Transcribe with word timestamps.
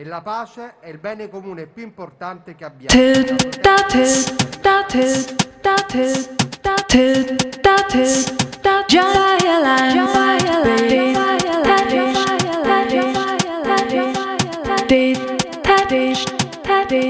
e 0.00 0.04
la 0.04 0.22
pace 0.22 0.76
è 0.80 0.88
il 0.88 0.96
bene 0.96 1.28
comune 1.28 1.66
più 1.66 1.82
importante 1.82 2.54
che 2.54 2.64
abbiamo. 2.64 2.98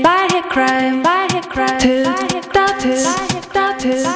By 0.03 0.41
crime, 0.49 1.01
by 1.01 1.41
crime, 1.49 2.21
Buongiorno 3.81 4.10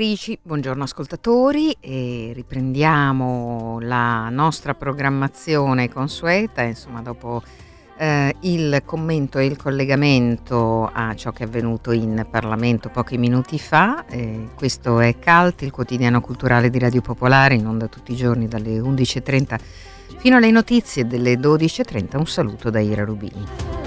ascoltatrici, 0.00 0.38
buongiorno 0.40 0.82
ascoltatori 0.82 1.76
e 1.78 2.32
riprendiamo 2.34 3.78
la 3.80 4.30
nostra 4.30 4.74
programmazione 4.74 5.90
consueta, 5.90 6.62
insomma 6.62 7.02
dopo 7.02 7.42
eh, 7.98 8.34
il 8.40 8.80
commento 8.86 9.38
e 9.38 9.44
il 9.44 9.58
collegamento 9.58 10.90
a 10.90 11.14
ciò 11.14 11.32
che 11.32 11.44
è 11.44 11.46
avvenuto 11.46 11.92
in 11.92 12.26
Parlamento 12.30 12.88
pochi 12.88 13.18
minuti 13.18 13.58
fa. 13.58 14.06
Eh, 14.06 14.48
questo 14.54 15.00
è 15.00 15.18
CALT, 15.18 15.62
il 15.62 15.70
quotidiano 15.70 16.22
culturale 16.22 16.70
di 16.70 16.78
Radio 16.78 17.02
Popolare, 17.02 17.54
in 17.54 17.66
onda 17.66 17.86
tutti 17.86 18.12
i 18.12 18.16
giorni 18.16 18.48
dalle 18.48 18.78
11.30 18.78 19.58
fino 20.16 20.36
alle 20.36 20.50
notizie 20.50 21.06
delle 21.06 21.34
12.30. 21.34 22.16
Un 22.16 22.26
saluto 22.26 22.70
da 22.70 22.80
Ira 22.80 23.04
Rubini. 23.04 23.79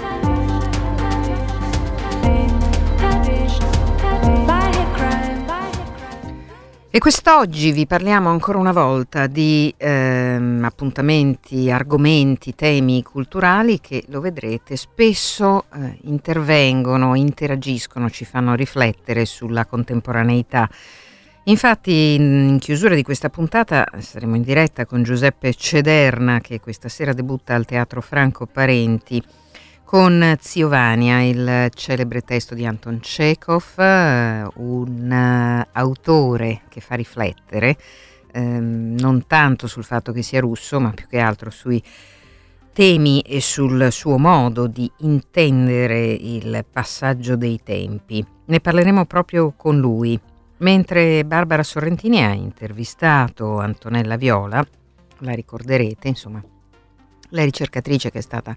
E 6.94 7.00
quest'oggi 7.00 7.72
vi 7.72 7.88
parliamo 7.88 8.28
ancora 8.28 8.58
una 8.58 8.70
volta 8.70 9.26
di 9.26 9.74
ehm, 9.76 10.62
appuntamenti, 10.62 11.68
argomenti, 11.68 12.54
temi 12.54 13.02
culturali 13.02 13.80
che, 13.80 14.04
lo 14.10 14.20
vedrete, 14.20 14.76
spesso 14.76 15.64
eh, 15.74 15.98
intervengono, 16.02 17.16
interagiscono, 17.16 18.08
ci 18.10 18.24
fanno 18.24 18.54
riflettere 18.54 19.24
sulla 19.24 19.66
contemporaneità. 19.66 20.70
Infatti 21.46 22.14
in, 22.14 22.58
chiusura 22.60 22.94
di 22.94 23.02
questa 23.02 23.28
puntata 23.28 23.88
saremo 23.98 24.36
in 24.36 24.42
diretta 24.42 24.86
con 24.86 25.02
Giuseppe 25.02 25.52
Cederna 25.52 26.38
che 26.40 26.60
questa 26.60 26.88
sera 26.88 27.12
debutta 27.12 27.56
al 27.56 27.64
Teatro 27.64 28.00
Franco 28.02 28.46
Parenti 28.46 29.20
con 29.94 30.36
Zio 30.40 30.66
Vania, 30.66 31.22
il 31.22 31.70
celebre 31.72 32.22
testo 32.22 32.56
di 32.56 32.66
Anton 32.66 32.98
Chekhov, 32.98 33.78
eh, 33.78 34.44
un 34.56 35.08
uh, 35.08 35.68
autore 35.70 36.62
che 36.68 36.80
fa 36.80 36.96
riflettere 36.96 37.76
ehm, 38.32 38.96
non 38.98 39.28
tanto 39.28 39.68
sul 39.68 39.84
fatto 39.84 40.10
che 40.10 40.22
sia 40.22 40.40
russo, 40.40 40.80
ma 40.80 40.90
più 40.90 41.06
che 41.06 41.20
altro 41.20 41.48
sui 41.50 41.80
temi 42.72 43.20
e 43.20 43.40
sul 43.40 43.92
suo 43.92 44.18
modo 44.18 44.66
di 44.66 44.90
intendere 45.02 46.06
il 46.06 46.64
passaggio 46.68 47.36
dei 47.36 47.60
tempi. 47.62 48.26
Ne 48.46 48.58
parleremo 48.58 49.04
proprio 49.04 49.54
con 49.56 49.78
lui, 49.78 50.18
mentre 50.56 51.24
Barbara 51.24 51.62
Sorrentini 51.62 52.24
ha 52.24 52.32
intervistato 52.32 53.60
Antonella 53.60 54.16
Viola, 54.16 54.66
la 55.18 55.32
ricorderete, 55.34 56.08
insomma, 56.08 56.42
la 57.28 57.44
ricercatrice 57.44 58.10
che 58.10 58.18
è 58.18 58.22
stata 58.22 58.56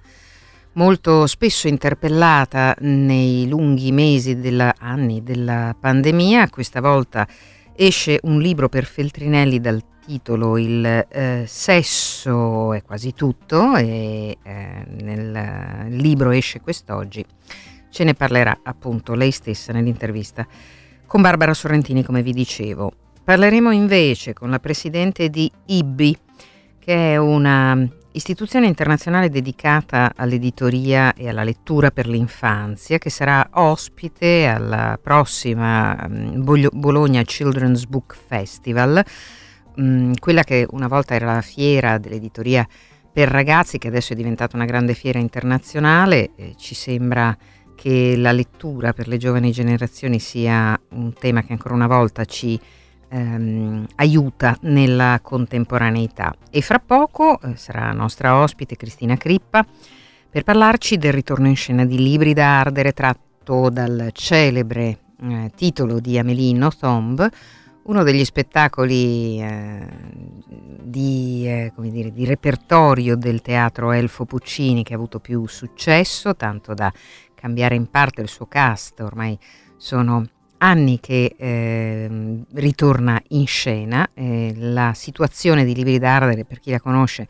molto 0.78 1.26
spesso 1.28 1.68
interpellata 1.68 2.76
nei 2.80 3.48
lunghi 3.48 3.92
mesi 3.92 4.40
della, 4.40 4.76
anni 4.78 5.24
della 5.24 5.76
pandemia, 5.80 6.50
questa 6.50 6.82
volta 6.82 7.28
esce 7.76 8.20
un 8.24 8.40
libro 8.40 8.70
per 8.70 8.86
Feltrinelli 8.86 9.60
dal 9.60 9.84
titolo 10.06 10.58
Il 10.58 10.86
eh, 10.86 11.44
sesso 11.46 12.74
è 12.74 12.82
quasi 12.82 13.14
tutto 13.14 13.76
e 13.76 14.38
eh, 14.42 14.86
nel 15.02 15.88
libro 15.90 16.32
esce 16.32 16.62
quest'oggi. 16.62 17.26
Ce 17.90 18.04
ne 18.04 18.14
parlerà 18.14 18.60
appunto 18.64 19.16
lei 19.16 19.32
stessa 19.32 19.74
nell'intervista 19.74 20.48
con 21.06 21.22
Barbara 21.22 21.54
Sorrentini, 21.54 22.04
come 22.04 22.22
vi 22.22 22.34
dicevo. 22.34 22.92
Parleremo 23.24 23.72
invece 23.72 24.34
con 24.34 24.50
la 24.50 24.60
presidente 24.60 25.30
di 25.30 25.52
IBI, 25.66 26.18
che 26.80 27.14
è 27.14 27.18
una 27.18 27.76
istituzione 28.18 28.66
internazionale 28.68 29.30
dedicata 29.30 30.14
all'editoria 30.16 31.14
e 31.14 31.30
alla 31.30 31.44
lettura 31.44 31.92
per 31.92 32.08
l'infanzia, 32.08 32.98
che 32.98 33.10
sarà 33.10 33.48
ospite 33.54 34.48
alla 34.48 35.00
prossima 35.02 36.08
mm, 36.10 36.42
Bologna 36.72 37.22
Children's 37.22 37.86
Book 37.86 38.16
Festival, 38.16 39.04
mm, 39.80 40.14
quella 40.20 40.44
che 40.44 40.66
una 40.72 40.88
volta 40.88 41.14
era 41.14 41.34
la 41.34 41.42
fiera 41.42 41.98
dell'editoria 41.98 42.68
per 43.12 43.30
ragazzi, 43.30 43.78
che 43.78 43.88
adesso 43.88 44.14
è 44.14 44.16
diventata 44.16 44.56
una 44.56 44.66
grande 44.66 44.94
fiera 44.94 45.20
internazionale. 45.20 46.32
ci 46.58 46.76
sembra 46.76 47.36
che 47.76 48.16
la 48.18 48.32
lettura 48.32 48.94
per 48.94 49.08
le 49.08 49.18
giovani 49.18 49.52
generazioni 49.52 50.20
sia 50.20 50.80
un 50.90 51.14
tema 51.14 51.44
che 51.44 51.54
ancora 51.54 51.76
una 51.76 51.88
volta 51.88 52.26
ci 52.26 52.60
ehm, 53.10 53.86
aiuta 53.96 54.58
nella 54.62 55.20
contemporaneità. 55.22 56.36
E 56.50 56.62
fra 56.62 56.80
poco 56.80 57.40
eh, 57.42 57.56
sarà 57.56 57.92
nostra 57.92 58.38
ospite 58.38 58.76
Cristina 58.76 59.18
Crippa 59.18 59.66
per 60.30 60.44
parlarci 60.44 60.98
del 60.98 61.14
ritorno 61.14 61.48
in 61.48 61.56
scena 61.56 61.86
di 61.86 61.98
Libri 61.98 62.34
da 62.34 62.60
ardere 62.60 62.94
tratto 62.94 63.70
dal 63.70 64.10
celebre 64.14 65.00
eh, 65.22 65.52
titolo 65.56 66.00
di 66.00 66.18
Amelino 66.18 66.70
Thomb, 66.70 67.28
uno 67.84 68.04
degli 68.04 68.26
spettacoli 68.26 69.42
eh, 69.42 69.88
di, 70.46 71.44
eh, 71.48 71.72
dire, 71.76 72.12
di, 72.12 72.26
repertorio 72.26 73.16
del 73.16 73.42
teatro 73.42 73.92
Elfo 73.92 74.26
Puccini 74.26 74.84
che 74.84 74.94
ha 74.94 74.98
avuto 74.98 75.20
più 75.20 75.48
successo, 75.48 76.36
tanto 76.36 76.74
da 76.74 76.92
cambiare 77.34 77.76
in 77.76 77.90
parte 77.90 78.22
il 78.22 78.28
suo 78.28 78.46
cast, 78.46 79.00
ormai 79.00 79.38
sono 79.78 80.28
anni 80.60 81.00
che 81.00 81.36
eh, 81.38 82.44
ritorna 82.54 83.22
in 83.30 83.48
scena, 83.48 84.10
eh, 84.14 84.54
la 84.56 84.94
situazione 84.94 85.66
di 85.66 85.74
Libri 85.74 86.00
d'Ardere, 86.00 86.46
per 86.46 86.60
chi 86.60 86.72
la 86.72 86.80
conosce, 86.80 87.28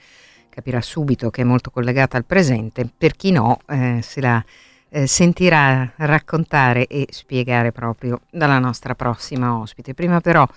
capirà 0.50 0.82
subito 0.82 1.30
che 1.30 1.42
è 1.42 1.46
molto 1.46 1.70
collegata 1.70 2.18
al 2.18 2.26
presente, 2.26 2.90
per 2.98 3.16
chi 3.16 3.32
no 3.32 3.60
eh, 3.68 4.00
se 4.02 4.22
la 4.22 4.44
eh, 4.90 5.06
sentirà 5.06 5.94
raccontare 5.98 6.88
e 6.88 7.08
spiegare 7.12 7.72
proprio 7.72 8.22
dalla 8.32 8.60
nostra 8.60 8.96
prossima 8.96 9.58
ospite. 9.58 9.94
Prima 9.94 10.22
però 10.22 10.48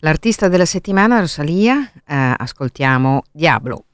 l'artista 0.00 0.48
della 0.48 0.66
settimana, 0.66 1.20
Rosalia, 1.20 1.90
eh, 2.06 2.34
ascoltiamo 2.36 3.22
Diablo. 3.32 3.84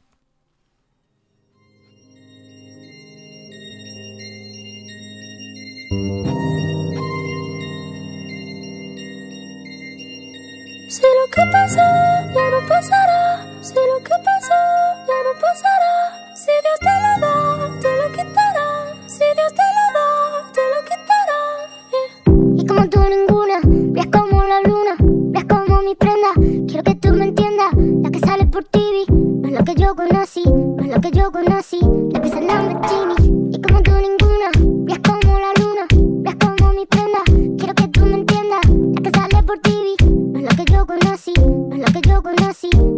Si 10.95 11.03
lo 11.03 11.29
que 11.29 11.43
pasó 11.51 11.81
ya 12.33 12.51
no 12.51 12.69
pasará, 12.69 13.45
si 13.63 13.75
lo 13.75 13.99
que 13.99 14.15
pasó 14.25 14.55
ya 15.09 15.19
no 15.25 15.33
pasará, 15.41 15.95
si 16.37 16.53
Dios 16.63 16.79
te 16.79 16.95
lo 17.03 17.13
da, 17.27 17.35
te 17.81 17.97
lo 17.97 18.13
quitará, 18.13 18.95
si 19.09 19.25
Dios 19.35 19.53
te 19.59 19.67
lo 19.75 19.87
da, 19.97 20.07
te 20.53 20.61
lo 20.71 20.79
quitará. 20.89 21.39
Y 22.55 22.65
como 22.65 22.89
tú 22.89 23.01
ninguna, 23.11 23.59
ves 23.65 24.07
como 24.07 24.45
la 24.45 24.61
luna, 24.61 24.95
ves 25.33 25.45
como 25.47 25.83
mi 25.83 25.97
prenda, 25.97 26.31
quiero 26.69 26.85
que 26.85 26.95
tú 26.95 27.13
me 27.13 27.25
entiendas, 27.25 27.73
la 27.77 28.11
que 28.13 28.21
sale 28.21 28.47
por 28.47 28.63
TV, 28.63 29.07
no 29.09 29.49
es 29.49 29.53
la 29.53 29.65
que 29.65 29.75
yo 29.75 29.97
conocí, 29.97 30.45
no 30.45 30.81
es 30.81 30.91
la 30.91 31.01
que 31.01 31.11
yo 31.11 31.33
conocí. 31.33 31.81
La 32.13 32.21
que 32.21 32.29
es 32.29 32.35
Lamborghini 32.35 33.51
y 33.53 33.61
como 33.61 33.83
tú 33.83 33.91
ninguna. 33.91 34.51
Brillas 34.85 35.01
como 35.03 35.14
conocí, 40.87 41.33
no 41.39 41.75
es 41.75 41.81
la 41.81 42.01
que 42.01 42.09
yo 42.09 42.23
conocí. 42.23 42.94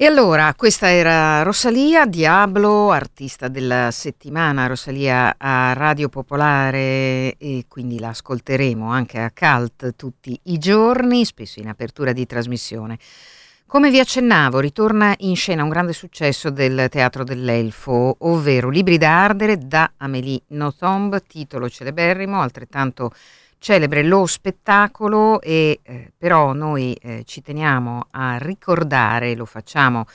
E 0.00 0.06
allora, 0.06 0.54
questa 0.54 0.92
era 0.92 1.42
Rosalia 1.42 2.06
Diablo, 2.06 2.92
artista 2.92 3.48
della 3.48 3.90
settimana, 3.90 4.68
Rosalia 4.68 5.34
a 5.36 5.72
Radio 5.72 6.08
Popolare 6.08 7.34
e 7.36 7.64
quindi 7.66 7.98
la 7.98 8.10
ascolteremo 8.10 8.88
anche 8.88 9.18
a 9.18 9.32
Cult 9.34 9.96
tutti 9.96 10.38
i 10.44 10.58
giorni, 10.58 11.24
spesso 11.24 11.58
in 11.58 11.66
apertura 11.66 12.12
di 12.12 12.26
trasmissione. 12.26 12.96
Come 13.66 13.90
vi 13.90 13.98
accennavo, 13.98 14.60
ritorna 14.60 15.16
in 15.18 15.34
scena 15.34 15.64
un 15.64 15.68
grande 15.68 15.92
successo 15.92 16.50
del 16.50 16.86
Teatro 16.88 17.24
dell'Elfo, 17.24 18.18
ovvero 18.20 18.68
Libri 18.68 18.98
da 18.98 19.24
ardere 19.24 19.58
da 19.58 19.94
Amélie 19.96 20.42
Nothomb, 20.50 21.20
titolo 21.26 21.68
celeberrimo, 21.68 22.40
altrettanto 22.40 23.10
celebre 23.58 24.02
lo 24.02 24.26
spettacolo 24.26 25.40
e 25.40 25.80
eh, 25.82 26.12
però 26.16 26.52
noi 26.52 26.94
eh, 26.94 27.22
ci 27.24 27.42
teniamo 27.42 28.06
a 28.10 28.38
ricordare, 28.38 29.34
lo 29.34 29.44
facciamo 29.44 30.06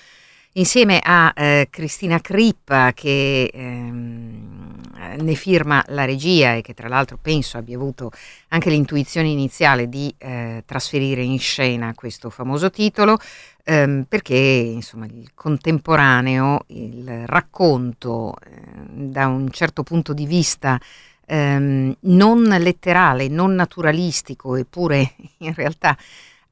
insieme 0.53 0.99
a 1.03 1.33
eh, 1.35 1.67
Cristina 1.69 2.19
Crippa 2.19 2.91
che 2.93 3.49
ehm, 3.51 4.81
ne 5.19 5.33
firma 5.35 5.83
la 5.87 6.05
regia 6.05 6.53
e 6.53 6.61
che 6.61 6.73
tra 6.73 6.87
l'altro 6.87 7.17
penso 7.21 7.57
abbia 7.57 7.75
avuto 7.75 8.11
anche 8.49 8.69
l'intuizione 8.69 9.27
iniziale 9.27 9.89
di 9.89 10.13
eh, 10.17 10.63
trasferire 10.65 11.21
in 11.21 11.39
scena 11.39 11.93
questo 11.95 12.29
famoso 12.29 12.69
titolo 12.69 13.17
ehm, 13.63 14.05
perché 14.07 14.35
insomma 14.35 15.05
il 15.05 15.31
contemporaneo, 15.33 16.65
il 16.67 17.25
racconto 17.25 18.35
eh, 18.45 18.51
da 18.85 19.27
un 19.27 19.49
certo 19.49 19.83
punto 19.83 20.13
di 20.13 20.25
vista 20.25 20.79
ehm, 21.25 21.95
non 22.01 22.43
letterale, 22.43 23.27
non 23.27 23.53
naturalistico, 23.53 24.55
eppure 24.55 25.15
in 25.39 25.53
realtà 25.53 25.97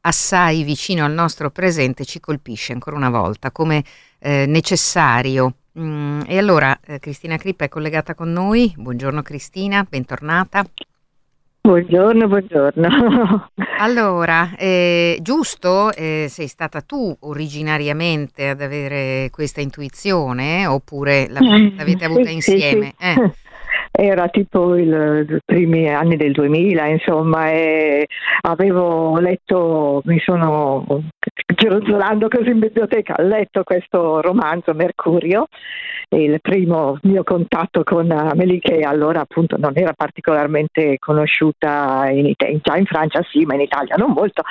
assai 0.01 0.63
vicino 0.63 1.05
al 1.05 1.11
nostro 1.11 1.49
presente, 1.51 2.05
ci 2.05 2.19
colpisce 2.19 2.73
ancora 2.73 2.95
una 2.95 3.09
volta 3.09 3.51
come 3.51 3.83
eh, 4.19 4.45
necessario. 4.47 5.55
Mm, 5.79 6.21
e 6.27 6.37
allora 6.37 6.77
eh, 6.85 6.99
Cristina 6.99 7.37
Crippa 7.37 7.65
è 7.65 7.69
collegata 7.69 8.13
con 8.13 8.31
noi. 8.31 8.73
Buongiorno 8.75 9.21
Cristina, 9.21 9.85
bentornata. 9.87 10.65
Buongiorno, 11.61 12.27
buongiorno. 12.27 13.49
Allora, 13.81 14.55
eh, 14.57 15.17
giusto, 15.21 15.91
eh, 15.93 16.27
sei 16.29 16.47
stata 16.47 16.81
tu 16.81 17.15
originariamente 17.21 18.49
ad 18.49 18.61
avere 18.61 19.29
questa 19.31 19.59
intuizione 19.59 20.67
oppure 20.67 21.27
la- 21.29 21.39
l'avete 21.77 22.05
avuta 22.05 22.29
insieme? 22.29 22.93
Eh. 22.99 23.31
Era 23.93 24.29
tipo 24.29 24.75
i 24.77 25.39
primi 25.45 25.89
anni 25.89 26.15
del 26.15 26.31
2000, 26.31 26.87
insomma, 26.87 27.51
e 27.51 28.07
avevo 28.41 29.19
letto, 29.19 30.01
mi 30.05 30.17
sono 30.19 30.85
gironzolando 31.53 32.27
così 32.29 32.49
in 32.49 32.59
biblioteca, 32.59 33.15
ho 33.19 33.23
letto 33.23 33.63
questo 33.63 34.21
romanzo 34.21 34.73
Mercurio, 34.73 35.47
il 36.09 36.39
primo 36.41 36.97
mio 37.03 37.23
contatto 37.23 37.83
con 37.83 38.09
Amélie 38.11 38.59
che 38.59 38.79
allora 38.79 39.21
appunto 39.21 39.57
non 39.57 39.73
era 39.75 39.93
particolarmente 39.93 40.97
conosciuta 40.99 42.09
in 42.09 42.25
Italia, 42.25 42.77
in 42.77 42.85
Francia 42.85 43.21
sì, 43.29 43.45
ma 43.45 43.53
in 43.55 43.61
Italia 43.61 43.95
non 43.97 44.11
molto, 44.11 44.41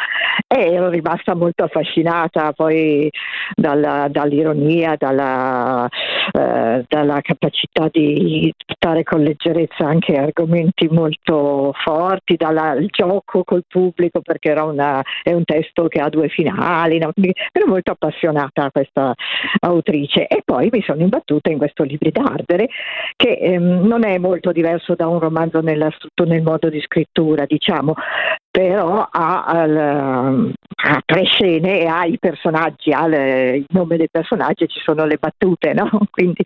e 0.47 0.73
ero 0.73 0.89
rimasta 0.89 1.35
molto 1.35 1.65
affascinata 1.65 2.53
poi 2.53 3.11
dalla- 3.55 4.09
dall'ironia, 4.09 4.95
dalla, 4.97 5.89
eh, 6.33 6.85
dalla 6.89 7.21
capacità 7.21 7.89
di 7.91 8.53
trattare 8.57 9.03
con 9.03 9.23
leggerezza 9.31 9.87
anche 9.87 10.15
argomenti 10.15 10.89
molto 10.89 11.73
forti, 11.83 12.37
dal 12.37 12.87
gioco 12.91 13.45
col 13.45 13.65
pubblico 13.67 14.21
perché 14.21 14.53
una- 14.53 15.03
è 15.23 15.33
un 15.33 15.45
testo 15.45 15.89
che 15.89 16.01
ha 16.01 16.09
due 16.09 16.29
finali, 16.29 16.99
no? 16.99 17.13
Ero 17.53 17.67
molto 17.67 17.93
appassionata 17.93 18.65
a 18.65 18.71
questa 18.71 19.15
autrice 19.61 20.27
e 20.27 20.43
poi 20.45 20.69
mi 20.71 20.83
sono 20.83 21.03
imbattuta 21.03 21.51
in 21.51 21.59
questo 21.59 21.83
libro 21.83 22.11
d'ardere 22.11 22.69
che 23.17 23.33
ehm, 23.33 23.87
non 23.87 24.05
è 24.05 24.19
molto 24.19 24.53
diverso 24.53 24.95
da 24.95 25.07
un 25.07 25.19
romanzo 25.19 25.61
nella 25.61 25.91
nel 26.25 26.43
modo 26.43 26.69
di 26.69 26.81
scrittura, 26.81 27.45
diciamo, 27.47 27.95
però 28.51 29.07
ha, 29.11 29.45
ha 29.45 30.33
tre 31.05 31.25
scene 31.25 31.81
e 31.81 31.87
ha 31.87 32.05
i 32.05 32.19
personaggi, 32.19 32.93
ha 32.93 33.07
le- 33.07 33.57
il 33.59 33.67
nome 33.71 33.97
dei 33.97 34.09
personaggi 34.11 34.65
e 34.65 34.67
ci 34.67 34.81
sono 34.81 35.05
le 35.05 35.19
battute, 35.19 35.73
no? 35.73 35.89
Quindi 36.11 36.43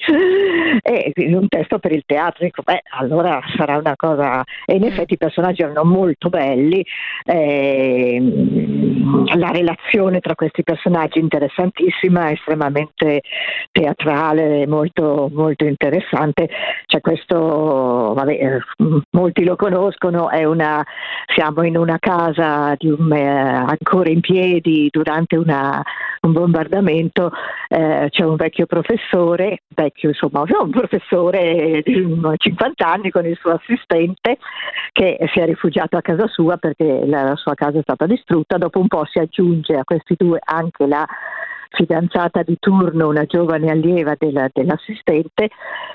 è 0.83 1.13
un 1.35 1.49
testo 1.49 1.79
per 1.79 1.93
il 1.93 2.03
teatro, 2.05 2.45
dico, 2.45 2.63
beh, 2.63 2.83
allora 2.99 3.41
sarà 3.57 3.79
una 3.79 3.97
cosa. 3.97 4.43
E 4.67 4.75
in 4.75 4.85
effetti 4.85 5.15
i 5.15 5.19
personaggi 5.19 5.63
erano 5.63 5.85
molto 5.85 6.29
belli, 6.29 6.85
ehm, 7.25 9.37
la 9.37 9.51
relazione 9.51 10.21
tra 10.21 10.35
questi 10.35 10.63
personaggi 10.63 11.21
interessantissima, 11.21 12.31
estremamente 12.31 13.23
teatrale, 13.71 14.67
molto, 14.67 15.31
molto 15.33 15.65
interessante. 15.65 16.49
C'è 16.87 17.01
questo, 17.01 18.13
vabbè, 18.15 18.33
eh, 18.33 18.59
molti 19.11 19.45
lo 19.45 19.57
conoscono, 19.57 20.31
è 20.31 20.45
una, 20.45 20.85
siamo 21.35 21.63
in 21.63 21.77
una 21.77 21.94
casa 21.99 22.75
di 22.77 22.89
un, 22.89 23.13
eh, 23.13 23.27
ancora 23.27 24.11
in 24.11 24.21
piedi 24.21 24.89
durante 24.91 25.37
una, 25.37 25.83
un 26.23 26.33
bombardamento, 26.33 27.31
eh, 27.69 28.09
c'è 28.11 28.25
un 28.25 28.37
vecchio 28.37 28.67
professore, 28.67 29.63
vecchio 29.69 30.11
insomma, 30.11 30.43
un 30.61 30.71
professore 30.71 31.83
di 31.85 32.21
50 32.37 32.87
anni 32.87 33.11
con 33.11 33.27
il 33.27 33.37
suo 33.37 33.53
assistente 33.53 34.39
che 34.93 35.19
si 35.33 35.41
è 35.41 35.45
rifugiato 35.45 35.97
a 35.97 36.03
casa 36.03 36.27
sua 36.27 36.57
perché 36.57 37.05
la, 37.07 37.23
la 37.23 37.37
sua 37.37 37.55
casa 37.55 37.79
è 37.79 37.83
stata 37.83 38.07
distrutta, 38.07 38.59
dopo 38.59 38.81
un 38.81 38.89
po' 38.89 39.05
si 39.07 39.19
aggiunge 39.19 39.75
a 39.77 39.85
questi 39.85 40.15
due 40.17 40.39
anche 40.43 40.87
la 40.87 41.07
fidanzata 41.75 42.43
di 42.43 42.57
turno, 42.59 43.09
una 43.09 43.25
giovane 43.25 43.71
allieva 43.71 44.15
della, 44.17 44.49
dell'assistente 44.53 45.51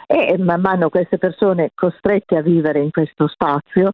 e 0.06 0.38
man 0.38 0.62
mano 0.62 0.90
queste 0.90 1.18
persone 1.18 1.72
costrette 1.74 2.38
a 2.38 2.42
vivere 2.42 2.80
in 2.80 2.92
questo 2.92 3.28
spazio 3.28 3.92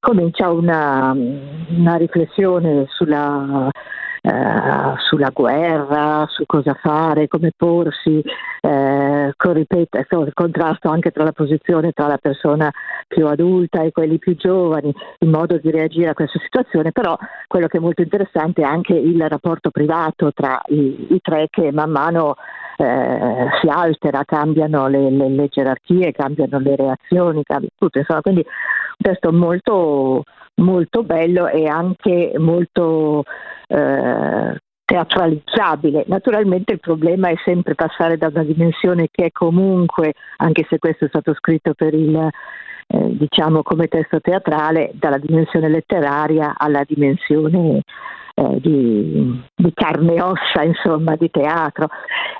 comincia 0.00 0.50
una, 0.50 1.12
una 1.12 1.96
riflessione 1.96 2.86
sulla 2.88 3.70
eh, 4.20 4.94
sulla 5.08 5.30
guerra, 5.30 6.26
su 6.28 6.44
cosa 6.44 6.74
fare, 6.74 7.28
come 7.28 7.52
porsi, 7.56 8.20
eh, 8.60 9.07
con, 9.36 9.54
ripeto, 9.54 9.98
il 9.98 10.32
contrasto 10.34 10.88
anche 10.88 11.10
tra 11.10 11.24
la 11.24 11.32
posizione 11.32 11.92
tra 11.92 12.06
la 12.06 12.18
persona 12.18 12.70
più 13.06 13.26
adulta 13.26 13.82
e 13.82 13.92
quelli 13.92 14.18
più 14.18 14.36
giovani, 14.36 14.94
il 15.18 15.28
modo 15.28 15.58
di 15.58 15.70
reagire 15.70 16.10
a 16.10 16.14
questa 16.14 16.38
situazione, 16.38 16.92
però 16.92 17.16
quello 17.46 17.66
che 17.66 17.78
è 17.78 17.80
molto 17.80 18.02
interessante 18.02 18.62
è 18.62 18.64
anche 18.64 18.94
il 18.94 19.20
rapporto 19.28 19.70
privato 19.70 20.32
tra 20.32 20.60
i, 20.68 21.06
i 21.10 21.20
tre 21.22 21.48
che 21.50 21.72
man 21.72 21.90
mano 21.90 22.36
eh, 22.76 23.46
si 23.60 23.68
altera, 23.68 24.24
cambiano 24.24 24.86
le, 24.88 25.10
le, 25.10 25.28
le, 25.28 25.48
gerarchie, 25.48 26.12
cambiano 26.12 26.58
le 26.58 26.76
reazioni, 26.76 27.42
cambia 27.42 27.70
tutto, 27.76 27.98
insomma, 27.98 28.20
quindi 28.20 28.44
un 28.44 29.10
testo 29.10 29.32
molto 29.32 30.22
molto 30.58 31.04
bello 31.04 31.46
e 31.48 31.66
anche 31.66 32.32
molto 32.36 33.22
eh, 33.68 34.58
teatralizzabile. 34.88 36.04
Naturalmente 36.06 36.72
il 36.72 36.80
problema 36.80 37.28
è 37.28 37.34
sempre 37.44 37.74
passare 37.74 38.16
da 38.16 38.28
una 38.28 38.42
dimensione 38.42 39.08
che 39.10 39.26
è 39.26 39.30
comunque, 39.30 40.14
anche 40.38 40.66
se 40.66 40.78
questo 40.78 41.04
è 41.04 41.08
stato 41.08 41.34
scritto 41.34 41.74
per 41.74 41.92
il 41.92 42.16
eh, 42.90 43.16
diciamo 43.18 43.62
come 43.62 43.86
testo 43.88 44.18
teatrale, 44.18 44.92
dalla 44.94 45.18
dimensione 45.18 45.68
letteraria 45.68 46.54
alla 46.56 46.84
dimensione 46.86 47.82
eh, 48.34 48.60
di, 48.62 49.44
di, 49.54 49.72
carne 49.74 50.14
e 50.14 50.22
ossa, 50.22 50.62
insomma, 50.62 51.16
di 51.16 51.30
teatro. 51.30 51.88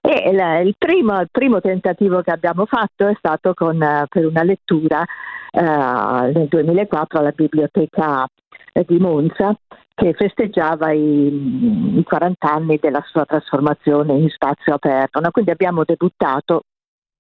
E 0.01 0.33
la, 0.33 0.61
il, 0.61 0.75
primo, 0.79 1.21
il, 1.21 1.29
primo, 1.31 1.61
tentativo 1.61 2.23
che 2.23 2.31
abbiamo 2.31 2.65
fatto 2.65 3.09
è 3.09 3.15
stato 3.19 3.53
con, 3.53 3.77
uh, 3.77 4.07
per 4.09 4.25
una 4.25 4.43
lettura 4.43 5.05
uh, 5.53 6.33
nel 6.33 6.47
2004 6.49 7.19
alla 7.19 7.33
biblioteca 7.37 8.27
di 8.73 8.99
Monza 8.99 9.55
che 9.99 10.13
festeggiava 10.13 10.93
i, 10.93 11.99
i, 11.99 12.05
40 12.05 12.49
anni 12.49 12.79
della 12.81 13.03
sua 13.09 13.25
trasformazione 13.25 14.15
in 14.15 14.29
spazio 14.29 14.75
aperto. 14.75 15.19
No? 15.19 15.33
Quindi 15.33 15.51
abbiamo 15.51 15.83
debuttato, 15.85 16.63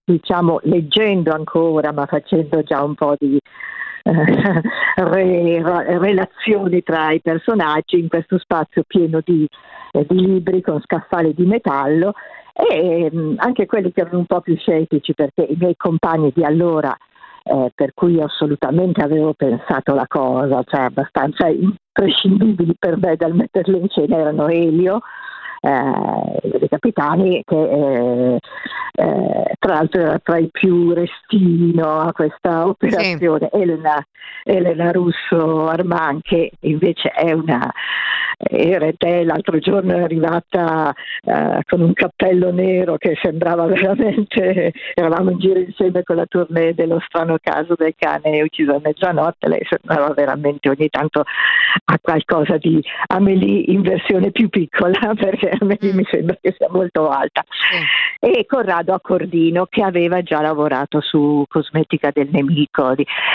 diciamo, 0.05 0.61
leggendo 0.63 1.33
ancora, 1.33 1.91
ma 1.93 2.07
facendo 2.07 2.63
già 2.63 2.85
un 2.85 2.95
po' 2.95 3.17
di 3.19 3.37
eh, 4.05 4.63
re, 4.95 5.99
relazioni 5.99 6.83
tra 6.85 7.11
i 7.11 7.21
personaggi 7.21 7.99
in 7.99 8.07
questo 8.07 8.39
spazio 8.39 8.85
pieno 8.87 9.21
di, 9.25 9.45
eh, 9.91 10.07
di 10.09 10.25
libri 10.25 10.63
con 10.63 10.81
scaffali 10.81 11.35
di 11.35 11.47
metallo 11.47 12.13
e 12.53 13.11
mh, 13.11 13.19
mm, 13.19 13.35
anche 13.39 13.67
quelli 13.67 13.91
che 13.91 14.03
erano 14.03 14.19
un 14.19 14.27
po' 14.27 14.41
più 14.41 14.57
scettici 14.57 15.15
perché 15.15 15.43
i 15.43 15.57
miei 15.59 15.75
compagni 15.77 16.31
di 16.33 16.45
allora 16.45 16.97
eh, 17.43 17.73
per 17.75 17.93
cui 17.93 18.21
assolutamente 18.21 19.03
avevo 19.03 19.33
pensato 19.33 19.95
la 19.95 20.07
cosa, 20.07 20.63
cioè 20.65 20.83
abbastanza 20.83 21.49
imprescindibili 21.99 22.77
per 22.79 22.97
me 22.97 23.17
dal 23.17 23.35
metterlo 23.35 23.79
in 23.79 23.89
scena 23.89 24.19
erano 24.19 24.47
Elio, 24.49 25.01
eh, 25.61 26.59
dei 26.59 26.69
capitani 26.69 27.43
che 27.45 27.57
eh, 27.57 28.39
eh, 28.93 29.55
tra 29.59 29.75
l'altro 29.75 30.01
era 30.01 30.19
tra 30.21 30.39
i 30.39 30.49
più 30.51 30.93
restino 30.93 31.99
a 31.99 32.13
questa 32.13 32.67
operazione, 32.67 33.49
sì. 33.53 33.61
Elena, 33.61 34.07
Elena 34.45 34.93
Russo 34.93 35.67
Arman 35.67 36.21
che 36.23 36.53
invece 36.61 37.09
è 37.11 37.33
una 37.33 37.73
era 38.39 38.91
te 38.97 39.25
l'altro 39.25 39.59
giorno 39.59 39.97
è 39.97 40.03
arrivata 40.03 40.95
eh, 41.25 41.63
con 41.67 41.81
un 41.81 41.93
cappello 41.93 42.53
nero 42.53 42.97
che 42.97 43.19
sembrava 43.21 43.67
veramente 43.67 44.73
eravamo 44.95 45.31
in 45.31 45.39
giro 45.39 45.59
insieme 45.59 46.05
con 46.05 46.17
la 46.17 46.27
tournée 46.27 46.75
dello 46.75 47.01
strano 47.07 47.37
caso 47.43 47.75
del 47.77 47.95
cane 47.97 48.43
ucciso 48.43 48.77
a 48.77 48.81
mezzanotte 48.81 49.49
lei 49.49 49.67
sembrava 49.69 50.15
veramente 50.15 50.69
ogni 50.69 50.89
tanto 50.89 51.25
a 51.85 51.99
qualcosa 52.01 52.57
di 52.59 52.83
Amelie 53.09 53.73
in 53.73 53.83
versione 53.83 54.31
più 54.31 54.49
piccola 54.49 55.15
perché 55.19 55.51
Amelie 55.59 55.93
mm. 55.93 55.97
mi 55.97 56.07
sembra 56.11 56.37
che 56.41 56.55
sia 56.57 56.69
molto 56.71 57.09
alta. 57.09 57.45
E 58.21 58.47
Corrado 58.47 58.95
Accordino 58.95 59.67
che 59.67 59.83
aveva 59.83 60.23
già 60.23 60.41
lavorato 60.41 61.01
su 61.01 61.45
Cosmetica 61.49 62.11
del 62.13 62.29
Nemico. 62.31 62.95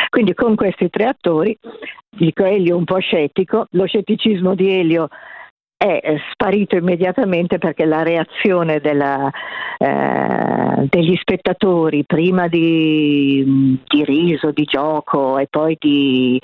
Quindi 0.10 0.34
con 0.34 0.56
questi 0.56 0.90
tre 0.90 1.06
attori 1.06 1.58
dico 2.16 2.44
Elio 2.46 2.78
un 2.78 2.84
po' 2.84 3.00
scettico, 3.00 3.68
lo 3.72 3.86
scetticismo 3.86 4.56
di 4.56 4.72
Elio 4.72 4.93
è 5.78 6.16
sparito 6.32 6.78
immediatamente 6.78 7.58
perché 7.58 7.84
la 7.86 8.04
reazione 8.04 8.80
della, 8.80 9.30
eh, 9.78 10.88
degli 10.90 11.16
spettatori 11.18 12.06
prima 12.06 12.48
di, 12.48 13.78
di, 13.86 14.04
riso, 14.06 14.52
di 14.52 14.64
gioco 14.64 15.38
e 15.38 15.48
poi 15.50 15.76
di 15.78 16.40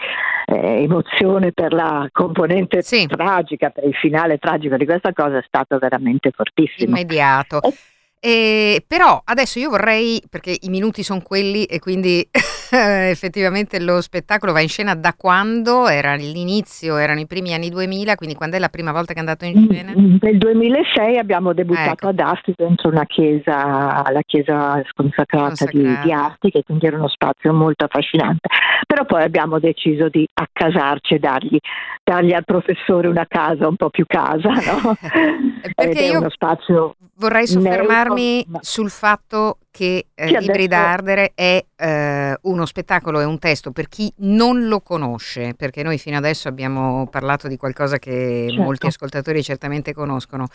eh, 0.46 0.84
emozione 0.84 1.54
per 1.54 1.72
la 1.72 2.08
componente 2.12 2.82
sì. 2.82 3.08
tragica, 3.08 3.70
per 3.70 3.86
il 3.86 3.96
finale 3.96 4.38
tragico 4.40 4.76
di 4.76 4.86
questa 4.86 5.14
cosa 5.14 5.38
è 5.38 5.44
stato 5.48 5.78
veramente 5.78 6.32
fortissimo. 6.32 6.98
Immediato. 6.98 7.62
E 7.62 7.74
e, 8.22 8.84
però 8.86 9.22
adesso 9.24 9.60
io 9.60 9.70
vorrei, 9.70 10.22
perché 10.30 10.56
i 10.62 10.70
minuti 10.70 11.04
sono 11.04 11.22
quelli 11.22 11.64
e 11.64 11.80
quindi 11.80 12.28
effettivamente 13.10 13.80
lo 13.80 14.02
spettacolo 14.02 14.52
va 14.52 14.62
in 14.62 14.70
scena 14.70 14.96
da 14.96 15.14
quando? 15.16 15.88
Era 15.88 16.16
l'inizio, 16.16 16.98
erano 16.98 17.20
i 17.20 17.26
primi 17.28 17.54
anni 17.54 17.70
2000, 17.70 18.16
quindi 18.16 18.36
quando 18.36 18.58
è 18.58 18.60
la 18.60 18.70
prima 18.70 18.92
volta 18.92 19.14
che 19.14 19.18
è 19.18 19.22
andato 19.22 19.46
in 19.46 19.60
mm, 19.60 19.70
scena? 19.70 19.94
Mm, 19.98 20.18
nel 20.22 20.38
2006 20.38 21.18
abbiamo 21.18 21.54
debuttato 21.54 21.92
ecco. 21.92 22.08
ad 22.08 22.20
Asti 22.20 22.54
dentro 22.56 22.90
una 22.90 23.06
chiesa, 23.06 24.04
la 24.12 24.22
chiesa 24.26 24.82
sconsacrata, 24.90 25.66
Di, 25.66 25.82
di 26.04 26.12
Asti, 26.12 26.52
che 26.52 26.64
quindi 26.64 26.86
era 26.86 26.98
uno 26.98 27.08
spazio 27.08 27.54
molto 27.54 27.86
affascinante. 27.86 28.48
Però 28.86 29.06
poi 29.06 29.24
abbiamo 29.24 29.60
deciso 29.60 30.10
di 30.10 30.28
accasarci 30.32 31.16
e 31.16 31.20
dargli, 31.20 31.58
dargli 32.04 32.34
al 32.34 32.46
professore 32.46 33.08
una 33.08 33.26
casa 33.28 33.68
un 33.68 33.76
po' 33.76 33.90
più 33.90 34.06
casa, 34.08 34.50
no? 34.50 34.96
perché 35.76 36.06
io 36.06 36.20
uno 36.20 36.30
spazio 36.30 36.96
vorrei 37.16 37.46
soffermarmi 37.48 37.80
soffermarmi 37.80 38.46
sul 38.62 38.90
fatto 38.90 39.58
che 39.72 40.08
eh, 40.14 40.40
Libri 40.40 40.68
da 40.68 40.92
Ardere 40.92 41.32
è 41.36 41.64
eh, 41.76 42.38
uno 42.42 42.66
spettacolo 42.66 43.20
e 43.20 43.24
un 43.24 43.40
testo 43.40 43.72
per 43.72 43.88
chi 43.88 44.12
non 44.18 44.68
lo 44.68 44.82
conosce, 44.82 45.54
perché 45.56 45.84
noi 45.84 45.98
fino 45.98 46.18
adesso 46.18 46.48
abbiamo 46.48 47.08
parlato 47.08 47.48
di 47.48 47.58
qualcosa 47.58 47.98
che 48.00 48.48
certo. 48.50 48.64
molti 48.64 48.88
ascoltatori 48.88 49.44
certamente 49.44 49.94
conoscono. 49.94 50.48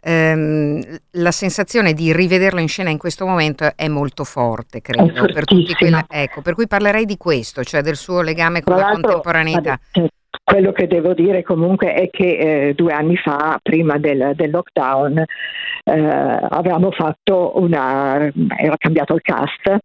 Ehm, 0.00 0.80
la 1.12 1.32
sensazione 1.32 1.92
di 1.92 2.12
rivederlo 2.12 2.60
in 2.60 2.68
scena 2.68 2.90
in 2.90 2.98
questo 2.98 3.26
momento 3.26 3.72
è 3.74 3.88
molto 3.88 4.22
forte, 4.24 4.80
credo, 4.80 5.26
per 5.32 5.44
tutti 5.44 5.74
quelli, 5.74 6.04
ecco, 6.06 6.42
per 6.42 6.54
cui 6.54 6.68
parlerei 6.68 7.04
di 7.04 7.16
questo, 7.16 7.64
cioè 7.64 7.80
del 7.80 7.96
suo 7.96 8.20
legame 8.20 8.62
con 8.62 8.76
la 8.76 8.90
contemporaneità. 8.92 9.80
Vabbè, 9.92 10.08
quello 10.44 10.72
che 10.72 10.86
devo 10.86 11.14
dire 11.14 11.42
comunque 11.42 11.92
è 11.92 12.08
che 12.10 12.68
eh, 12.68 12.74
due 12.74 12.92
anni 12.92 13.16
fa, 13.16 13.58
prima 13.62 13.98
del, 13.98 14.32
del 14.34 14.50
lockdown, 14.50 15.18
eh, 15.18 15.92
avevamo 15.92 16.90
fatto 16.90 17.52
una, 17.56 18.30
era 18.56 18.76
cambiato 18.76 19.14
il 19.14 19.22
cast 19.22 19.76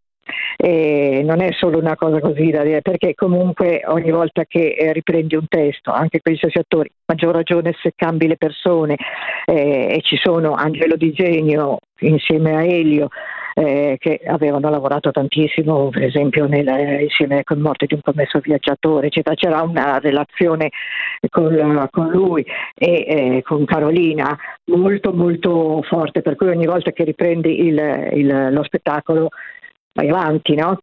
e 0.56 1.22
non 1.24 1.42
è 1.42 1.52
solo 1.52 1.78
una 1.78 1.96
cosa 1.96 2.18
così 2.20 2.50
da 2.50 2.62
dire, 2.62 2.80
perché 2.80 3.14
comunque 3.14 3.82
ogni 3.86 4.10
volta 4.10 4.44
che 4.46 4.74
eh, 4.78 4.92
riprendi 4.92 5.36
un 5.36 5.46
testo, 5.48 5.90
anche 5.90 6.20
con 6.22 6.32
gli 6.32 6.36
stessi 6.36 6.58
attori, 6.58 6.90
maggior 7.06 7.34
ragione 7.34 7.74
se 7.82 7.92
cambi 7.94 8.26
le 8.26 8.36
persone 8.36 8.96
eh, 9.44 9.88
e 9.90 10.00
ci 10.02 10.16
sono 10.16 10.54
Angelo 10.54 10.96
Di 10.96 11.12
Genio 11.12 11.78
insieme 12.00 12.56
a 12.56 12.64
Elio 12.64 13.08
eh, 13.54 13.96
che 13.98 14.20
avevano 14.26 14.68
lavorato 14.68 15.10
tantissimo, 15.10 15.88
per 15.88 16.04
esempio 16.04 16.46
nel, 16.46 17.00
insieme 17.00 17.42
con 17.44 17.60
Morte 17.60 17.86
di 17.86 17.94
un 17.94 18.00
commesso 18.02 18.40
viaggiatore, 18.40 19.06
eccetera. 19.06 19.36
c'era 19.36 19.62
una 19.62 19.98
relazione 19.98 20.70
con, 21.30 21.88
con 21.90 22.08
lui 22.10 22.44
e 22.74 23.04
eh, 23.06 23.42
con 23.42 23.64
Carolina 23.64 24.36
molto 24.66 25.12
molto 25.12 25.82
forte, 25.82 26.22
per 26.22 26.36
cui 26.36 26.48
ogni 26.48 26.66
volta 26.66 26.90
che 26.90 27.04
riprendi 27.04 27.66
il, 27.66 28.08
il, 28.12 28.48
lo 28.50 28.62
spettacolo 28.64 29.28
vai 29.94 30.08
avanti, 30.08 30.54
no? 30.54 30.78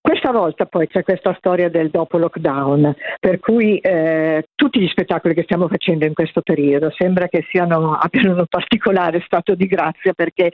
Questa 0.00 0.32
volta 0.32 0.66
poi 0.66 0.88
c'è 0.88 1.02
questa 1.02 1.34
storia 1.38 1.68
del 1.68 1.90
dopo 1.90 2.18
lockdown, 2.18 2.94
per 3.20 3.38
cui 3.38 3.78
eh, 3.78 4.44
tutti 4.54 4.80
gli 4.80 4.88
spettacoli 4.88 5.34
che 5.34 5.42
stiamo 5.42 5.68
facendo 5.68 6.06
in 6.06 6.14
questo 6.14 6.40
periodo 6.40 6.90
sembra 6.96 7.28
che 7.28 7.44
siano, 7.50 7.94
abbiano 7.94 8.34
un 8.34 8.46
particolare 8.48 9.22
stato 9.24 9.54
di 9.54 9.66
grazia 9.66 10.12
perché 10.12 10.50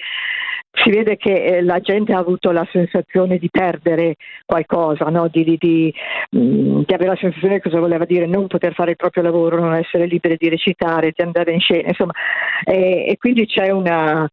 si 0.70 0.90
vede 0.90 1.16
che 1.16 1.32
eh, 1.32 1.62
la 1.62 1.80
gente 1.80 2.12
ha 2.12 2.18
avuto 2.18 2.50
la 2.50 2.66
sensazione 2.70 3.38
di 3.38 3.48
perdere 3.50 4.16
qualcosa, 4.44 5.06
no? 5.06 5.28
di, 5.28 5.44
di, 5.44 5.56
di, 5.58 5.94
mh, 6.30 6.38
mm, 6.38 6.80
di, 6.86 6.94
avere 6.94 7.10
la 7.10 7.16
sensazione 7.16 7.54
di 7.54 7.60
cosa 7.60 7.80
voleva 7.80 8.04
dire 8.04 8.26
non 8.26 8.46
poter 8.46 8.74
fare 8.74 8.90
il 8.90 8.96
proprio 8.96 9.22
lavoro, 9.22 9.60
non 9.60 9.74
essere 9.74 10.06
liberi 10.06 10.36
di 10.36 10.48
recitare, 10.48 11.12
di 11.14 11.22
andare 11.22 11.52
in 11.52 11.60
scena, 11.60 11.88
insomma, 11.88 12.12
e, 12.64 13.06
e 13.08 13.16
quindi 13.16 13.46
c'è 13.46 13.70
una, 13.70 14.28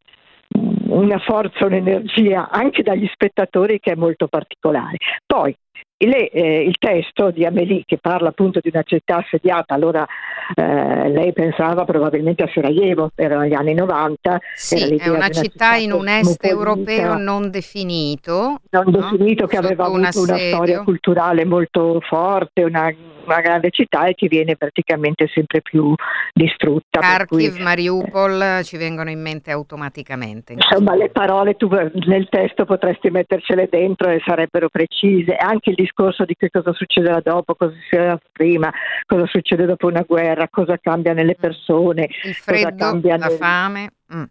una 0.95 1.19
forza, 1.19 1.65
un'energia 1.65 2.49
anche 2.49 2.81
dagli 2.81 3.07
spettatori 3.11 3.79
che 3.79 3.91
è 3.91 3.95
molto 3.95 4.27
particolare. 4.27 4.97
Poi 5.25 5.55
le, 5.97 6.29
eh, 6.29 6.63
il 6.63 6.75
testo 6.77 7.31
di 7.31 7.45
Amélie 7.45 7.83
che 7.85 7.97
parla 7.97 8.29
appunto 8.29 8.59
di 8.61 8.69
una 8.71 8.83
città 8.83 9.17
assediata, 9.17 9.73
allora 9.73 10.05
eh, 10.53 11.09
lei 11.09 11.31
pensava 11.31 11.85
probabilmente 11.85 12.43
a 12.43 12.49
Sarajevo, 12.53 13.11
erano 13.15 13.45
gli 13.45 13.53
anni 13.53 13.73
90. 13.73 14.39
Sì, 14.55 14.95
è 14.97 15.07
una, 15.07 15.17
una 15.17 15.29
città, 15.29 15.41
città, 15.41 15.75
in 15.75 15.91
un 15.91 16.07
est 16.07 16.43
europeo 16.43 17.17
non 17.17 17.49
definito. 17.49 18.59
Non 18.69 18.83
no? 18.85 18.91
definito 18.91 19.47
che 19.47 19.57
aveva 19.57 19.85
avuto 19.85 20.19
un 20.19 20.29
una 20.29 20.37
storia 20.37 20.83
culturale 20.83 21.45
molto 21.45 21.99
forte, 22.01 22.63
una 22.63 22.93
una 23.25 23.41
grande 23.41 23.69
città 23.71 24.05
e 24.05 24.13
che 24.13 24.27
viene 24.27 24.55
praticamente 24.55 25.27
sempre 25.33 25.61
più 25.61 25.93
distrutta. 26.33 26.99
Kharkiv, 26.99 27.55
cui... 27.55 27.63
Mariupol 27.63 28.61
ci 28.63 28.77
vengono 28.77 29.09
in 29.09 29.21
mente 29.21 29.51
automaticamente. 29.51 30.53
Insomma, 30.53 30.95
le 30.95 31.09
parole 31.09 31.55
tu 31.55 31.67
nel 31.69 32.27
testo 32.29 32.65
potresti 32.65 33.09
mettercele 33.09 33.67
dentro 33.69 34.09
e 34.09 34.21
sarebbero 34.25 34.69
precise. 34.69 35.35
Anche 35.35 35.71
il 35.71 35.75
discorso 35.75 36.25
di 36.25 36.35
che 36.35 36.49
cosa 36.49 36.73
succederà 36.73 37.19
dopo, 37.21 37.55
cosa 37.55 37.73
succederà 37.73 38.19
prima, 38.31 38.71
cosa 39.05 39.25
succede 39.27 39.65
dopo 39.65 39.87
una 39.87 40.03
guerra, 40.07 40.47
cosa 40.49 40.77
cambia 40.77 41.13
nelle 41.13 41.35
persone. 41.35 42.09
Il 42.23 42.33
freddo, 42.33 42.99
la 43.01 43.15
nel... 43.15 43.31
fame. 43.31 43.89
Mm 44.13 44.23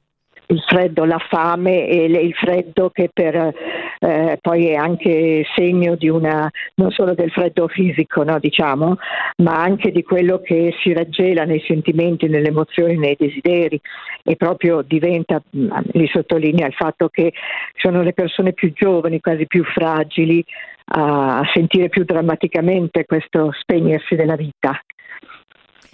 il 0.46 0.62
freddo, 0.66 1.04
la 1.04 1.18
fame 1.28 1.86
e 1.86 2.04
il 2.04 2.34
freddo 2.34 2.90
che 2.90 3.08
per, 3.12 3.52
eh, 3.98 4.38
poi 4.40 4.68
è 4.68 4.74
anche 4.74 5.44
segno 5.54 5.94
di 5.96 6.08
una, 6.08 6.50
non 6.74 6.90
solo 6.90 7.14
del 7.14 7.30
freddo 7.30 7.68
fisico, 7.68 8.22
no, 8.24 8.38
diciamo, 8.38 8.96
ma 9.38 9.54
anche 9.54 9.90
di 9.90 10.02
quello 10.02 10.40
che 10.40 10.74
si 10.80 10.92
raggela 10.92 11.44
nei 11.44 11.62
sentimenti, 11.66 12.28
nelle 12.28 12.48
emozioni, 12.48 12.96
nei 12.96 13.16
desideri. 13.18 13.80
E 14.22 14.36
proprio 14.36 14.82
diventa, 14.82 15.42
li 15.50 16.08
sottolinea 16.08 16.66
il 16.66 16.72
fatto 16.72 17.08
che 17.08 17.32
sono 17.76 18.02
le 18.02 18.14
persone 18.14 18.52
più 18.52 18.72
giovani, 18.72 19.20
quasi 19.20 19.46
più 19.46 19.64
fragili, 19.64 20.44
a 20.86 21.42
sentire 21.54 21.88
più 21.88 22.04
drammaticamente 22.04 23.06
questo 23.06 23.52
spegnersi 23.52 24.16
della 24.16 24.36
vita 24.36 24.78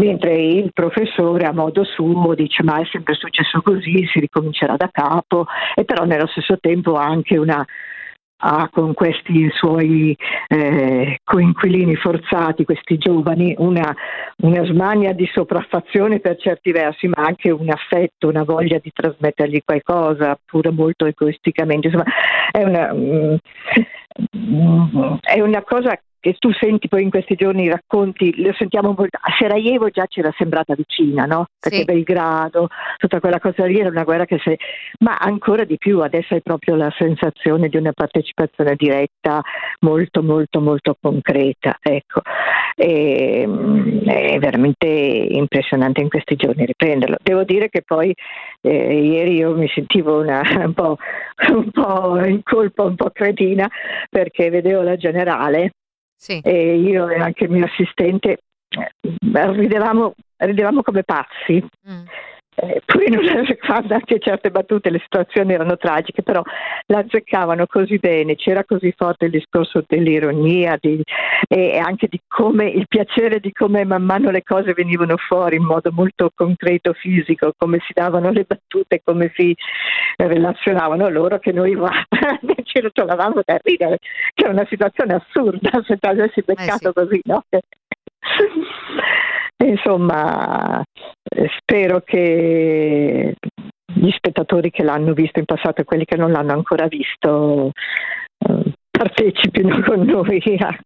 mentre 0.00 0.34
il 0.34 0.70
professore 0.72 1.44
a 1.46 1.52
modo 1.52 1.84
suo 1.84 2.34
dice 2.34 2.62
ma 2.62 2.80
è 2.80 2.84
sempre 2.90 3.14
successo 3.14 3.60
così, 3.60 4.06
si 4.10 4.18
ricomincerà 4.18 4.76
da 4.76 4.88
capo 4.90 5.46
e 5.74 5.84
però 5.84 6.04
nello 6.04 6.26
stesso 6.26 6.58
tempo 6.58 6.94
ha 6.94 7.04
anche 7.04 7.36
una 7.36 7.64
ha 8.42 8.70
con 8.72 8.94
questi 8.94 9.50
suoi 9.52 10.16
eh, 10.48 11.18
coinquilini 11.22 11.94
forzati, 11.96 12.64
questi 12.64 12.96
giovani, 12.96 13.54
una, 13.58 13.94
una, 14.38 14.64
smania 14.64 15.12
di 15.12 15.28
sopraffazione 15.30 16.20
per 16.20 16.38
certi 16.38 16.72
versi, 16.72 17.06
ma 17.06 17.22
anche 17.22 17.50
un 17.50 17.68
affetto, 17.68 18.28
una 18.28 18.44
voglia 18.44 18.78
di 18.78 18.90
trasmettergli 18.94 19.60
qualcosa, 19.62 20.38
pure 20.42 20.70
molto 20.70 21.04
egoisticamente. 21.04 21.88
Insomma, 21.88 22.10
è 22.50 22.62
una, 22.62 22.94
mm, 22.94 23.34
è 25.20 25.40
una 25.40 25.62
cosa 25.62 26.00
che 26.20 26.36
tu 26.38 26.52
senti 26.52 26.86
poi 26.88 27.02
in 27.02 27.10
questi 27.10 27.34
giorni 27.34 27.64
i 27.64 27.70
racconti, 27.70 28.42
lo 28.42 28.52
sentiamo 28.52 28.94
molto, 28.96 29.18
a 29.20 29.34
Sarajevo 29.38 29.88
già 29.88 30.04
ci 30.06 30.20
era 30.20 30.32
sembrata 30.36 30.74
vicina, 30.74 31.24
no? 31.24 31.46
Perché 31.58 31.78
sì. 31.78 31.84
Belgrado, 31.84 32.68
tutta 32.98 33.20
quella 33.20 33.40
cosa 33.40 33.64
lì 33.64 33.78
era 33.78 33.88
una 33.88 34.04
guerra 34.04 34.26
che 34.26 34.38
se... 34.44 34.58
ma 34.98 35.16
ancora 35.16 35.64
di 35.64 35.78
più 35.78 36.00
adesso 36.00 36.34
hai 36.34 36.42
proprio 36.42 36.76
la 36.76 36.92
sensazione 36.96 37.68
di 37.68 37.78
una 37.78 37.92
partecipazione 37.92 38.74
diretta 38.76 39.40
molto 39.80 40.22
molto 40.22 40.60
molto 40.60 40.96
concreta, 41.00 41.78
ecco. 41.80 42.20
E, 42.76 43.44
mm, 43.46 44.06
è 44.06 44.38
veramente 44.38 44.86
impressionante 44.86 46.02
in 46.02 46.08
questi 46.10 46.36
giorni 46.36 46.66
riprenderlo. 46.66 47.16
Devo 47.22 47.44
dire 47.44 47.70
che 47.70 47.82
poi 47.82 48.14
eh, 48.60 49.00
ieri 49.00 49.36
io 49.36 49.54
mi 49.56 49.68
sentivo 49.68 50.20
una, 50.20 50.42
un, 50.64 50.74
po', 50.74 50.98
un 51.50 51.70
po' 51.70 52.22
in 52.24 52.42
colpa, 52.42 52.82
un 52.82 52.94
po' 52.94 53.10
cretina 53.10 53.68
perché 54.08 54.50
vedevo 54.50 54.82
la 54.82 54.96
generale 54.96 55.72
sì. 56.20 56.38
E 56.44 56.76
io 56.76 57.08
e 57.08 57.18
anche 57.18 57.44
il 57.44 57.50
mio 57.50 57.64
assistente 57.64 58.40
eh, 58.68 59.52
ridevamo, 59.52 60.14
ridevamo 60.36 60.82
come 60.82 61.02
pazzi. 61.02 61.66
Mm. 61.90 62.04
Eh, 62.62 62.82
poi 62.84 63.08
non 63.08 63.24
quando 63.64 63.94
anche 63.94 64.18
certe 64.18 64.50
battute 64.50 64.90
le 64.90 64.98
situazioni 64.98 65.54
erano 65.54 65.78
tragiche, 65.78 66.22
però 66.22 66.42
la 66.86 66.98
azzeccavano 66.98 67.66
così 67.66 67.96
bene, 67.96 68.34
c'era 68.36 68.64
così 68.64 68.92
forte 68.94 69.26
il 69.26 69.30
discorso 69.30 69.82
dell'ironia 69.86 70.76
di, 70.78 71.02
e 71.48 71.78
anche 71.78 72.06
di 72.08 72.20
come 72.28 72.68
il 72.68 72.86
piacere 72.86 73.40
di 73.40 73.50
come 73.52 73.84
man 73.84 74.02
mano 74.02 74.30
le 74.30 74.42
cose 74.42 74.74
venivano 74.74 75.16
fuori 75.16 75.56
in 75.56 75.64
modo 75.64 75.90
molto 75.90 76.30
concreto, 76.34 76.92
fisico, 76.92 77.54
come 77.56 77.78
si 77.86 77.94
davano 77.94 78.30
le 78.30 78.44
battute, 78.46 79.00
come 79.02 79.32
si 79.34 79.56
relazionavano 80.16 81.08
loro 81.08 81.38
che 81.38 81.52
noi 81.52 81.74
ci 82.64 82.80
rotolavamo 82.80 83.40
da 83.42 83.58
ridere, 83.62 83.98
che 84.34 84.44
è 84.44 84.48
una 84.48 84.66
situazione 84.68 85.14
assurda 85.14 85.82
se 85.86 85.96
ti 85.96 86.06
avessi 86.06 86.42
beccato 86.44 86.90
eh 86.90 86.92
sì. 86.92 86.92
così, 86.92 87.20
no? 87.24 87.44
Insomma, 89.64 90.82
spero 91.58 92.00
che 92.00 93.34
gli 93.92 94.10
spettatori 94.12 94.70
che 94.70 94.82
l'hanno 94.82 95.12
visto 95.12 95.38
in 95.38 95.44
passato 95.44 95.80
e 95.80 95.84
quelli 95.84 96.04
che 96.04 96.16
non 96.16 96.32
l'hanno 96.32 96.52
ancora 96.52 96.86
visto 96.86 97.72
eh, 98.38 98.72
partecipino 98.90 99.82
con 99.84 100.00
noi 100.00 100.42
a, 100.58 100.78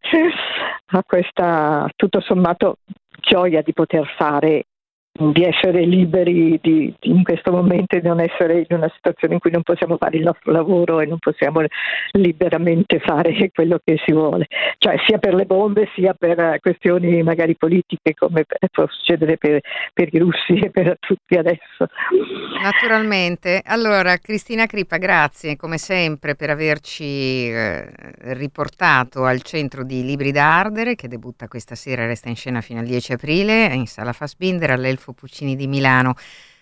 a 0.87 1.03
questa 1.07 1.89
tutto 1.95 2.21
sommato 2.21 2.77
gioia 3.21 3.63
di 3.63 3.73
poter 3.73 4.07
fare 4.17 4.65
di 5.17 5.45
essere 5.45 5.85
liberi 5.85 6.59
di, 6.61 6.93
di 6.99 7.11
in 7.11 7.23
questo 7.23 7.53
momento 7.53 7.97
di 7.97 8.05
non 8.05 8.19
essere 8.19 8.67
in 8.69 8.77
una 8.77 8.91
situazione 8.97 9.35
in 9.35 9.41
cui 9.41 9.53
non 9.53 9.63
possiamo 9.63 9.97
fare 9.97 10.17
il 10.17 10.25
nostro 10.25 10.51
lavoro 10.51 10.99
e 10.99 11.07
non 11.07 11.19
possiamo 11.21 11.61
liberamente 12.13 12.99
fare 12.99 13.33
quello 13.55 13.79
che 13.85 14.01
si 14.05 14.11
vuole, 14.11 14.49
cioè 14.79 14.97
sia 15.07 15.19
per 15.19 15.35
le 15.35 15.45
bombe 15.45 15.89
sia 15.95 16.15
per 16.15 16.59
questioni 16.61 17.23
magari 17.23 17.55
politiche 17.55 18.15
come 18.15 18.45
può 18.73 18.89
succedere 18.89 19.37
per, 19.37 19.61
per 19.93 20.09
i 20.11 20.19
russi 20.19 20.59
e 20.59 20.71
per 20.71 20.97
tutti 20.99 21.37
adesso. 21.37 21.87
Naturalmente. 22.61 23.63
Allora, 23.65 24.17
Cristina 24.17 24.67
Crippa, 24.67 24.97
grazie 24.97 25.55
come 25.55 25.79
sempre 25.79 26.35
per 26.35 26.51
averci 26.51 27.51
eh, 27.51 27.89
riportato 28.35 29.25
al 29.25 29.43
centro 29.43 29.85
di 29.85 30.03
Libri 30.05 30.33
da 30.33 30.59
Ardere 30.59 30.97
che 30.97 31.07
debutta 31.07 31.47
questa 31.47 31.77
sera 31.77 32.03
e 32.03 32.07
resta 32.07 32.29
in 32.29 32.37
scena 32.37 32.61
fino 32.61 32.81
al 32.81 32.87
10 32.87 33.13
aprile 33.13 33.67
in 33.67 33.87
sala 33.87 34.13
Fassbinder 34.13 34.73
all'Elfo 34.73 35.04
Adolfo 35.05 35.13
Puccini 35.13 35.55
di 35.55 35.67
Milano. 35.67 36.15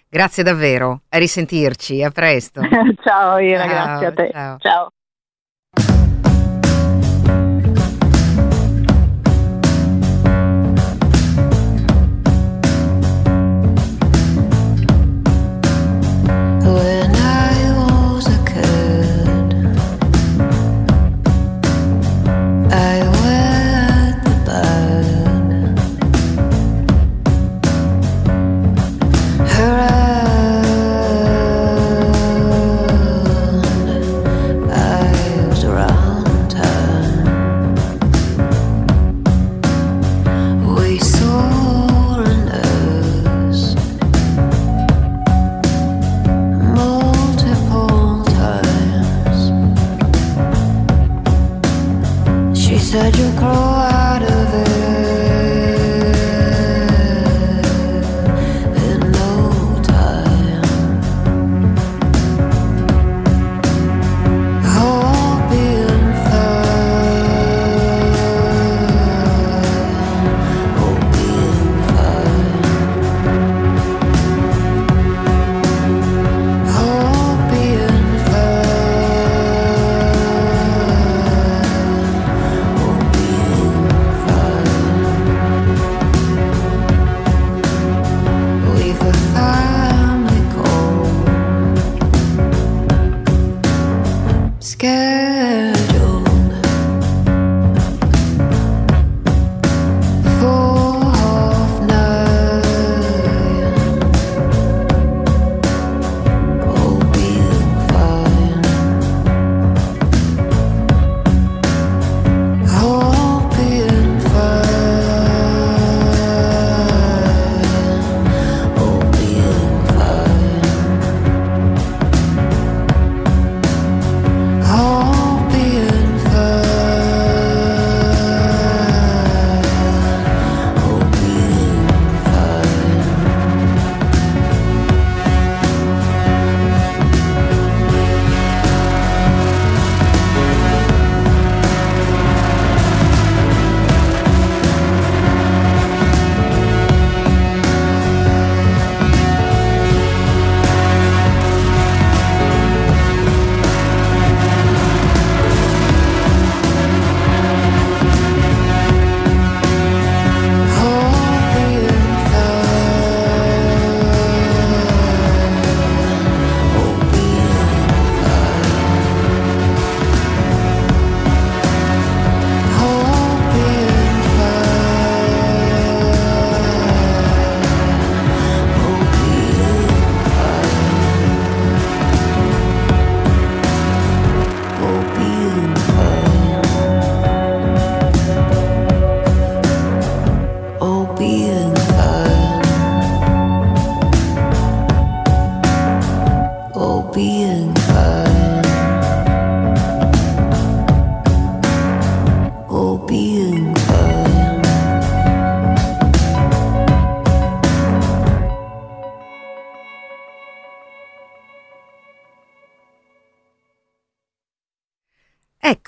Grazie 0.09 0.43
davvero, 0.43 1.03
a 1.09 1.19
risentirci, 1.19 2.03
a 2.03 2.11
presto. 2.11 2.61
ciao 3.03 3.39
Ira, 3.39 3.67
ciao, 3.67 3.69
grazie 3.69 4.07
a 4.07 4.13
te. 4.13 4.31
ciao. 4.33 4.59
ciao. 4.59 4.93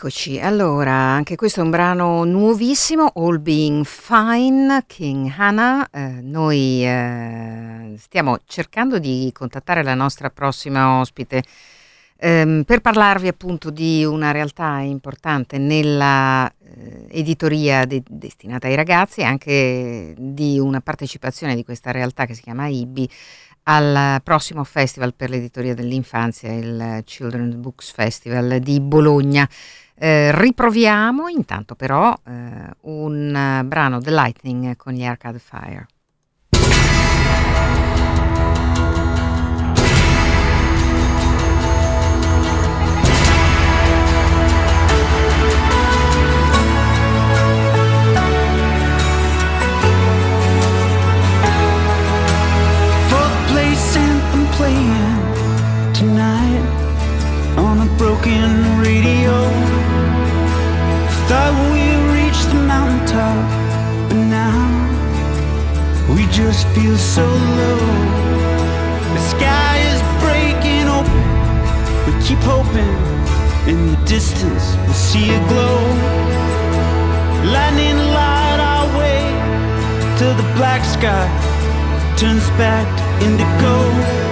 Eccoci, 0.04 0.38
allora, 0.38 0.92
anche 0.92 1.34
questo 1.34 1.60
è 1.60 1.62
un 1.62 1.70
brano 1.70 2.24
nuovissimo, 2.24 3.10
All 3.14 3.40
Being 3.40 3.86
Fine, 3.86 4.84
King 4.86 5.32
Hannah. 5.34 5.88
Eh, 5.90 6.20
noi 6.20 6.84
eh, 6.84 7.94
stiamo 7.96 8.36
cercando 8.44 8.98
di 8.98 9.30
contattare 9.32 9.82
la 9.82 9.94
nostra 9.94 10.28
prossima 10.28 11.00
ospite 11.00 11.42
ehm, 12.18 12.64
per 12.64 12.80
parlarvi 12.80 13.28
appunto 13.28 13.70
di 13.70 14.04
una 14.04 14.30
realtà 14.30 14.80
importante 14.80 15.56
nella 15.56 16.52
eh, 16.52 17.06
editoria 17.08 17.86
de- 17.86 18.02
destinata 18.06 18.66
ai 18.66 18.74
ragazzi 18.74 19.20
e 19.20 19.24
anche 19.24 20.14
di 20.18 20.58
una 20.58 20.82
partecipazione 20.82 21.54
di 21.54 21.64
questa 21.64 21.92
realtà 21.92 22.26
che 22.26 22.34
si 22.34 22.42
chiama 22.42 22.66
IBI 22.66 23.08
al 23.62 24.20
prossimo 24.22 24.64
festival 24.64 25.14
per 25.14 25.30
l'editoria 25.30 25.72
dell'infanzia, 25.72 26.52
il 26.52 27.00
Children's 27.04 27.54
Books 27.54 27.90
Festival 27.90 28.58
di 28.58 28.78
Bologna. 28.80 29.48
Eh, 29.96 30.36
riproviamo 30.36 31.28
intanto 31.28 31.76
però 31.76 32.12
eh, 32.26 32.70
un 32.80 33.34
eh, 33.34 33.64
brano 33.64 34.00
The 34.00 34.10
Lightning 34.10 34.76
con 34.76 34.92
gli 34.92 35.04
Arcade 35.04 35.38
Fire. 35.38 35.86
Feel 66.74 66.96
so 66.96 67.24
low. 67.24 67.78
The 69.14 69.22
sky 69.34 69.78
is 69.92 70.00
breaking 70.24 70.86
open. 70.98 71.24
We 72.06 72.12
keep 72.26 72.42
hoping 72.42 72.94
in 73.70 73.78
the 73.92 73.98
distance 74.04 74.76
we'll 74.82 74.92
see 74.92 75.30
a 75.30 75.38
glow. 75.48 75.78
Lightning 77.54 77.98
light 78.18 78.60
our 78.72 78.86
way 78.98 79.22
to 80.18 80.26
the 80.40 80.48
black 80.56 80.84
sky 80.84 81.26
turns 82.16 82.48
back 82.58 82.86
to 82.98 83.26
indigo. 83.26 84.23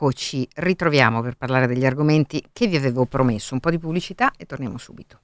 Poco 0.00 0.12
ci 0.14 0.48
ritroviamo 0.54 1.20
per 1.20 1.36
parlare 1.36 1.66
degli 1.66 1.84
argomenti 1.84 2.42
che 2.54 2.66
vi 2.66 2.76
avevo 2.76 3.04
promesso. 3.04 3.52
Un 3.52 3.60
po' 3.60 3.70
di 3.70 3.78
pubblicità 3.78 4.32
e 4.36 4.46
torniamo 4.46 4.78
subito. 4.78 5.20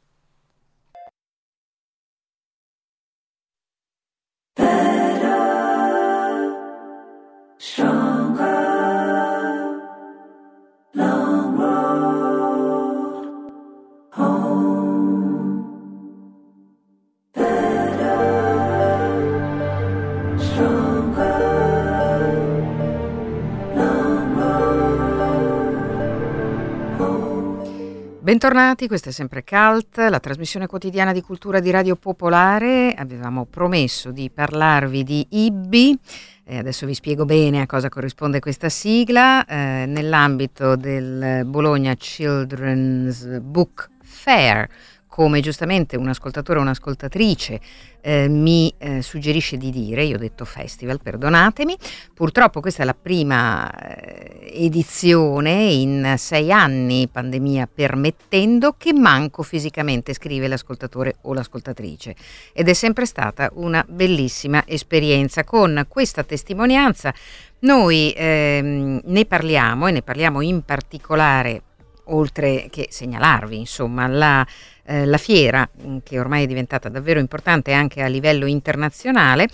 Bentornati, 28.26 28.88
questa 28.88 29.10
è 29.10 29.12
sempre 29.12 29.44
Cult, 29.44 29.98
la 29.98 30.18
trasmissione 30.18 30.66
quotidiana 30.66 31.12
di 31.12 31.20
cultura 31.20 31.60
di 31.60 31.70
Radio 31.70 31.94
Popolare. 31.94 32.92
Avevamo 32.92 33.44
promesso 33.44 34.10
di 34.10 34.32
parlarvi 34.34 35.04
di 35.04 35.24
IBBI, 35.30 35.98
e 36.42 36.58
adesso 36.58 36.86
vi 36.86 36.94
spiego 36.94 37.24
bene 37.24 37.60
a 37.60 37.66
cosa 37.66 37.88
corrisponde 37.88 38.40
questa 38.40 38.68
sigla, 38.68 39.44
eh, 39.44 39.84
nell'ambito 39.86 40.74
del 40.74 41.44
Bologna 41.44 41.94
Children's 41.94 43.38
Book 43.38 43.90
Fair 44.02 44.68
come 45.16 45.40
giustamente 45.40 45.96
un 45.96 46.08
ascoltatore 46.08 46.58
o 46.58 46.62
un'ascoltatrice 46.62 47.58
eh, 48.02 48.28
mi 48.28 48.70
eh, 48.76 49.00
suggerisce 49.00 49.56
di 49.56 49.70
dire, 49.70 50.04
io 50.04 50.16
ho 50.16 50.18
detto 50.18 50.44
festival, 50.44 51.00
perdonatemi, 51.00 51.74
purtroppo 52.12 52.60
questa 52.60 52.82
è 52.82 52.84
la 52.84 52.94
prima 52.94 53.66
eh, 53.70 54.52
edizione 54.62 55.52
in 55.70 56.16
sei 56.18 56.52
anni, 56.52 57.08
pandemia 57.10 57.66
permettendo, 57.74 58.74
che 58.76 58.92
manco 58.92 59.42
fisicamente, 59.42 60.12
scrive 60.12 60.48
l'ascoltatore 60.48 61.16
o 61.22 61.32
l'ascoltatrice. 61.32 62.14
Ed 62.52 62.68
è 62.68 62.74
sempre 62.74 63.06
stata 63.06 63.50
una 63.54 63.82
bellissima 63.88 64.64
esperienza. 64.66 65.44
Con 65.44 65.86
questa 65.88 66.24
testimonianza 66.24 67.14
noi 67.60 68.12
ehm, 68.14 69.00
ne 69.02 69.24
parliamo 69.24 69.86
e 69.86 69.92
ne 69.92 70.02
parliamo 70.02 70.42
in 70.42 70.60
particolare 70.62 71.62
oltre 72.08 72.68
che 72.70 72.86
segnalarvi 72.90 73.58
insomma 73.58 74.06
la 74.06 74.46
eh, 74.86 75.04
la 75.04 75.18
fiera, 75.18 75.68
mm, 75.82 75.98
che 76.02 76.18
ormai 76.18 76.44
è 76.44 76.46
diventata 76.46 76.88
davvero 76.88 77.20
importante 77.20 77.72
anche 77.72 78.02
a 78.02 78.06
livello 78.06 78.46
internazionale, 78.46 79.48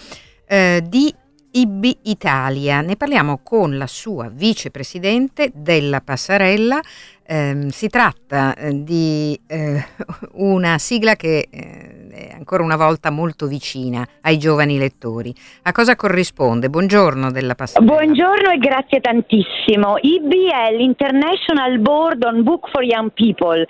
eh, 0.46 0.82
di 0.86 1.12
IBI 1.52 1.98
Italia. 2.04 2.80
Ne 2.80 2.96
parliamo 2.96 3.40
con 3.42 3.76
la 3.76 3.86
sua 3.86 4.28
vicepresidente 4.28 5.50
della 5.54 6.00
Passarella. 6.00 6.80
Eh, 7.24 7.66
si 7.70 7.88
tratta 7.88 8.54
eh, 8.54 8.82
di 8.82 9.38
eh, 9.46 9.84
una 10.34 10.78
sigla 10.78 11.14
che 11.14 11.48
eh, 11.50 12.02
è 12.12 12.34
ancora 12.34 12.62
una 12.62 12.76
volta 12.76 13.10
molto 13.10 13.46
vicina 13.46 14.06
ai 14.22 14.38
giovani 14.38 14.78
lettori. 14.78 15.34
A 15.62 15.72
cosa 15.72 15.96
corrisponde? 15.96 16.68
Buongiorno 16.68 17.30
della 17.30 17.54
Passarella. 17.54 17.90
Buongiorno 17.90 18.50
e 18.50 18.58
grazie 18.58 19.00
tantissimo. 19.00 19.96
IBI 20.00 20.48
è 20.48 20.76
l'International 20.76 21.78
Board 21.78 22.24
on 22.24 22.42
Book 22.42 22.68
for 22.70 22.82
Young 22.82 23.12
People, 23.14 23.64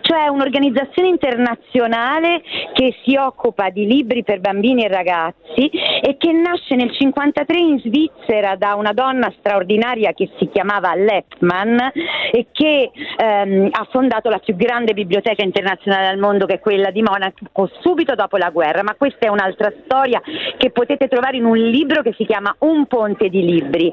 cioè 0.00 0.26
un'organizzazione 0.26 1.08
internazionale 1.08 2.42
che 2.72 2.96
si 3.04 3.16
occupa 3.16 3.70
di 3.70 3.86
libri 3.86 4.24
per 4.24 4.40
bambini 4.40 4.84
e 4.84 4.88
ragazzi 4.88 5.70
e 6.02 6.16
che 6.18 6.32
nasce 6.32 6.74
nel 6.74 6.90
1953 6.90 7.58
in 7.58 7.78
Svizzera 7.78 8.56
da 8.56 8.74
una 8.74 8.92
donna 8.92 9.32
straordinaria 9.38 10.12
che 10.12 10.30
si 10.38 10.48
chiamava 10.50 10.94
Lepman 10.94 11.92
e 12.32 12.46
che 12.50 12.90
ehm, 13.16 13.68
ha 13.70 13.86
fondato 13.90 14.28
la 14.28 14.38
più 14.38 14.56
grande 14.56 14.94
biblioteca 14.94 15.42
internazionale 15.42 16.08
al 16.08 16.18
mondo 16.18 16.46
che 16.46 16.54
è 16.54 16.60
quella 16.60 16.90
di 16.90 17.02
Monaco 17.02 17.70
subito 17.80 18.14
dopo 18.14 18.36
la 18.36 18.50
guerra, 18.50 18.82
ma 18.82 18.94
questa 18.94 19.26
è 19.26 19.28
un'altra 19.28 19.72
storia 19.84 20.20
che 20.56 20.70
potete 20.70 21.08
trovare 21.08 21.36
in 21.36 21.44
un 21.44 21.56
libro 21.56 22.02
che 22.02 22.14
si 22.16 22.24
chiama 22.24 22.54
Un 22.60 22.86
ponte 22.86 23.28
di 23.28 23.44
libri. 23.44 23.92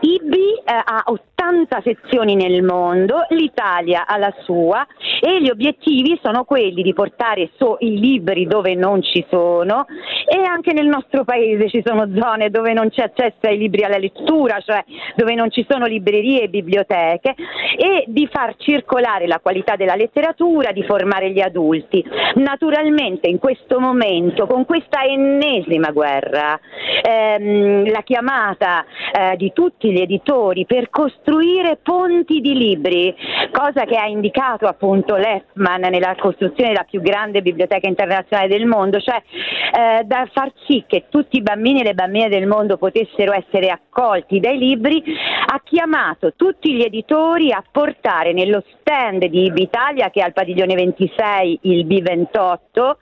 IBI 0.00 0.62
eh, 0.64 0.72
ha 0.72 1.02
80 1.06 1.80
sezioni 1.82 2.34
nel 2.34 2.62
mondo, 2.62 3.26
l'Italia 3.30 4.06
ha 4.06 4.16
la 4.18 4.32
sua 4.42 4.86
e 5.20 5.40
gli 5.40 5.48
obiettivi 5.48 6.18
sono 6.22 6.44
quelli 6.44 6.82
di 6.82 6.92
portare 6.92 7.50
so 7.56 7.76
i 7.80 7.98
libri 7.98 8.46
dove 8.46 8.74
non 8.74 9.02
ci 9.02 9.24
sono 9.28 9.86
e 10.26 10.42
anche 10.42 10.72
nel 10.72 10.86
nostro 10.86 11.24
paese 11.24 11.68
ci 11.68 11.82
sono 11.84 12.08
zone 12.14 12.50
dove 12.50 12.72
non 12.72 12.90
c'è 12.90 13.02
accesso 13.02 13.46
ai 13.46 13.58
libri 13.58 13.84
alla 13.84 13.98
lettura, 13.98 14.60
cioè 14.60 14.82
dove 15.16 15.34
non 15.34 15.50
ci 15.50 15.64
sono 15.68 15.86
librerie 15.86 16.42
e 16.42 16.48
biblioteche 16.48 17.34
e 17.76 18.04
di 18.06 18.28
far 18.40 18.54
circolare 18.56 19.26
la 19.26 19.38
qualità 19.38 19.76
della 19.76 19.94
letteratura, 19.94 20.72
di 20.72 20.82
formare 20.84 21.30
gli 21.30 21.40
adulti. 21.40 22.02
Naturalmente 22.36 23.28
in 23.28 23.38
questo 23.38 23.78
momento, 23.78 24.46
con 24.46 24.64
questa 24.64 25.02
ennesima 25.04 25.90
guerra, 25.90 26.58
ehm, 27.02 27.90
la 27.90 28.00
chiamata 28.02 28.86
eh, 29.12 29.36
di 29.36 29.52
tutti 29.52 29.92
gli 29.92 30.00
editori 30.00 30.64
per 30.64 30.88
costruire 30.88 31.78
ponti 31.82 32.40
di 32.40 32.54
libri, 32.54 33.14
cosa 33.52 33.84
che 33.84 33.96
ha 33.96 34.06
indicato 34.06 34.66
appunto 34.66 35.16
Leffman 35.16 35.82
nella 35.90 36.14
costruzione 36.18 36.70
della 36.70 36.86
più 36.88 37.02
grande 37.02 37.42
biblioteca 37.42 37.88
internazionale 37.88 38.48
del 38.48 38.64
mondo, 38.64 39.00
cioè 39.00 39.20
eh, 39.20 40.04
da 40.04 40.26
far 40.32 40.50
sì 40.66 40.84
che 40.86 41.04
tutti 41.10 41.36
i 41.36 41.42
bambini 41.42 41.80
e 41.80 41.84
le 41.84 41.94
bambine 41.94 42.30
del 42.30 42.46
mondo 42.46 42.78
potessero 42.78 43.34
essere 43.34 43.68
accolti 43.68 44.40
dai 44.40 44.56
libri, 44.56 45.02
ha 45.46 45.60
chiamato 45.62 46.32
tutti 46.36 46.72
gli 46.72 46.82
editori 46.82 47.52
a 47.52 47.62
portare 47.70 48.29
nello 48.32 48.62
stand 48.80 49.24
di 49.26 49.44
Ibitalia, 49.44 50.10
che 50.10 50.20
è 50.20 50.24
al 50.24 50.32
padiglione 50.32 50.74
26, 50.74 51.58
il 51.62 51.86
B28, 51.86 52.92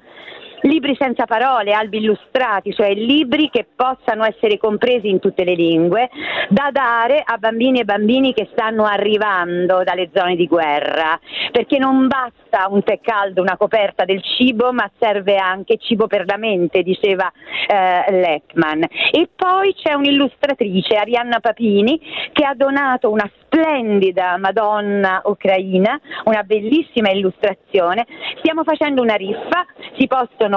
Libri 0.63 0.97
senza 0.99 1.25
parole, 1.25 1.73
albi 1.73 1.99
illustrati, 1.99 2.73
cioè 2.73 2.93
libri 2.93 3.49
che 3.49 3.67
possano 3.77 4.25
essere 4.25 4.59
compresi 4.59 5.09
in 5.09 5.21
tutte 5.21 5.45
le 5.45 5.55
lingue, 5.55 6.11
da 6.49 6.71
dare 6.73 7.23
a 7.25 7.37
bambini 7.37 7.81
e 7.81 7.85
bambini 7.85 8.35
che 8.35 8.49
stanno 8.51 8.85
arrivando 8.85 9.85
dalle 9.85 10.11
zone 10.13 10.35
di 10.35 10.47
guerra, 10.47 11.19
perché 11.53 11.79
non 11.79 12.09
basta 12.09 12.67
un 12.69 12.83
tè 12.83 12.99
caldo, 13.01 13.41
una 13.41 13.57
coperta 13.57 14.05
del 14.05 14.21
cibo, 14.23 14.73
ma 14.73 14.91
serve 14.99 15.37
anche 15.37 15.77
cibo 15.77 16.07
per 16.09 16.25
la 16.27 16.37
mente, 16.37 16.83
diceva 16.83 17.31
eh, 17.69 18.11
Leckman. 18.11 18.85
E 19.13 19.29
poi 19.35 19.75
c'è 19.75 19.95
un'illustratrice, 19.95 20.97
Arianna 20.97 21.39
Papini, 21.39 22.01
che 22.33 22.45
ha 22.45 22.55
donato 22.55 23.11
una 23.11 23.31
splendida 23.41 24.37
Madonna 24.39 25.23
ucraina, 25.25 26.01
una 26.25 26.43
bellissima 26.43 27.11
illustrazione. 27.11 28.07
Stiamo 28.39 28.65
facendo 28.65 29.03
una 29.03 29.15
riffa, 29.15 29.65
si 29.97 30.07
possono 30.07 30.48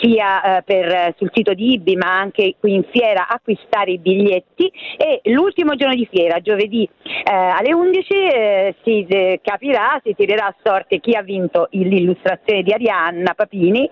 sia 0.00 0.58
eh, 0.58 0.62
per, 0.62 1.14
sul 1.16 1.30
sito 1.32 1.54
di 1.54 1.72
IBI 1.72 1.96
ma 1.96 2.18
anche 2.18 2.56
qui 2.58 2.74
in 2.74 2.84
fiera 2.90 3.26
acquistare 3.28 3.92
i 3.92 3.98
biglietti 3.98 4.70
e 4.96 5.20
l'ultimo 5.30 5.74
giorno 5.74 5.94
di 5.94 6.06
fiera, 6.10 6.40
giovedì 6.40 6.88
eh, 7.02 7.32
alle 7.32 7.72
11, 7.72 8.12
eh, 8.12 8.74
si 8.82 9.06
eh, 9.08 9.40
capirà, 9.42 10.00
si 10.04 10.14
tirerà 10.14 10.46
a 10.46 10.54
sorte 10.62 11.00
chi 11.00 11.14
ha 11.14 11.22
vinto 11.22 11.68
l'illustrazione 11.70 12.62
di 12.62 12.72
Arianna 12.72 13.34
Papini 13.34 13.90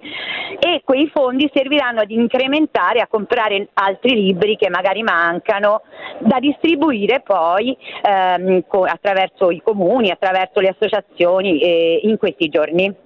e 0.58 0.82
quei 0.84 1.08
fondi 1.12 1.50
serviranno 1.52 2.00
ad 2.00 2.10
incrementare, 2.10 3.00
a 3.00 3.06
comprare 3.08 3.68
altri 3.74 4.14
libri 4.14 4.56
che 4.56 4.70
magari 4.70 5.02
mancano 5.02 5.82
da 6.20 6.38
distribuire 6.38 7.20
poi 7.20 7.76
ehm, 8.02 8.64
attraverso 8.84 9.50
i 9.50 9.60
comuni, 9.62 10.10
attraverso 10.10 10.60
le 10.60 10.68
associazioni 10.68 11.60
eh, 11.60 12.00
in 12.02 12.16
questi 12.18 12.48
giorni. 12.48 13.04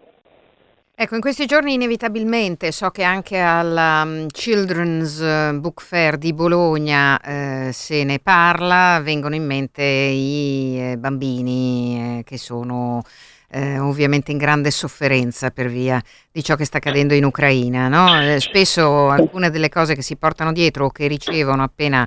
Ecco, 1.03 1.15
in 1.15 1.23
questi 1.23 1.47
giorni 1.47 1.73
inevitabilmente 1.73 2.73
so 2.73 2.91
che 2.91 3.05
anche 3.05 3.39
alla 3.39 4.03
um, 4.03 4.27
Children's 4.27 5.19
eh, 5.19 5.55
Book 5.55 5.81
Fair 5.81 6.19
di 6.19 6.35
Bologna 6.35 7.19
eh, 7.23 7.71
se 7.73 8.05
ne 8.05 8.19
parla, 8.19 9.01
vengono 9.03 9.35
in 9.35 9.47
mente 9.47 9.83
i 9.83 10.79
eh, 10.79 10.99
bambini 10.99 12.19
eh, 12.19 12.23
che 12.23 12.37
sono 12.37 13.03
eh, 13.49 13.79
ovviamente 13.79 14.31
in 14.31 14.37
grande 14.37 14.71
sofferenza 14.71 15.51
per 15.51 15.69
via 15.69 16.03
di 16.31 16.45
ciò 16.45 16.55
che 16.55 16.67
sta 16.67 16.77
accadendo 16.77 17.15
in 17.15 17.25
Ucraina. 17.25 17.89
No? 17.89 18.21
Eh, 18.23 18.39
spesso 18.39 19.09
alcune 19.09 19.49
delle 19.49 19.71
cose 19.71 19.95
che 19.95 20.03
si 20.03 20.17
portano 20.17 20.53
dietro 20.53 20.85
o 20.85 20.91
che 20.91 21.07
ricevono 21.07 21.63
appena 21.63 22.07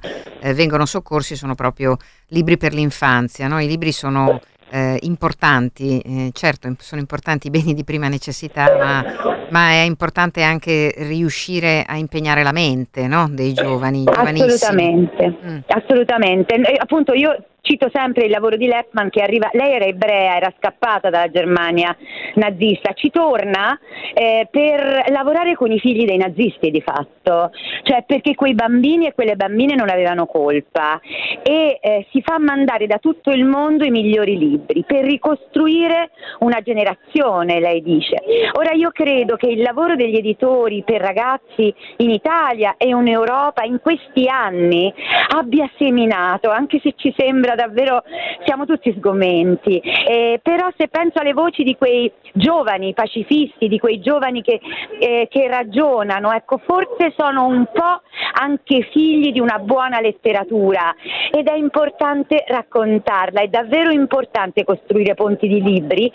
vengono 0.53 0.85
soccorsi 0.85 1.35
sono 1.35 1.55
proprio 1.55 1.97
libri 2.27 2.57
per 2.57 2.75
l'infanzia. 2.75 3.47
No? 3.47 3.59
I 3.59 3.65
libri 3.65 3.91
sono 3.91 4.39
eh, 4.73 4.97
importanti, 5.01 5.99
eh, 5.99 6.29
certo 6.33 6.73
sono 6.79 6.99
importanti 6.99 7.45
i 7.45 7.49
beni 7.51 7.75
di 7.75 7.83
prima 7.83 8.07
necessità, 8.07 8.75
ma, 8.75 9.03
ma, 9.51 9.69
è 9.69 9.83
importante 9.83 10.41
anche 10.41 10.91
riuscire 10.97 11.83
a 11.87 11.95
impegnare 11.97 12.41
la 12.41 12.51
mente 12.51 13.05
no? 13.07 13.27
dei 13.29 13.53
giovani. 13.53 14.03
Assolutamente, 14.07 15.37
mm. 15.45 15.57
assolutamente. 15.67 16.55
E, 16.55 16.75
appunto 16.79 17.13
io 17.13 17.37
cito 17.63 17.89
sempre 17.93 18.25
il 18.25 18.29
lavoro 18.29 18.57
di 18.57 18.67
Leffman 18.67 19.09
che 19.09 19.21
arriva, 19.21 19.49
lei 19.53 19.71
era 19.71 19.85
ebrea, 19.85 20.35
era 20.35 20.53
scappata 20.57 21.09
dalla 21.09 21.29
Germania 21.29 21.95
nazista, 22.35 22.91
ci 22.91 23.09
torna 23.09 23.79
eh, 24.13 24.49
per 24.51 25.05
lavorare 25.07 25.55
con 25.55 25.71
i 25.71 25.79
figli 25.79 26.03
dei 26.03 26.17
nazisti 26.17 26.71
di 26.71 26.81
fatto, 26.81 27.51
cioè 27.83 28.03
perché 28.05 28.35
quei 28.35 28.53
bambini 28.53 29.07
e 29.07 29.13
quelle 29.13 29.37
bambine 29.37 29.75
non 29.75 29.89
avevano 29.89 30.25
colpa 30.25 30.99
e 31.41 31.79
eh, 31.81 32.05
si 32.11 32.21
fa 32.21 32.37
mandare 32.37 32.85
da 32.85 32.97
tutto 32.97 33.31
il 33.31 33.45
mondo 33.45 33.85
i 33.85 33.91
migliori 33.91 34.37
libri 34.37 34.83
per 34.85 35.05
ricostruire 35.05 36.09
una 36.39 36.59
generazione, 36.59 37.61
lei 37.61 37.81
dice. 37.81 38.17
Ora 38.57 38.73
io 38.73 38.91
credo 38.91 39.37
che 39.37 39.47
il 39.47 39.61
lavoro 39.61 39.95
degli 39.95 40.17
editori 40.17 40.83
per 40.83 40.99
ragazzi 40.99 41.73
in 41.97 42.09
Italia 42.09 42.75
e 42.77 42.89
in 42.89 43.07
Europa 43.07 43.63
in 43.63 43.79
questi 43.81 44.27
anni 44.27 44.93
abbia 45.29 45.69
seminato, 45.77 46.49
anche 46.49 46.81
se 46.83 46.93
ci 46.97 47.13
sembra 47.15 47.52
davvero, 47.55 48.03
siamo 48.45 48.65
tutti 48.65 48.93
sgomenti, 48.97 49.79
eh, 49.79 50.39
però 50.41 50.69
se 50.77 50.87
penso 50.87 51.19
alle 51.19 51.33
voci 51.33 51.63
di 51.63 51.75
quei 51.75 52.11
giovani 52.33 52.93
pacifisti, 52.93 53.67
di 53.67 53.79
quei 53.79 53.99
giovani 53.99 54.41
che, 54.41 54.59
eh, 54.99 55.27
che 55.29 55.47
ragionano, 55.47 56.31
ecco, 56.31 56.57
forse 56.57 57.13
sono 57.15 57.45
un 57.45 57.65
po' 57.71 58.01
anche 58.39 58.87
figli 58.91 59.31
di 59.31 59.39
una 59.39 59.59
buona 59.59 59.99
letteratura 59.99 60.93
ed 61.31 61.47
è 61.47 61.55
importante 61.55 62.43
raccontarla, 62.47 63.41
è 63.41 63.47
davvero 63.47 63.91
importante 63.91 64.63
costruire 64.63 65.13
ponti 65.13 65.47
di 65.47 65.61
libri 65.61 66.11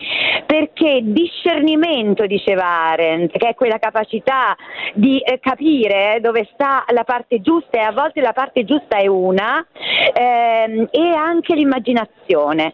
perché 0.46 1.00
discernimento, 1.02 2.26
diceva 2.26 2.64
Arendt, 2.64 3.36
che 3.36 3.48
è 3.48 3.54
quella 3.54 3.78
capacità 3.78 4.56
di 4.94 5.18
eh, 5.18 5.38
capire 5.40 6.16
eh, 6.16 6.20
dove 6.20 6.48
sta 6.52 6.84
la 6.88 7.04
parte 7.04 7.40
giusta 7.40 7.78
e 7.78 7.80
a 7.80 7.92
volte 7.92 8.20
la 8.20 8.32
parte 8.32 8.64
giusta 8.64 8.96
è 8.96 9.06
una, 9.06 9.64
ehm, 10.14 10.88
e 10.90 11.14
anche 11.28 11.54
l'immaginazione. 11.54 12.72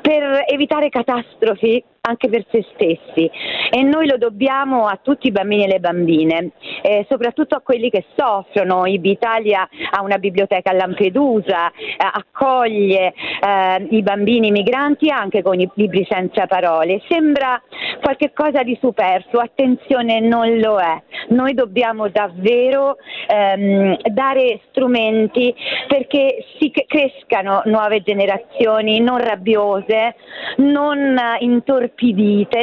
Per 0.00 0.44
evitare 0.48 0.88
catastrofi 0.88 1.82
anche 2.02 2.30
per 2.30 2.46
se 2.50 2.64
stessi 2.72 3.30
e 3.70 3.82
noi 3.82 4.06
lo 4.06 4.16
dobbiamo 4.16 4.86
a 4.86 4.98
tutti 5.02 5.26
i 5.26 5.30
bambini 5.30 5.64
e 5.64 5.68
le 5.68 5.80
bambine, 5.80 6.52
eh, 6.82 7.04
soprattutto 7.08 7.54
a 7.54 7.60
quelli 7.60 7.90
che 7.90 8.06
soffrono. 8.16 8.86
IB 8.86 9.04
Italia 9.04 9.68
ha 9.90 10.02
una 10.02 10.16
biblioteca 10.16 10.70
a 10.70 10.74
Lampedusa, 10.74 11.70
eh, 11.70 11.74
accoglie 11.98 13.12
eh, 13.12 13.86
i 13.90 14.02
bambini 14.02 14.50
migranti 14.50 15.10
anche 15.10 15.42
con 15.42 15.60
i 15.60 15.70
libri 15.74 16.06
senza 16.08 16.46
parole. 16.46 17.02
Sembra 17.06 17.60
qualcosa 18.00 18.62
di 18.62 18.76
superfluo, 18.80 19.40
attenzione 19.40 20.20
non 20.20 20.58
lo 20.58 20.78
è. 20.78 21.02
Noi 21.28 21.54
dobbiamo 21.54 22.08
davvero 22.08 22.96
ehm, 23.28 23.96
dare 24.12 24.60
strumenti 24.68 25.54
perché 25.86 26.44
si 26.58 26.72
crescano 26.86 27.62
nuove 27.66 28.02
generazioni 28.02 29.00
non 29.00 29.18
rabbiose, 29.18 30.16
non 30.56 31.16
intorpidite, 31.40 31.89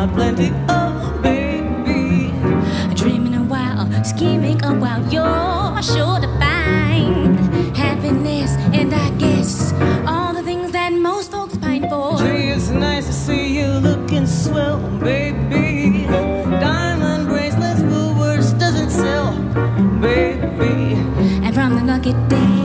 got 0.07 0.15
plenty 0.15 0.49
of, 0.69 1.23
baby. 1.23 2.33
Dreaming 2.95 3.35
a 3.35 3.43
while, 3.43 4.05
scheming 4.05 4.63
a 4.65 4.75
while, 4.75 5.03
you're 5.13 5.83
sure 5.83 6.21
to 6.21 6.29
find 6.39 7.77
happiness, 7.77 8.53
and 8.73 8.95
I 8.95 9.11
guess 9.19 9.73
all 10.07 10.33
the 10.33 10.43
things 10.43 10.73
that 10.73 10.93
most 10.93 11.31
folks 11.31 11.57
pine 11.57 11.89
for. 11.89 12.19
Gee, 12.19 12.51
it's 12.51 12.71
nice 12.71 13.07
to 13.07 13.13
see 13.13 13.59
you 13.59 13.67
looking 13.67 14.27
swell, 14.27 14.79
baby. 14.99 16.07
Diamond 16.07 17.29
bracelets, 17.29 17.81
Woolworths 17.81 18.59
doesn't 18.59 18.91
sell, 18.91 19.33
baby. 20.01 20.95
And 21.45 21.55
from 21.55 21.77
the 21.77 21.85
lucky 21.85 22.13
day, 22.29 22.56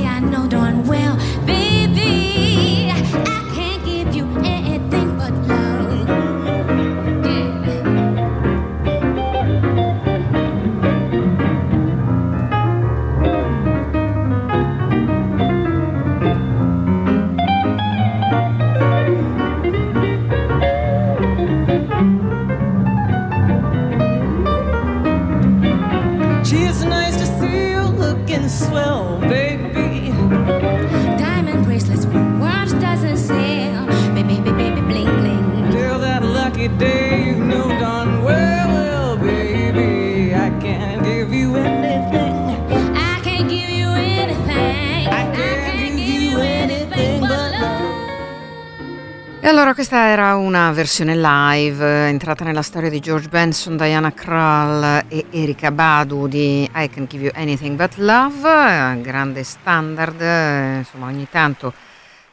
E 49.44 49.48
allora 49.48 49.74
questa 49.74 50.06
era 50.10 50.36
una 50.36 50.72
versione 50.72 51.16
live 51.16 51.84
eh, 51.84 52.10
entrata 52.10 52.44
nella 52.44 52.62
storia 52.62 52.92
di 52.92 53.00
George 53.00 53.28
Benson, 53.28 53.76
Diana 53.76 54.14
Krall 54.14 55.06
e 55.08 55.26
Erika 55.32 55.72
Badu 55.72 56.28
di 56.28 56.70
I 56.72 56.90
Can 56.90 57.08
Give 57.08 57.24
You 57.24 57.32
Anything 57.34 57.76
But 57.76 57.96
Love, 57.96 58.48
eh, 58.48 59.02
grande 59.02 59.44
standard, 59.44 60.22
eh, 60.22 60.78
insomma 60.78 61.08
ogni 61.08 61.28
tanto 61.28 61.74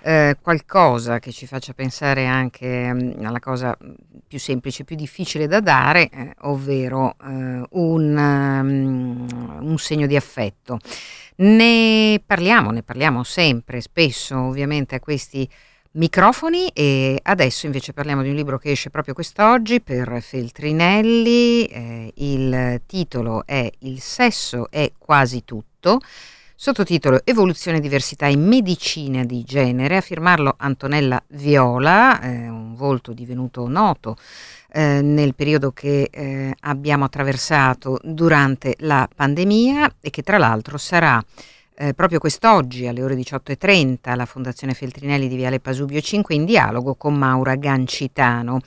eh, 0.03 0.37
qualcosa 0.43 1.19
che 1.19 1.33
ci 1.33 1.47
faccia 1.47 1.73
pensare 1.73 2.27
anche 2.27 2.93
mm, 2.93 3.25
alla 3.25 3.41
cosa 3.41 3.75
più 4.27 4.39
semplice, 4.39 4.85
più 4.85 4.95
difficile 4.95 5.47
da 5.47 5.61
dare, 5.61 6.11
eh, 6.11 6.35
ovvero 6.41 7.17
eh, 7.23 7.67
un, 7.71 8.17
um, 8.17 9.27
un 9.61 9.79
segno 9.79 10.07
di 10.07 10.15
affetto. 10.15 10.79
Ne 11.37 12.21
parliamo, 12.27 12.71
ne 12.71 12.83
parliamo 12.83 13.23
sempre, 13.23 13.81
spesso 13.81 14.39
ovviamente 14.39 14.95
a 14.95 15.01
questi 15.01 15.49
microfoni 15.93 16.69
e 16.69 17.19
adesso 17.23 17.67
invece 17.67 17.93
parliamo 17.93 18.23
di 18.23 18.29
un 18.29 18.35
libro 18.35 18.59
che 18.59 18.71
esce 18.71 18.91
proprio 18.91 19.15
quest'oggi 19.15 19.81
per 19.81 20.21
Feltrinelli, 20.23 21.65
eh, 21.67 22.13
il 22.17 22.83
titolo 22.87 23.45
è 23.47 23.71
Il 23.81 24.01
sesso 24.01 24.71
è 24.71 24.93
quasi 24.99 25.45
tutto, 25.45 26.01
sottotitolo 26.55 27.21
Evoluzione, 27.25 27.81
diversità 27.81 28.27
e 28.27 28.37
medicina 28.37 29.25
di 29.25 29.43
genere, 29.45 29.97
a 29.97 30.01
firmarlo 30.01 30.55
Antonella 30.59 31.23
Viola, 31.29 32.21
eh, 32.21 32.49
un 32.49 32.75
volto 32.75 33.13
divenuto 33.13 33.67
noto 33.69 34.17
eh, 34.73 35.01
nel 35.01 35.35
periodo 35.35 35.73
che 35.73 36.09
eh, 36.11 36.55
abbiamo 36.61 37.05
attraversato 37.05 37.99
durante 38.03 38.75
la 38.81 39.09
pandemia 39.13 39.95
e 40.01 40.11
che 40.11 40.23
tra 40.23 40.37
l'altro 40.37 40.77
sarà 40.77 41.25
eh, 41.79 41.95
proprio 41.95 42.19
quest'oggi 42.19 42.87
alle 42.87 43.03
ore 43.03 43.15
18.30 43.15 44.11
alla 44.11 44.27
Fondazione 44.27 44.75
Feltrinelli 44.75 45.29
di 45.29 45.37
Viale 45.37 45.61
Pasubio 45.61 46.01
5 46.01 46.35
in 46.35 46.45
dialogo 46.45 46.97
con 46.97 47.15
Maura 47.15 47.55
Gancitano. 47.55 48.61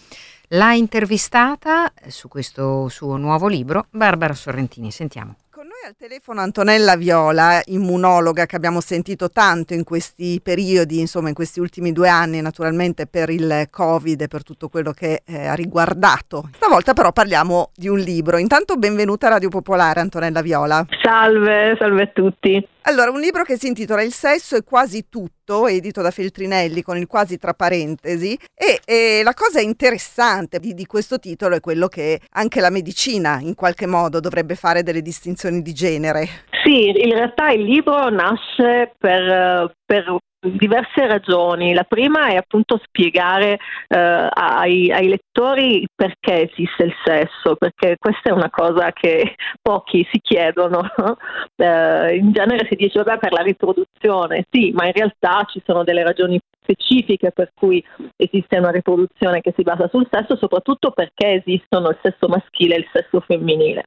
L'ha 0.54 0.74
intervistata 0.74 1.94
eh, 1.94 2.10
su 2.10 2.28
questo 2.28 2.88
suo 2.88 3.18
nuovo 3.18 3.48
libro 3.48 3.88
Barbara 3.90 4.34
Sorrentini. 4.34 4.92
Sentiamo. 4.92 5.36
Con 5.50 5.66
noi 5.66 5.88
al 5.88 5.96
telefono 5.96 6.42
Antonella 6.42 6.96
Viola, 6.96 7.62
immunologa 7.66 8.46
che 8.46 8.56
abbiamo 8.56 8.82
sentito 8.82 9.30
tanto 9.30 9.74
in 9.74 9.84
questi 9.84 10.40
periodi, 10.42 11.00
insomma 11.00 11.28
in 11.28 11.36
questi 11.36 11.60
ultimi 11.60 11.92
due 11.92 12.10
anni 12.10 12.42
naturalmente 12.42 13.06
per 13.06 13.30
il 13.30 13.68
Covid 13.70 14.22
e 14.22 14.28
per 14.28 14.44
tutto 14.44 14.70
quello 14.70 14.92
che 14.92 15.22
eh, 15.26 15.48
ha 15.48 15.54
riguardato. 15.54 16.50
Stavolta 16.56 16.94
però 16.94 17.12
parliamo 17.12 17.72
di 17.76 17.88
un 17.88 18.00
libro. 18.00 18.38
Intanto 18.38 18.76
benvenuta 18.76 19.28
a 19.28 19.32
Radio 19.32 19.50
Popolare 19.50 20.00
Antonella 20.00 20.42
Viola. 20.42 20.86
Salve, 21.02 21.76
salve 21.78 22.02
a 22.02 22.08
tutti. 22.08 22.68
Allora, 22.84 23.12
un 23.12 23.20
libro 23.20 23.44
che 23.44 23.58
si 23.58 23.68
intitola 23.68 24.02
Il 24.02 24.12
sesso 24.12 24.56
è 24.56 24.64
quasi 24.64 25.08
tutto, 25.08 25.68
edito 25.68 26.02
da 26.02 26.10
Feltrinelli 26.10 26.82
con 26.82 26.98
il 26.98 27.06
quasi 27.06 27.38
tra 27.38 27.54
parentesi, 27.54 28.38
e, 28.56 28.80
e 28.84 29.22
la 29.24 29.34
cosa 29.34 29.62
interessante 29.62 30.60
di, 30.60 30.74
di, 30.74 30.86
questo 30.88 31.20
titolo 31.20 31.56
è 31.56 31.60
quello 31.60 31.88
che 31.88 32.20
anche 32.32 32.60
la 32.60 32.72
medicina 32.72 33.40
in 33.40 33.54
qualche 33.54 33.86
modo 33.86 34.20
dovrebbe 34.20 34.56
fare 34.56 34.82
delle 34.82 35.04
distinzioni 35.04 35.62
di 35.62 35.74
genere. 35.74 36.28
Sì, 36.64 36.88
in 36.90 37.14
realtà 37.14 37.52
il 37.52 37.64
libro 37.64 38.10
nasce 38.10 38.96
per, 38.98 39.74
per 39.86 40.18
diverse 40.42 41.06
ragioni. 41.08 41.74
La 41.74 41.84
prima 41.84 42.28
è 42.28 42.36
appunto 42.36 42.80
spiegare 42.84 43.60
eh, 43.88 44.28
ai, 44.32 44.92
ai, 44.92 45.08
lettori 45.08 45.88
perché 45.94 46.50
esiste 46.50 46.84
il 46.84 46.94
sesso, 47.04 47.56
perché 47.56 47.98
questa 48.00 48.30
è 48.30 48.34
una 48.34 48.50
cosa 48.50 48.92
che 48.92 49.36
pochi 49.62 50.08
si 50.12 50.20
chiedono. 50.20 50.82
eh, 51.56 52.16
in 52.16 52.32
genere 52.32 52.68
si 52.68 52.76
dice 52.76 53.04
vabbè 53.04 53.20
per 53.20 53.32
la 53.34 53.42
riproduzione, 53.42 54.46
sì, 54.50 54.72
ma 54.72 54.88
in 54.88 54.94
realtà 54.94 55.46
ci 55.48 55.62
sono 55.66 55.84
delle 55.84 56.04
ragioni 56.04 56.40
specifiche 56.62 57.32
per 57.32 57.52
cui 57.54 57.84
esiste 58.16 58.58
una 58.58 58.70
riproduzione 58.70 59.42
che 59.42 59.54
si 59.56 59.64
basa 59.64 59.90
sul 59.90 60.08
sesso, 60.10 60.38
soprattutto 60.38 60.92
perché 60.92 61.44
esistono 61.44 61.90
il 61.90 62.00
sesso 62.02 62.28
maschile 62.28 62.76
e 62.76 62.80
il 62.80 62.90
sesso 62.92 63.20
femminile. 63.22 63.86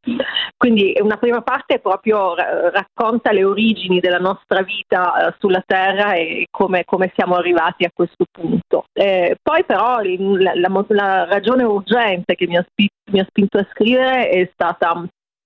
Quindi 0.56 0.96
una 1.00 1.16
prima 1.16 1.42
parte 1.42 1.78
proprio 1.78 2.34
racconta 2.34 3.32
le 3.32 3.44
origini 3.44 4.00
della 4.00 4.18
nostra 4.18 4.62
vita 4.62 5.28
eh, 5.28 5.34
sulla 5.38 5.62
Terra 5.64 6.14
e 6.14 6.43
come, 6.50 6.84
come, 6.84 7.12
siamo 7.14 7.34
arrivati 7.34 7.84
a 7.84 7.90
questo 7.92 8.24
punto. 8.30 8.84
Eh, 8.92 9.36
poi 9.42 9.64
però 9.64 10.00
la, 10.00 10.52
la, 10.54 10.84
la, 10.88 11.24
ragione 11.24 11.64
urgente 11.64 12.34
che 12.34 12.46
mi 12.46 12.56
ha, 12.56 12.64
mi 13.10 13.20
ha 13.20 13.26
spinto 13.28 13.58
a 13.58 13.66
scrivere 13.70 14.28
è 14.28 14.50
stata 14.52 15.04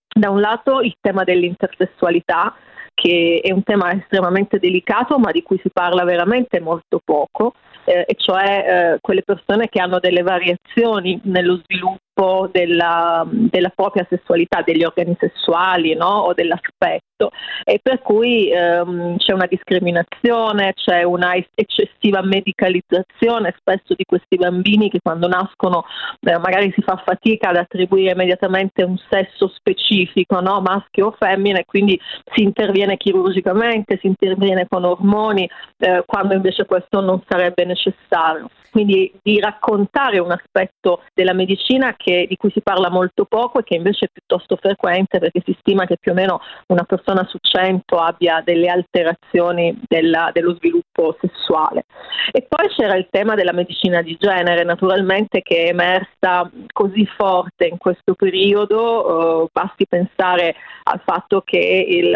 da 0.08 0.30
un 0.30 0.40
lato 0.40 0.80
il 0.80 0.94
tema 1.00 1.24
dell'intersessualità, 1.24 2.54
che 2.94 3.40
è 3.42 3.52
un 3.52 3.62
tema 3.62 3.92
estremamente 3.92 4.58
delicato 4.58 5.18
ma 5.18 5.30
di 5.30 5.42
cui 5.42 5.58
si 5.62 5.70
parla 5.72 6.04
veramente 6.04 6.60
molto 6.60 7.00
poco, 7.04 7.54
eh, 7.84 8.04
e 8.06 8.14
cioè 8.16 8.94
eh, 8.94 8.98
quelle 9.00 9.22
persone 9.22 9.68
che 9.68 9.80
hanno 9.80 9.98
delle 9.98 10.22
variazioni 10.22 11.20
nello 11.24 11.60
sviluppo 11.64 12.07
sviluppo 12.18 12.48
della, 12.50 13.24
della 13.30 13.72
propria 13.74 14.06
sessualità, 14.08 14.62
degli 14.62 14.82
organi 14.82 15.16
sessuali 15.18 15.94
no? 15.94 16.08
o 16.08 16.34
dell'aspetto 16.34 17.30
e 17.64 17.80
per 17.82 18.00
cui 18.00 18.50
ehm, 18.50 19.16
c'è 19.16 19.32
una 19.32 19.46
discriminazione, 19.46 20.72
c'è 20.74 21.02
una 21.02 21.34
eccessiva 21.34 22.22
medicalizzazione 22.22 23.54
spesso 23.58 23.94
di 23.96 24.04
questi 24.04 24.36
bambini 24.36 24.88
che 24.88 25.00
quando 25.02 25.26
nascono 25.26 25.84
eh, 26.20 26.38
magari 26.38 26.72
si 26.74 26.82
fa 26.82 27.02
fatica 27.04 27.48
ad 27.48 27.56
attribuire 27.56 28.12
immediatamente 28.12 28.84
un 28.84 28.96
sesso 29.10 29.48
specifico, 29.48 30.40
no? 30.40 30.60
maschio 30.60 31.06
o 31.06 31.16
femmina 31.18 31.58
e 31.58 31.64
quindi 31.64 31.98
si 32.34 32.42
interviene 32.42 32.96
chirurgicamente, 32.96 33.98
si 34.00 34.06
interviene 34.06 34.66
con 34.68 34.84
ormoni 34.84 35.48
eh, 35.78 36.04
quando 36.06 36.34
invece 36.34 36.66
questo 36.66 37.00
non 37.00 37.20
sarebbe 37.26 37.64
necessario. 37.64 38.48
Quindi 38.70 39.12
di 39.22 39.40
raccontare 39.40 40.18
un 40.18 40.30
aspetto 40.30 41.02
della 41.14 41.32
medicina 41.32 41.94
che 41.96 42.26
di 42.28 42.36
cui 42.36 42.50
si 42.50 42.60
parla 42.60 42.90
molto 42.90 43.24
poco 43.24 43.60
e 43.60 43.64
che 43.64 43.74
invece 43.74 44.06
è 44.06 44.10
piuttosto 44.12 44.56
frequente 44.56 45.18
perché 45.18 45.42
si 45.44 45.56
stima 45.60 45.86
che 45.86 45.96
più 45.98 46.12
o 46.12 46.14
meno 46.14 46.40
una 46.68 46.84
persona 46.84 47.26
su 47.28 47.38
cento 47.40 47.98
abbia 47.98 48.42
delle 48.44 48.68
alterazioni 48.68 49.78
della, 49.86 50.30
dello 50.32 50.54
sviluppo 50.54 50.87
sessuale. 51.20 51.84
E 52.30 52.46
poi 52.48 52.68
c'era 52.68 52.96
il 52.96 53.08
tema 53.10 53.34
della 53.34 53.52
medicina 53.52 54.02
di 54.02 54.16
genere, 54.18 54.64
naturalmente 54.64 55.40
che 55.42 55.64
è 55.64 55.68
emersa 55.68 56.50
così 56.72 57.06
forte 57.06 57.66
in 57.66 57.78
questo 57.78 58.14
periodo, 58.14 59.44
eh, 59.44 59.48
basti 59.52 59.86
pensare 59.86 60.54
al 60.84 61.00
fatto 61.04 61.42
che 61.44 61.58
il, 61.58 62.08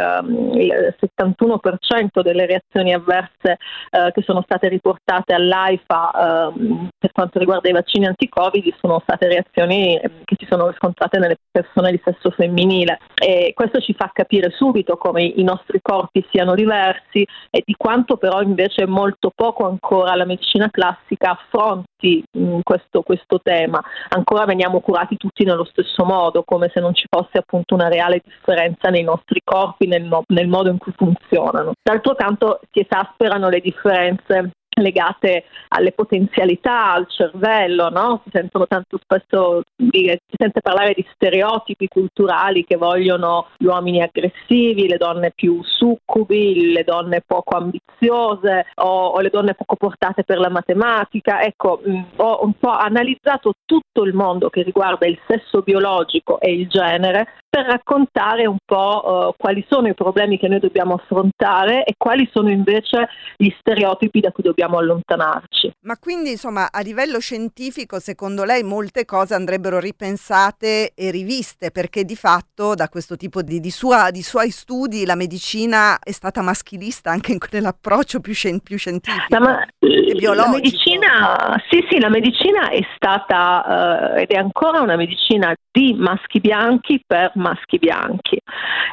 il 0.55 0.97
71% 1.01 2.23
delle 2.23 2.47
reazioni 2.47 2.93
avverse 2.93 3.59
eh, 3.91 4.11
che 4.13 4.23
sono 4.23 4.43
state 4.43 4.69
riportate 4.69 5.35
all'AIFA 5.35 6.11
eh, 6.11 6.89
per 6.99 7.13
quanto 7.13 7.39
riguarda 7.39 7.69
i 7.69 7.73
vaccini 7.73 8.07
anti-Covid 8.07 8.75
sono 8.81 9.01
state 9.01 9.29
reazioni 9.29 9.93
Ehm, 10.03 10.23
che 10.25 10.37
si 10.39 10.47
sono 10.49 10.69
riscontrate 10.69 11.19
nelle 11.19 11.37
persone 11.51 11.91
di 11.91 12.01
sesso 12.05 12.31
femminile 12.31 12.99
e 13.15 13.53
questo 13.55 13.81
ci 13.81 13.95
fa 13.95 14.11
capire 14.13 14.51
subito 14.51 14.97
come 14.97 15.23
i 15.23 15.43
nostri 15.43 15.81
corpi 15.83 16.27
siano 16.31 16.55
diversi 16.55 17.27
e 17.51 17.63
di 17.65 17.75
quanto 17.77 18.17
però 18.17 18.41
invece 18.41 18.72
molto 18.87 19.31
poco 19.35 19.67
ancora 19.67 20.15
la 20.15 20.25
medicina 20.25 20.69
classica 20.71 21.33
affronti 21.33 22.23
mh, 22.31 22.61
questo, 22.63 23.03
questo 23.03 23.41
tema. 23.43 23.83
Ancora 24.09 24.45
veniamo 24.45 24.81
curati 24.81 25.17
tutti 25.17 25.45
nello 25.45 25.65
stesso 25.65 26.05
modo, 26.05 26.43
come 26.45 26.71
se 26.73 26.81
non 26.81 26.95
ci 26.95 27.07
fosse 27.09 27.39
appunto 27.39 27.75
una 27.75 27.89
reale 27.89 28.23
differenza 28.25 28.89
nei 28.89 29.03
nostri 29.03 29.41
corpi, 29.45 29.87
nel, 29.87 30.09
nel 30.29 30.49
modo 30.49 30.71
in 30.71 30.79
cui 30.79 30.93
funzionano. 30.97 31.73
D'altro 31.83 32.15
canto 32.15 32.61
si 32.71 32.81
esasperano 32.81 33.49
le 33.49 33.61
differenze 33.61 34.53
legate 34.81 35.45
alle 35.69 35.93
potenzialità, 35.93 36.93
al 36.93 37.07
cervello, 37.09 37.91
no? 37.91 38.23
si 38.25 38.31
sentono 38.33 38.67
tanto 38.67 38.99
spesso 39.03 39.63
dire, 39.77 40.21
si 40.27 40.37
sente 40.39 40.61
parlare 40.61 40.95
di 40.95 41.07
stereotipi 41.13 41.89
culturali 41.89 42.65
che 42.65 42.77
vogliono 42.77 43.49
gli 43.59 43.67
uomini 43.67 44.03
aggressivi, 44.03 44.89
le 44.89 44.97
donne 44.97 45.33
più 45.35 45.63
succubi, 45.63 46.73
le 46.73 46.85
donne 46.85 47.23
poco 47.27 47.57
ambiziose 47.57 48.67
o, 48.77 49.07
o 49.09 49.21
le 49.21 49.31
donne 49.31 49.55
poco 49.55 49.77
portate 49.77 50.25
per 50.25 50.39
la 50.39 50.51
matematica. 50.51 51.43
Ecco, 51.43 51.81
mm, 51.87 52.03
ho 52.17 52.45
un 52.45 52.55
po' 52.55 52.71
analizzato 52.71 53.55
tutto 53.65 54.05
il 54.05 54.15
mondo 54.15 54.49
che 54.49 54.63
riguarda 54.63 55.07
il 55.07 55.19
sesso 55.27 55.61
biologico 55.63 56.41
e 56.41 56.53
il 56.53 56.69
genere 56.69 57.27
per 57.53 57.67
raccontare 57.67 58.47
un 58.47 58.57
po' 58.65 59.03
uh, 59.05 59.35
quali 59.37 59.63
sono 59.69 59.87
i 59.87 59.93
problemi 59.93 60.39
che 60.39 60.49
noi 60.49 60.59
dobbiamo 60.59 60.95
affrontare 60.95 61.85
e 61.85 61.93
quali 61.99 62.27
sono 62.33 62.49
invece 62.49 63.09
gli 63.37 63.51
stereotipi 63.59 64.21
da 64.21 64.33
cui 64.33 64.43
dobbiamo 64.43 64.62
allontanarci. 64.79 65.73
Ma 65.85 65.97
quindi 65.99 66.31
insomma 66.31 66.71
a 66.71 66.81
livello 66.81 67.19
scientifico 67.19 67.99
secondo 67.99 68.45
lei 68.45 68.63
molte 68.63 69.05
cose 69.05 69.35
andrebbero 69.35 69.81
ripensate 69.81 70.93
e 70.95 71.11
riviste 71.11 71.71
perché 71.71 72.05
di 72.05 72.17
fatto 72.17 72.75
da 72.75 72.89
questo 72.89 73.17
tipo 73.17 73.43
di, 73.43 73.61
di, 73.61 73.71
sua, 73.71 74.11
di 74.11 74.23
suoi 74.23 74.51
studi 74.51 75.05
la 75.05 75.17
medicina 75.17 75.99
è 75.99 76.13
stata 76.13 76.43
maschilista 76.43 77.11
anche 77.11 77.37
nell'approccio 77.51 78.21
più, 78.21 78.33
scien- 78.33 78.61
più 78.61 78.79
scientifico 78.79 79.27
la, 79.29 79.41
ma, 79.41 79.67
e 79.81 80.15
biologico. 80.15 80.47
La 80.47 80.51
medicina, 80.51 81.63
sì 81.69 81.85
sì, 81.91 82.01
la 82.01 82.09
medicina 82.09 82.69
è 82.71 82.81
stata 82.95 84.15
uh, 84.15 84.19
ed 84.19 84.31
è 84.31 84.37
ancora 84.37 84.81
una 84.81 84.97
medicina 84.97 85.55
di 85.71 85.95
maschi 85.95 86.41
bianchi 86.41 87.03
per 87.07 87.33
maschi 87.35 87.79
bianchi. 87.79 88.39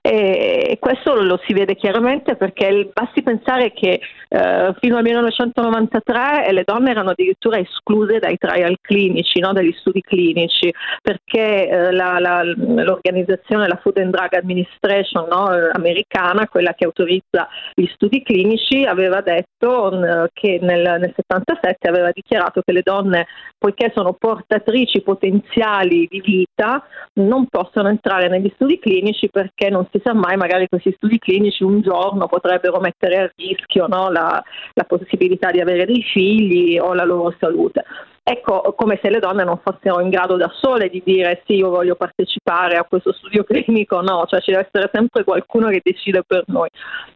E 0.02 0.78
questo 0.80 1.22
lo 1.22 1.40
si 1.46 1.54
vede 1.54 1.76
chiaramente 1.76 2.36
perché 2.36 2.90
basti 2.94 3.22
pensare 3.22 3.74
che 3.74 4.00
eh, 4.30 4.76
fino 4.80 4.98
al 4.98 5.04
1993 5.60 6.52
le 6.54 6.64
donne 6.66 6.92
erano 6.92 7.12
addirittura 7.12 7.58
escluse 7.58 8.20
dai 8.20 8.38
trial 8.38 8.78
clinici, 8.82 9.40
no? 9.40 9.52
dagli 9.52 9.76
studi 9.80 10.02
clinici, 10.02 10.74
perché 11.02 11.68
eh, 11.68 11.92
la, 11.92 12.18
la, 12.20 12.44
l'organizzazione, 12.44 13.68
la 13.68 13.80
Food 13.82 13.98
and 13.98 14.12
Drug 14.12 14.34
Administration 14.34 15.28
no? 15.30 15.50
americana, 15.74 16.48
quella 16.48 16.74
che 16.74 16.86
autorizza 16.86 17.48
gli 17.74 17.88
studi 17.94 18.24
clinici, 18.24 18.86
aveva 18.86 19.22
detto 19.22 19.92
eh, 19.92 20.30
che 20.34 20.60
nel, 20.62 20.98
nel 21.00 21.14
77 21.16 21.88
aveva 21.88 22.12
dichiarato 22.12 22.62
che 22.62 22.72
le 22.72 22.82
donne, 22.82 23.28
poiché 23.58 23.92
sono 23.94 24.14
portatrici 24.14 25.02
potenziali 25.02 26.08
di 26.10 26.22
vita, 26.22 26.86
non 27.14 27.48
possono 27.48 27.90
entrare 27.90 28.30
negli 28.30 28.52
studi 28.56 28.80
clinici 28.80 29.30
perché 29.30 29.70
non 29.70 29.88
si 29.92 30.00
sa 30.04 30.14
mai, 30.14 30.38
magari 30.38 30.68
questi 30.68 30.94
studi 30.96 31.20
clinici 31.20 31.64
un 31.64 31.82
giorno 31.82 32.28
potrebbero 32.28 32.80
mettere 32.80 33.18
a 33.18 33.32
rischio 33.36 33.88
no, 33.88 34.10
la, 34.10 34.42
la, 34.74 34.84
possibilità 34.84 35.49
possibilità 35.50 35.52
di 35.52 35.60
avere 35.60 35.86
dei 35.86 36.04
figli 36.04 36.78
o 36.78 36.94
la 36.94 37.04
loro 37.04 37.36
salute. 37.40 37.84
Ecco, 38.22 38.76
come 38.78 39.00
se 39.02 39.10
le 39.10 39.18
donne 39.18 39.44
non 39.44 39.60
fossero 39.64 40.02
in 40.02 40.10
grado 40.10 40.38
da 40.38 40.52
sole 40.54 40.90
di 40.90 41.02
dire 41.04 41.42
sì, 41.48 41.56
io 41.56 41.70
voglio 41.70 41.96
partecipare 41.96 42.76
a 42.76 42.84
questo 42.84 43.12
studio 43.12 43.44
clinico, 43.44 44.02
no, 44.02 44.26
cioè 44.28 44.40
ci 44.42 44.52
deve 44.52 44.68
essere 44.68 44.90
sempre 44.94 45.24
qualcuno 45.24 45.70
che 45.70 45.82
decide 45.84 46.24
per 46.26 46.44
noi. 46.48 46.70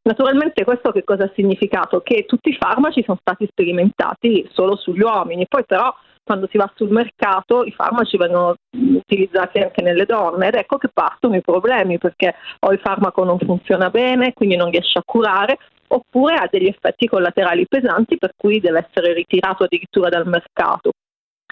Naturalmente 0.04 0.64
questo 0.64 0.92
che 0.92 1.04
cosa 1.04 1.26
ha 1.26 1.32
significato? 1.36 2.02
Che 2.02 2.26
tutti 2.28 2.50
i 2.50 2.58
farmaci 2.60 3.04
sono 3.04 3.20
stati 3.22 3.46
sperimentati 3.48 4.50
solo 4.54 4.76
sugli 4.76 5.02
uomini, 5.02 5.46
poi 5.48 5.64
però 5.66 5.94
quando 6.24 6.48
si 6.50 6.58
va 6.58 6.72
sul 6.74 6.90
mercato 6.90 7.64
i 7.64 7.72
farmaci 7.72 8.18
vengono 8.18 8.56
utilizzati 8.72 9.60
anche 9.60 9.82
nelle 9.84 10.06
donne 10.06 10.48
ed 10.48 10.56
ecco 10.56 10.78
che 10.78 10.90
partono 10.92 11.36
i 11.36 11.42
problemi 11.42 11.98
perché 11.98 12.34
o 12.62 12.72
il 12.72 12.80
farmaco 12.80 13.24
non 13.24 13.38
funziona 13.38 13.90
bene, 13.90 14.34
quindi 14.34 14.56
non 14.56 14.72
riesce 14.72 14.98
a 14.98 15.04
curare, 15.06 15.58
oppure 15.88 16.36
ha 16.36 16.48
degli 16.50 16.68
effetti 16.68 17.08
collaterali 17.08 17.68
pesanti 17.68 18.18
per 18.18 18.32
cui 18.36 18.60
deve 18.60 18.88
essere 18.88 19.14
ritirato 19.14 19.64
addirittura 19.64 20.10
dal 20.10 20.28
mercato. 20.28 20.92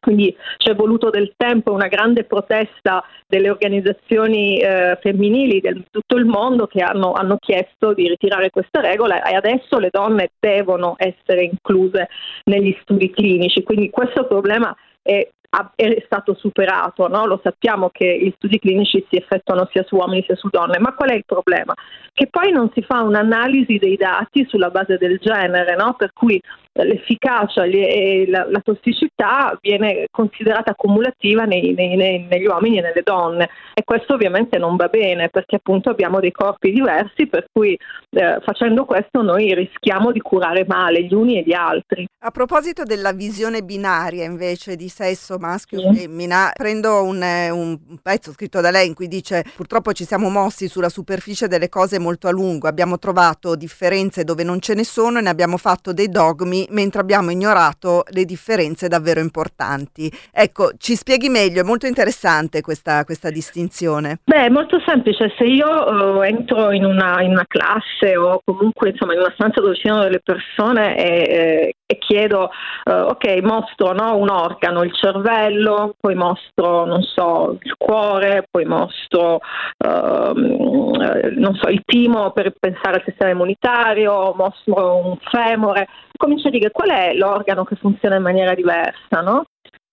Quindi 0.02 0.36
c'è 0.58 0.74
voluto 0.74 1.12
del 1.12 1.34
tempo 1.38 1.72
una 1.72 1.88
grande 1.88 2.24
protesta 2.24 3.06
delle 3.28 3.52
organizzazioni 3.52 4.58
eh, 4.58 4.98
femminili 5.00 5.62
di 5.62 5.86
tutto 5.92 6.16
il 6.18 6.26
mondo 6.26 6.66
che 6.66 6.82
hanno, 6.82 7.14
hanno, 7.14 7.38
chiesto 7.38 7.94
di 7.94 8.08
ritirare 8.08 8.50
questa 8.50 8.82
regola 8.82 9.22
e 9.22 9.36
adesso 9.36 9.78
le 9.78 9.90
donne 9.92 10.32
devono 10.40 10.96
essere 10.98 11.44
incluse 11.44 12.10
negli 12.46 12.76
studi 12.82 13.12
clinici. 13.12 13.62
Quindi 13.62 13.92
questo 13.92 14.26
problema 14.26 14.76
è 15.04 15.30
è 15.76 16.02
stato 16.06 16.34
superato, 16.34 17.08
no? 17.10 17.26
lo 17.26 17.40
sappiamo 17.44 17.90
che 17.92 18.18
gli 18.22 18.32
studi 18.36 18.58
clinici 18.58 19.06
si 19.10 19.18
effettuano 19.18 19.68
sia 19.72 19.84
su 19.84 19.98
uomini 19.98 20.24
sia 20.24 20.36
su 20.36 20.48
donne, 20.50 20.80
ma 20.80 20.94
qual 20.94 21.10
è 21.10 21.16
il 21.16 21.26
problema? 21.26 21.74
Che 22.14 22.28
poi 22.28 22.52
non 22.52 22.72
si 22.74 22.82
fa 22.82 23.02
un'analisi 23.02 23.78
dei 23.78 23.98
dati 23.98 24.46
sulla 24.48 24.70
base 24.70 24.98
del 24.98 25.18
genere, 25.20 25.76
no? 25.76 25.96
per 25.98 26.14
cui 26.14 26.42
l'efficacia 26.74 27.66
e 27.66 28.26
la, 28.30 28.62
tossicità 28.64 29.58
viene 29.60 30.06
considerata 30.10 30.74
cumulativa 30.74 31.44
nei, 31.44 31.74
nei, 31.74 31.96
nei, 31.96 32.26
negli 32.30 32.46
uomini 32.46 32.78
e 32.78 32.82
nelle 32.82 33.02
donne 33.04 33.50
e 33.74 33.84
questo 33.84 34.14
ovviamente 34.14 34.58
non 34.58 34.78
va 34.78 34.88
bene 34.88 35.30
perché 35.30 35.58
appunto 35.58 35.90
abbiamo 35.90 36.20
dei 36.20 36.32
corpi 36.32 36.72
diversi 36.72 37.28
per 37.28 37.48
cui 37.52 37.78
eh, 38.12 38.40
facendo 38.42 38.86
questo 38.86 39.22
noi 39.22 39.54
rischiamo 39.54 40.12
di 40.12 40.22
curare 40.22 40.64
male 40.66 41.04
gli 41.04 41.14
uni 41.14 41.40
e 41.40 41.44
gli 41.46 41.54
altri. 41.54 42.06
A 42.24 42.32
proposito 42.32 42.84
della 42.84 43.12
visione 43.12 43.64
binaria 43.64 44.24
invece 44.24 44.76
di 44.76 44.88
sesso 44.88 45.38
maschio 45.42 45.80
o 45.80 45.94
sì. 45.94 46.02
femmina, 46.02 46.52
prendo 46.54 47.04
un, 47.04 47.22
un, 47.52 47.78
pezzo 48.02 48.32
scritto 48.32 48.62
da 48.62 48.72
lei 48.72 48.88
in 48.88 48.94
cui 48.94 49.08
dice 49.08 49.44
purtroppo 49.56 49.92
ci 49.92 50.06
siamo 50.06 50.30
mossi 50.30 50.68
sulla 50.68 50.90
superficie 50.90 51.48
delle 51.48 51.68
cose 51.68 52.00
molto 52.00 52.28
a 52.28 52.32
lungo, 52.32 52.68
abbiamo 52.68 53.00
trovato 53.00 53.56
differenze 53.56 54.24
dove 54.24 54.44
non 54.44 54.60
ce 54.60 54.76
ne 54.76 54.84
sono 54.84 55.18
e 55.18 55.22
ne 55.22 55.30
abbiamo 55.30 55.58
fatto 55.58 55.92
dei 55.92 56.10
dogmi 56.10 56.68
mentre 56.70 57.02
abbiamo 57.02 57.32
ignorato 57.32 58.04
le 58.12 58.24
differenze 58.26 58.88
davvero 58.88 59.20
importanti. 59.20 60.12
Ecco, 60.32 60.72
ci 60.78 60.96
spieghi 60.96 61.30
meglio, 61.30 61.62
è 61.62 61.66
molto 61.66 61.88
interessante 61.88 62.62
questa, 62.62 63.04
questa 63.04 63.30
distinzione. 63.30 64.20
Beh, 64.24 64.46
è 64.46 64.50
molto 64.50 64.80
semplice, 64.86 65.34
se 65.38 65.44
io 65.44 65.68
uh, 65.68 66.22
entro 66.22 66.72
in 66.72 66.86
una, 66.86 67.22
in 67.22 67.32
una, 67.32 67.46
classe 67.48 68.16
o 68.16 68.42
comunque 68.44 68.90
insomma, 68.90 69.14
in 69.14 69.20
una 69.20 69.34
stanza 69.34 69.62
dove 69.62 69.76
ci 69.76 69.88
sono 69.88 70.04
delle 70.04 70.22
persone 70.24 70.96
e, 70.98 71.06
eh, 71.08 71.74
e 71.92 71.98
chiedo, 71.98 72.50
uh, 72.86 72.92
ok, 72.92 73.42
mostro 73.42 73.92
no, 73.92 74.16
un 74.16 74.30
organo, 74.30 74.84
il 74.84 74.94
cervello, 74.94 75.96
poi 76.00 76.16
mostro, 76.16 76.86
non 76.86 77.02
so, 77.02 77.58
il 77.62 77.76
cuore, 77.78 78.46
poi 78.50 78.64
mostro, 78.66 79.36
uh, 79.36 80.34
non 80.34 81.56
so, 81.56 81.68
il 81.68 81.82
timo 81.86 82.32
per 82.32 82.54
pensare 82.58 82.98
al 82.98 83.04
sistema 83.06 83.32
immunitario, 83.32 84.34
mostro 84.36 85.06
un 85.06 85.18
femore, 85.22 85.88
comincio 86.16 86.48
a 86.48 86.52
dire 86.52 86.72
qual 86.72 86.90
è 86.90 87.14
l'organo 87.14 87.66
che 87.66 87.76
funziona 87.76 88.16
in 88.16 88.24
maniera 88.24 88.54
diversa, 88.54 89.22
no? 89.22 89.44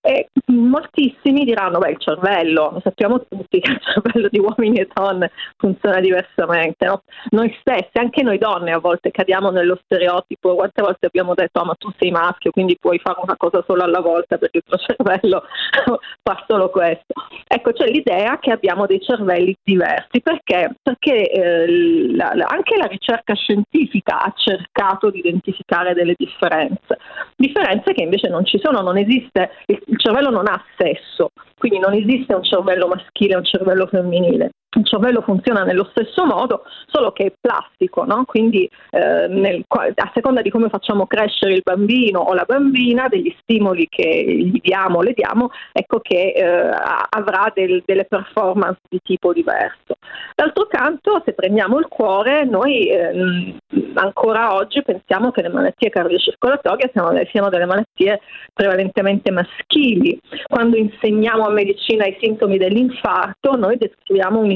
E 0.09 0.31
moltissimi 0.47 1.45
diranno, 1.45 1.81
beh, 1.81 1.91
il 1.91 1.99
cervello, 1.99 2.71
lo 2.73 2.81
sappiamo 2.83 3.27
tutti 3.29 3.61
che 3.61 3.73
il 3.73 3.81
cervello 3.83 4.29
di 4.31 4.39
uomini 4.39 4.79
e 4.79 4.89
donne 4.91 5.31
funziona 5.59 6.01
diversamente. 6.01 6.87
No? 6.87 7.03
Noi 7.29 7.55
stessi, 7.61 7.99
anche 7.99 8.23
noi 8.23 8.39
donne 8.39 8.73
a 8.73 8.79
volte 8.79 9.11
cadiamo 9.11 9.51
nello 9.51 9.79
stereotipo, 9.85 10.55
quante 10.55 10.81
volte 10.81 11.09
abbiamo 11.09 11.35
detto, 11.35 11.61
oh, 11.61 11.67
ma 11.67 11.75
tu 11.75 11.91
sei 11.99 12.11
maschio, 12.11 12.53
quindi 12.53 12.79
puoi 12.81 12.99
fare 13.01 13.19
una 13.23 13.37
cosa 13.37 13.63
solo 13.67 13.83
alla 13.83 14.01
volta 14.01 14.39
perché 14.39 14.57
il 14.57 14.65
tuo 14.67 14.79
cervello 14.79 15.43
fa 16.25 16.43
solo 16.47 16.71
questo. 16.71 17.13
Ecco, 17.47 17.73
c'è 17.73 17.87
l'idea 17.87 18.39
che 18.39 18.51
abbiamo 18.51 18.87
dei 18.87 19.03
cervelli 19.03 19.55
diversi, 19.63 20.23
perché? 20.23 20.75
Perché 20.83 21.31
eh, 21.31 22.15
la, 22.15 22.33
la, 22.33 22.47
anche 22.47 22.79
la 22.79 22.87
ricerca 22.87 23.35
scientifica 23.35 24.23
ha 24.23 24.33
cercato 24.35 25.11
di 25.11 25.19
identificare 25.19 25.93
delle 25.93 26.15
differenze, 26.17 26.97
differenze 27.37 27.93
che 27.93 28.05
invece 28.05 28.31
non 28.31 28.47
ci 28.47 28.59
sono, 28.59 28.81
non 28.81 28.97
esiste 28.97 29.51
il 29.67 29.98
il 29.99 30.05
cervello 30.05 30.31
non 30.31 30.47
ha 30.47 30.65
sesso, 30.77 31.31
quindi 31.59 31.81
non 31.81 31.93
esiste 31.93 32.33
un 32.33 32.45
cervello 32.45 32.87
maschile 32.87 33.35
e 33.35 33.37
un 33.37 33.45
cervello 33.45 33.87
femminile 33.89 34.51
il 34.77 34.85
cervello 34.85 35.23
funziona 35.23 35.65
nello 35.65 35.89
stesso 35.91 36.27
modo, 36.27 36.63
solo 36.87 37.11
che 37.13 37.25
è 37.25 37.33
plastico, 37.41 38.05
no? 38.05 38.25
quindi 38.27 38.69
eh, 38.91 39.27
nel, 39.29 39.65
a 39.67 40.11
seconda 40.13 40.43
di 40.43 40.51
come 40.51 40.69
facciamo 40.69 41.07
crescere 41.07 41.55
il 41.55 41.63
bambino 41.65 42.21
o 42.21 42.35
la 42.35 42.45
bambina, 42.47 43.09
degli 43.09 43.35
stimoli 43.41 43.89
che 43.89 44.05
gli 44.05 44.61
diamo 44.61 44.99
o 44.99 45.03
le 45.03 45.15
diamo, 45.15 45.51
ecco 45.73 46.01
che 46.01 46.33
eh, 46.37 46.71
avrà 47.09 47.51
del, 47.55 47.83
delle 47.87 48.05
performance 48.05 48.81
di 48.91 49.01
tipo 49.03 49.33
diverso. 49.33 49.97
D'altro 50.35 50.67
canto, 50.67 51.23
se 51.25 51.33
prendiamo 51.33 51.79
il 51.79 51.89
cuore, 51.89 52.45
noi 52.45 52.89
eh, 52.89 53.57
ancora 53.95 54.55
oggi 54.55 54.83
pensiamo 54.83 55.31
che 55.31 55.43
le 55.43 55.49
malattie 55.49 55.89
cardiocircolatorie 55.89 56.91
siano, 56.93 57.19
siano 57.31 57.49
delle 57.49 57.65
malattie 57.65 58.21
prevalentemente 58.53 59.31
maschili. 59.31 60.21
Quando 60.47 60.77
insegniamo 60.77 61.47
a 61.47 61.51
medicina 61.51 62.07
i 62.07 62.17
sintomi 62.21 62.59
dell'infarto, 62.59 63.57
noi 63.57 63.79
descriviamo 63.79 64.39
un 64.39 64.51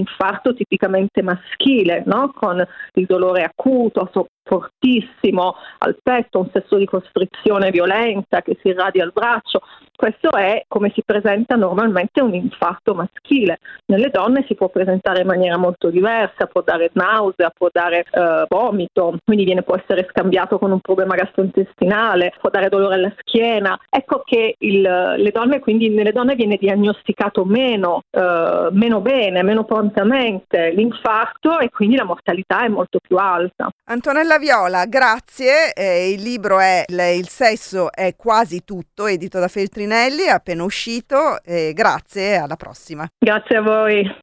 tipicamente 0.54 1.22
maschile, 1.22 2.02
no? 2.06 2.32
con 2.32 2.64
il 2.94 3.06
dolore 3.06 3.42
acuto, 3.42 4.08
fortissimo 4.52 5.54
al 5.78 5.96
petto, 6.02 6.40
un 6.40 6.50
sesso 6.52 6.76
di 6.76 6.84
costrizione 6.84 7.70
violenta 7.70 8.42
che 8.42 8.58
si 8.60 8.68
irradia 8.68 9.02
al 9.02 9.12
braccio. 9.12 9.62
Questo 9.96 10.32
è 10.32 10.64
come 10.66 10.90
si 10.94 11.02
presenta 11.04 11.54
normalmente 11.54 12.20
un 12.20 12.34
infarto 12.34 12.92
maschile. 12.92 13.60
Nelle 13.86 14.10
donne 14.10 14.44
si 14.48 14.54
può 14.54 14.68
presentare 14.68 15.20
in 15.20 15.26
maniera 15.28 15.56
molto 15.56 15.90
diversa, 15.90 16.46
può 16.46 16.60
dare 16.62 16.90
nausea, 16.94 17.52
può 17.56 17.68
dare 17.70 18.04
eh, 18.10 18.44
vomito, 18.48 19.16
quindi 19.24 19.44
viene, 19.44 19.62
può 19.62 19.76
essere 19.76 20.06
scambiato 20.10 20.58
con 20.58 20.72
un 20.72 20.80
problema 20.80 21.14
gastrointestinale, 21.14 22.34
può 22.40 22.50
dare 22.50 22.68
dolore 22.68 22.96
alla 22.96 23.14
schiena. 23.18 23.78
Ecco 23.88 24.22
che 24.24 24.56
il, 24.58 24.80
le 24.80 25.30
donne, 25.30 25.60
quindi 25.60 25.88
nelle 25.88 26.12
donne 26.12 26.34
viene 26.34 26.56
diagnosticato 26.56 27.44
meno, 27.44 28.02
eh, 28.10 28.68
meno 28.72 29.00
bene, 29.00 29.42
meno 29.42 29.64
prontamente 29.64 30.72
l'infarto 30.72 31.60
e 31.60 31.70
quindi 31.70 31.96
la 31.96 32.04
mortalità 32.04 32.64
è 32.64 32.68
molto 32.68 32.98
più 32.98 33.16
alta. 33.16 33.70
Antonella 33.84 34.38
Viola, 34.42 34.86
grazie. 34.86 35.72
Eh, 35.72 36.10
il 36.10 36.20
libro 36.20 36.58
è 36.58 36.84
Il 36.88 37.28
sesso 37.28 37.92
è 37.92 38.16
quasi 38.16 38.64
tutto, 38.64 39.06
edito 39.06 39.38
da 39.38 39.46
Feltrinelli, 39.46 40.26
appena 40.26 40.64
uscito. 40.64 41.40
Eh, 41.44 41.72
grazie 41.72 42.38
alla 42.38 42.56
prossima. 42.56 43.06
Grazie 43.20 43.58
a 43.58 43.62
voi. 43.62 44.21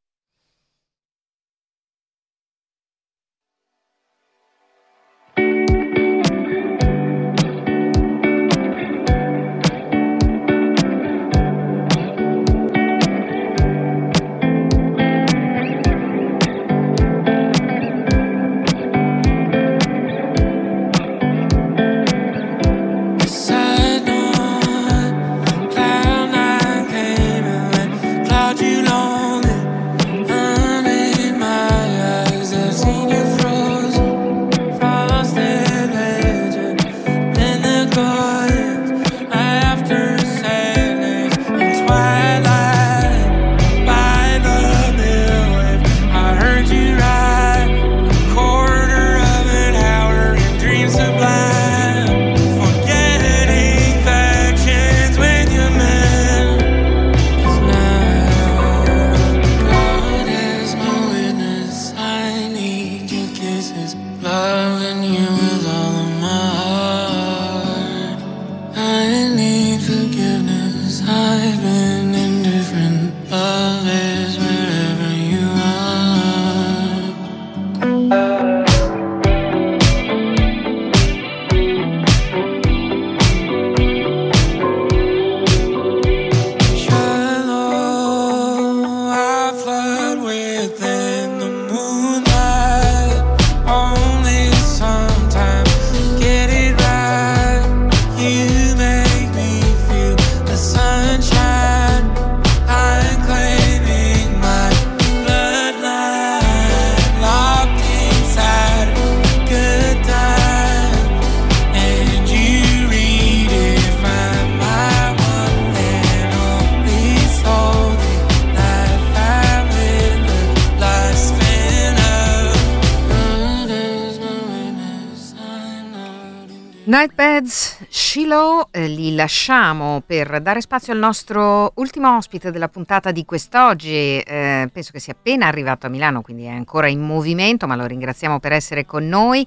Lasciamo 129.20 130.02
per 130.06 130.40
dare 130.40 130.62
spazio 130.62 130.94
al 130.94 131.00
nostro 131.00 131.74
ultimo 131.76 132.16
ospite 132.16 132.52
della 132.52 132.70
puntata 132.70 133.12
di 133.12 133.26
quest'oggi. 133.26 134.20
Eh, 134.20 134.70
penso 134.72 134.92
che 134.94 135.00
sia 135.00 135.12
appena 135.12 135.46
arrivato 135.48 135.88
a 135.88 135.90
Milano, 135.90 136.22
quindi 136.22 136.46
è 136.46 136.52
ancora 136.52 136.88
in 136.88 137.02
movimento, 137.02 137.68
ma 137.68 137.76
lo 137.76 137.86
ringraziamo 137.86 138.40
per 138.40 138.54
essere 138.54 138.86
con 138.86 139.06
noi. 139.10 139.46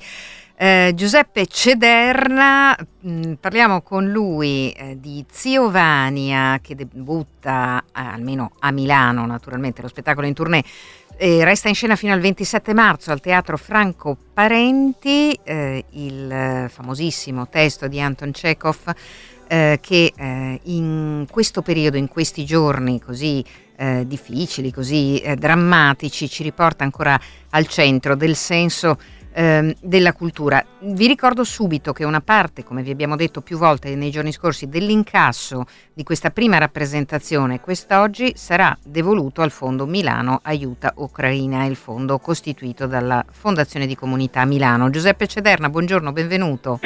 Eh, 0.54 0.92
Giuseppe 0.94 1.46
Cederna, 1.46 2.76
mh, 3.00 3.32
parliamo 3.40 3.80
con 3.80 4.10
lui 4.10 4.70
eh, 4.72 5.00
di 5.00 5.24
Zio 5.30 5.70
Vania 5.70 6.58
che 6.60 6.74
debutta 6.74 7.82
eh, 7.86 8.00
almeno 8.00 8.52
a 8.58 8.70
Milano, 8.72 9.24
naturalmente, 9.24 9.80
lo 9.80 9.88
spettacolo 9.88 10.26
in 10.26 10.34
tournée 10.34 10.62
e 11.16 11.44
resta 11.44 11.68
in 11.68 11.74
scena 11.74 11.94
fino 11.94 12.12
al 12.12 12.20
27 12.20 12.74
marzo 12.74 13.10
al 13.12 13.20
Teatro 13.20 13.56
Franco 13.56 14.16
Parenti, 14.34 15.38
eh, 15.44 15.84
il 15.90 16.30
eh, 16.30 16.68
famosissimo 16.68 17.48
testo 17.48 17.86
di 17.86 18.00
Anton 18.00 18.32
Chekhov 18.32 18.92
eh, 19.52 19.78
che 19.82 20.14
eh, 20.16 20.60
in 20.62 21.26
questo 21.30 21.60
periodo, 21.60 21.98
in 21.98 22.08
questi 22.08 22.46
giorni 22.46 22.98
così 22.98 23.44
eh, 23.76 24.06
difficili, 24.06 24.72
così 24.72 25.18
eh, 25.18 25.36
drammatici, 25.36 26.26
ci 26.26 26.42
riporta 26.42 26.84
ancora 26.84 27.20
al 27.50 27.66
centro 27.66 28.16
del 28.16 28.34
senso 28.34 28.96
ehm, 29.34 29.74
della 29.82 30.14
cultura. 30.14 30.64
Vi 30.80 31.06
ricordo 31.06 31.44
subito 31.44 31.92
che 31.92 32.04
una 32.04 32.22
parte, 32.22 32.64
come 32.64 32.82
vi 32.82 32.92
abbiamo 32.92 33.14
detto 33.14 33.42
più 33.42 33.58
volte 33.58 33.94
nei 33.94 34.10
giorni 34.10 34.32
scorsi, 34.32 34.70
dell'incasso 34.70 35.66
di 35.92 36.02
questa 36.02 36.30
prima 36.30 36.56
rappresentazione 36.56 37.60
quest'oggi 37.60 38.32
sarà 38.34 38.74
devoluto 38.82 39.42
al 39.42 39.50
Fondo 39.50 39.84
Milano 39.84 40.40
Aiuta 40.42 40.94
Ucraina, 40.96 41.66
il 41.66 41.76
fondo 41.76 42.18
costituito 42.18 42.86
dalla 42.86 43.22
Fondazione 43.30 43.86
di 43.86 43.96
Comunità 43.96 44.46
Milano. 44.46 44.88
Giuseppe 44.88 45.26
Cederna, 45.26 45.68
buongiorno, 45.68 46.10
benvenuto. 46.10 46.80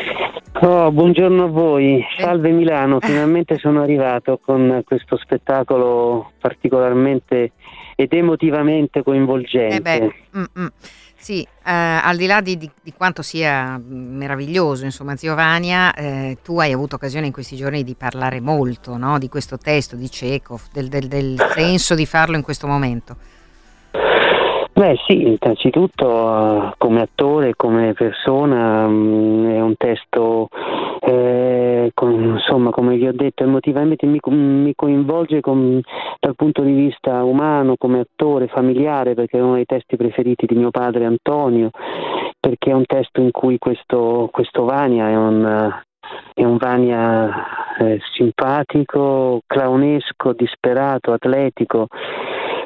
Oh, 0.61 0.91
buongiorno 0.91 1.45
a 1.45 1.49
voi, 1.49 2.03
salve 2.17 2.51
Milano, 2.51 2.99
finalmente 2.99 3.59
sono 3.59 3.83
arrivato 3.83 4.39
con 4.43 4.83
questo 4.87 5.19
spettacolo 5.19 6.33
particolarmente 6.41 7.53
ed 7.95 8.13
emotivamente 8.15 9.03
coinvolgente. 9.03 9.77
Eh 9.77 9.81
beh, 9.81 10.15
mm, 10.39 10.45
mm. 10.59 10.67
Sì, 11.15 11.43
eh, 11.43 11.49
al 11.73 12.17
di 12.17 12.27
là 12.27 12.41
di, 12.41 12.57
di, 12.57 12.71
di 12.83 12.93
quanto 12.95 13.21
sia 13.21 13.79
meraviglioso, 13.85 14.85
insomma, 14.85 15.17
Zio 15.17 15.35
Vania, 15.35 15.93
eh, 15.93 16.39
tu 16.43 16.59
hai 16.59 16.73
avuto 16.73 16.95
occasione 16.95 17.27
in 17.27 17.33
questi 17.33 17.57
giorni 17.57 17.85
di 17.85 17.95
parlare 17.95 18.41
molto 18.41 18.97
no? 18.97 19.19
di 19.19 19.29
questo 19.29 19.59
testo, 19.59 19.95
di 19.95 20.09
Chekhov, 20.09 20.71
del, 20.73 20.89
del, 20.89 21.07
del 21.09 21.37
senso 21.55 21.95
di 21.95 22.07
farlo 22.07 22.37
in 22.37 22.43
questo 22.43 22.67
momento. 22.67 23.17
Beh 24.79 24.95
sì, 25.07 25.39
innanzitutto 25.41 26.75
come 26.77 27.01
attore, 27.01 27.55
come 27.57 27.95
persona 27.95 28.87
mh, 28.87 29.55
è 29.55 29.61
un 29.63 29.75
testo, 29.75 30.49
eh, 31.01 31.91
con, 31.95 32.13
insomma 32.13 32.69
come 32.69 32.97
vi 32.97 33.09
ho 33.09 33.13
detto, 33.15 33.43
emotivamente 33.43 34.05
mi, 34.05 34.21
mi 34.23 34.75
coinvolge 34.75 35.41
con, 35.41 35.81
dal 36.21 36.35
punto 36.35 36.61
di 36.61 36.73
vista 36.73 37.25
umano, 37.25 37.77
come 37.79 38.01
attore, 38.01 38.49
familiare, 38.49 39.15
perché 39.15 39.39
è 39.39 39.41
uno 39.41 39.55
dei 39.55 39.65
testi 39.65 39.97
preferiti 39.97 40.45
di 40.45 40.57
mio 40.57 40.71
padre 40.71 41.07
Antonio, 41.07 41.71
perché 42.39 42.71
è 42.71 42.75
un 42.75 42.85
testo 42.85 43.23
in 43.23 43.31
cui 43.31 43.57
questo, 43.57 44.29
questo 44.31 44.65
Vania 44.65 45.09
è 45.09 45.17
un, 45.17 45.73
è 46.35 46.45
un 46.45 46.57
Vania 46.59 47.31
eh, 47.79 47.99
simpatico, 48.13 49.41
clownesco, 49.47 50.35
disperato, 50.35 51.15
atletico 51.15 51.87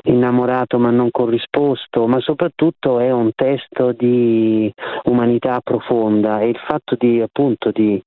innamorato 0.02 0.78
ma 0.78 0.90
non 0.90 1.10
corrisposto, 1.10 2.06
ma 2.06 2.20
soprattutto 2.20 2.98
è 2.98 3.10
un 3.10 3.32
testo 3.34 3.92
di 3.92 4.72
umanità 5.04 5.60
profonda 5.62 6.40
e 6.40 6.48
il 6.48 6.58
fatto 6.66 6.96
di 6.98 7.20
appunto 7.20 7.70
di 7.70 8.02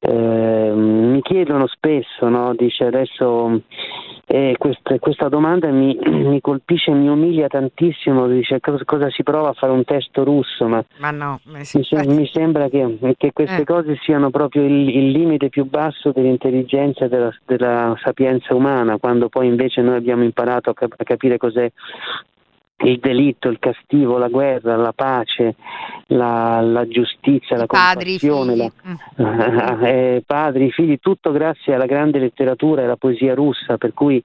eh, 0.00 0.72
mi 0.74 1.20
chiedono 1.22 1.66
spesso, 1.66 2.28
no? 2.28 2.54
dice 2.54 2.84
adesso 2.84 3.60
eh, 4.30 4.54
questa, 4.58 4.98
questa, 4.98 5.28
domanda 5.28 5.70
mi, 5.70 5.98
mi, 6.04 6.40
colpisce, 6.40 6.92
mi 6.92 7.08
umilia 7.08 7.48
tantissimo, 7.48 8.26
dice 8.28 8.60
cosa, 8.60 8.84
cosa, 8.84 9.10
si 9.10 9.22
prova 9.22 9.48
a 9.48 9.52
fare 9.54 9.72
un 9.72 9.84
testo 9.84 10.22
russo, 10.22 10.68
ma, 10.68 10.84
ma 10.98 11.10
no, 11.10 11.40
mi, 11.44 11.64
se, 11.64 11.80
mi, 12.06 12.28
sembra 12.30 12.68
che, 12.68 12.98
che 13.16 13.32
queste 13.32 13.62
eh. 13.62 13.64
cose 13.64 13.98
siano 14.02 14.28
proprio 14.30 14.64
il, 14.64 14.88
il, 14.88 15.10
limite 15.10 15.48
più 15.48 15.64
basso 15.64 16.12
dell'intelligenza 16.12 17.06
e 17.06 17.08
della, 17.08 17.34
della, 17.46 17.96
sapienza 18.02 18.54
umana, 18.54 18.98
quando 18.98 19.28
poi 19.28 19.46
invece 19.46 19.80
noi 19.80 19.96
abbiamo 19.96 20.24
imparato 20.24 20.70
a, 20.70 20.74
cap- 20.74 20.94
a 20.96 21.04
capire 21.04 21.37
cos'è 21.38 21.70
il 22.80 22.98
delitto, 23.00 23.48
il 23.48 23.58
castigo, 23.58 24.18
la 24.18 24.28
guerra, 24.28 24.76
la 24.76 24.92
pace, 24.92 25.56
la, 26.08 26.60
la 26.60 26.86
giustizia, 26.86 27.56
I 27.56 27.60
la 27.60 27.66
padri, 27.66 28.18
compassione, 28.18 28.52
figli. 28.52 28.96
la, 29.16 29.78
eh, 29.82 30.22
padri, 30.24 30.70
figli, 30.70 30.98
tutto 31.00 31.32
grazie 31.32 31.74
alla 31.74 31.86
grande 31.86 32.20
letteratura 32.20 32.82
e 32.82 32.84
alla 32.84 32.96
poesia 32.96 33.34
russa, 33.34 33.78
per 33.78 33.94
cui 33.94 34.22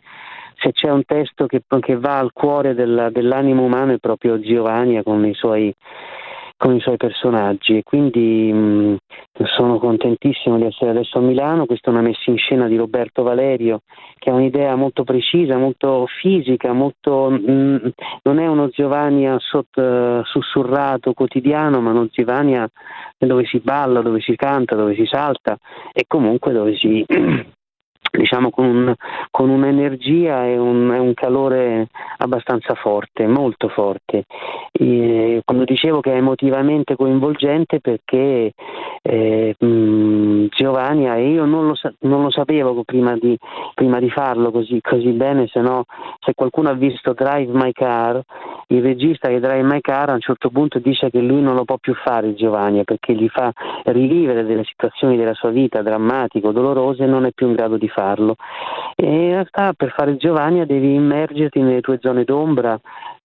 se 0.57 0.71
c'è 0.71 0.89
un 0.89 1.03
testo 1.03 1.47
che, 1.47 1.63
che 1.79 1.97
va 1.97 2.19
al 2.19 2.31
cuore 2.31 2.75
della, 2.75 3.09
dell'animo 3.09 3.63
umano 3.63 3.93
è 3.93 3.97
proprio 3.97 4.39
Giovanni 4.39 5.01
con 5.01 5.25
i 5.25 5.33
suoi 5.33 5.73
con 6.63 6.75
i 6.75 6.79
suoi 6.79 6.95
personaggi. 6.95 7.75
E 7.75 7.83
quindi 7.83 8.49
mh, 8.53 8.97
sono 9.57 9.79
contentissimo 9.79 10.55
di 10.55 10.63
essere 10.63 10.91
adesso 10.91 11.17
a 11.17 11.21
Milano, 11.21 11.65
questa 11.65 11.89
è 11.89 11.93
una 11.93 12.01
messa 12.01 12.31
in 12.31 12.37
scena 12.37 12.69
di 12.69 12.77
Roberto 12.77 13.21
Valerio 13.21 13.81
che 14.17 14.29
ha 14.29 14.33
un'idea 14.33 14.73
molto 14.75 15.03
precisa, 15.03 15.57
molto 15.57 16.05
fisica, 16.21 16.71
molto, 16.71 17.29
mh, 17.29 17.91
non 18.21 18.39
è 18.39 18.47
uno 18.47 18.69
Giovanni 18.69 19.27
sott, 19.39 19.75
uh, 19.75 20.23
sussurrato 20.23 21.11
quotidiano, 21.11 21.81
ma 21.81 21.91
uno 21.91 22.07
Giovanni 22.09 22.57
dove 23.17 23.43
si 23.43 23.59
balla, 23.59 23.99
dove 24.01 24.21
si 24.21 24.33
canta, 24.37 24.77
dove 24.77 24.95
si 24.95 25.05
salta 25.05 25.57
e 25.91 26.05
comunque 26.07 26.53
dove 26.53 26.77
si 26.77 27.03
diciamo 28.17 28.51
con, 28.51 28.65
un, 28.65 28.93
con 29.31 29.49
un'energia 29.49 30.45
e 30.45 30.57
un, 30.57 30.89
un, 30.89 31.13
calore 31.15 31.87
abbastanza 32.17 32.75
forte, 32.75 33.25
molto 33.25 33.69
forte. 33.69 34.25
E, 34.71 35.41
quando 35.43 35.63
dicevo 35.63 35.99
che 35.99 36.13
è 36.13 36.17
emotivamente 36.17 36.95
coinvolgente 36.95 37.79
perché 37.79 38.53
eh, 39.01 39.55
mh, 39.57 40.45
Giovanni 40.49 41.07
e 41.07 41.29
io 41.29 41.45
non 41.45 41.65
lo, 41.65 41.75
non 42.01 42.21
lo 42.21 42.29
sapevo 42.29 42.83
prima 42.83 43.17
di, 43.17 43.35
prima 43.73 43.99
di, 43.99 44.09
farlo 44.11 44.51
così, 44.51 44.79
così 44.79 45.09
bene, 45.09 45.47
se 45.47 45.59
no 45.59 45.85
se 46.19 46.33
qualcuno 46.35 46.69
ha 46.69 46.73
visto 46.73 47.13
Drive 47.13 47.51
My 47.51 47.71
Car, 47.71 48.21
il 48.67 48.81
regista 48.81 49.27
che 49.27 49.39
Drive 49.39 49.63
My 49.63 49.81
Car 49.81 50.11
a 50.11 50.13
un 50.13 50.21
certo 50.21 50.49
punto 50.49 50.77
dice 50.77 51.09
che 51.09 51.19
lui 51.19 51.41
non 51.41 51.55
lo 51.55 51.65
può 51.65 51.77
più 51.77 51.95
fare 51.95 52.35
Giovanni 52.35 52.83
perché 52.83 53.13
gli 53.13 53.27
fa 53.27 53.51
rivivere 53.85 54.45
delle 54.45 54.63
situazioni 54.65 55.17
della 55.17 55.33
sua 55.33 55.49
vita 55.49 55.81
drammatiche, 55.81 56.51
dolorose 56.51 57.03
e 57.03 57.07
non 57.07 57.25
è 57.25 57.31
più 57.31 57.47
in 57.47 57.55
grado 57.55 57.77
di 57.77 57.87
farlo 57.87 58.01
farlo. 58.03 58.35
E 58.95 59.05
in 59.05 59.29
realtà 59.31 59.73
per 59.73 59.91
fare 59.91 60.17
Giovanni 60.17 60.65
devi 60.65 60.93
immergerti 60.93 61.61
nelle 61.61 61.81
tue 61.81 61.99
zone 62.01 62.23
d'ombra 62.23 62.79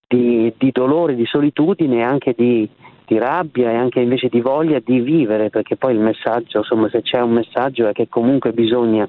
di, 0.07 0.53
di 0.57 0.71
dolore, 0.71 1.15
di 1.15 1.27
solitudine 1.27 1.99
e 1.99 2.03
anche 2.03 2.35
di, 2.37 2.69
di 3.07 3.19
rabbia 3.19 3.71
e 3.71 3.75
anche 3.75 4.01
invece 4.01 4.29
di 4.29 4.41
voglia 4.41 4.79
di 4.83 5.01
vivere, 5.01 5.51
perché 5.51 5.77
poi 5.77 5.95
il 5.95 6.01
messaggio, 6.01 6.59
insomma, 6.59 6.89
se 6.89 7.03
c'è 7.03 7.21
un 7.21 7.33
messaggio 7.33 7.89
è 7.89 7.93
che 7.93 8.09
comunque 8.09 8.53
bisogna 8.53 9.09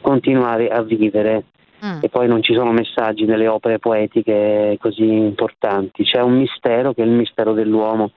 continuare 0.00 0.68
a 0.68 0.82
vivere. 0.82 1.44
Mm. 1.84 1.98
E 2.00 2.08
poi 2.08 2.26
non 2.28 2.42
ci 2.42 2.54
sono 2.54 2.72
messaggi 2.72 3.26
nelle 3.26 3.46
opere 3.46 3.78
poetiche 3.78 4.78
così 4.80 5.04
importanti, 5.04 6.04
c'è 6.04 6.22
un 6.22 6.38
mistero 6.38 6.94
che 6.94 7.02
è 7.02 7.04
il 7.04 7.10
mistero 7.10 7.52
dell'uomo 7.52 8.12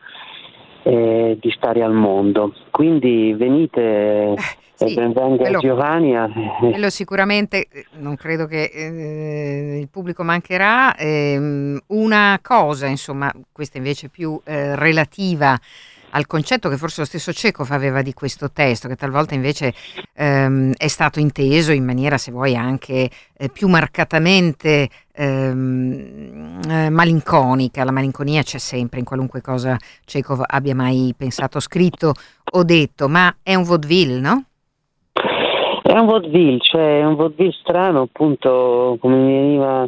eh, 0.87 1.37
di 1.39 1.51
stare 1.51 1.83
al 1.83 1.93
mondo. 1.93 2.53
Quindi 2.71 3.33
venite 3.33 3.81
eh, 4.33 4.35
sì, 4.73 4.93
quello, 4.93 5.59
Giovanni. 5.59 6.13
Quello 6.59 6.89
sicuramente, 6.89 7.67
non 7.97 8.15
credo 8.15 8.45
che 8.45 8.71
eh, 8.73 9.79
il 9.79 9.89
pubblico 9.89 10.23
mancherà. 10.23 10.95
Eh, 10.95 11.81
una 11.87 12.39
cosa, 12.41 12.87
insomma, 12.87 13.31
questa 13.51 13.77
invece 13.77 14.09
più 14.09 14.39
eh, 14.45 14.75
relativa 14.75 15.59
al 16.11 16.25
concetto 16.25 16.69
che 16.69 16.77
forse 16.77 17.01
lo 17.01 17.05
stesso 17.05 17.33
Cecov 17.33 17.69
aveva 17.71 18.01
di 18.01 18.13
questo 18.13 18.51
testo, 18.51 18.87
che 18.87 18.95
talvolta 18.95 19.33
invece 19.33 19.73
ehm, 20.15 20.73
è 20.77 20.87
stato 20.87 21.19
inteso 21.19 21.71
in 21.71 21.83
maniera, 21.83 22.17
se 22.17 22.31
vuoi, 22.31 22.55
anche 22.55 23.09
eh, 23.37 23.49
più 23.49 23.67
marcatamente 23.67 24.89
ehm, 25.13 26.59
eh, 26.69 26.89
malinconica. 26.89 27.83
La 27.83 27.91
malinconia 27.91 28.41
c'è 28.43 28.57
sempre 28.57 28.99
in 28.99 29.05
qualunque 29.05 29.41
cosa 29.41 29.77
Cecov 30.05 30.43
abbia 30.45 30.75
mai 30.75 31.13
pensato, 31.17 31.59
scritto 31.59 32.13
o 32.51 32.63
detto, 32.63 33.07
ma 33.09 33.35
è 33.43 33.55
un 33.55 33.63
vaudeville, 33.63 34.19
no? 34.19 34.43
È 35.83 35.97
un 35.97 36.05
vaudeville, 36.05 36.59
cioè 36.59 36.99
è 36.99 37.05
un 37.05 37.15
vaudeville 37.15 37.55
strano, 37.59 38.01
appunto, 38.01 38.97
come 38.99 39.15
mi 39.15 39.33
veniva, 39.33 39.87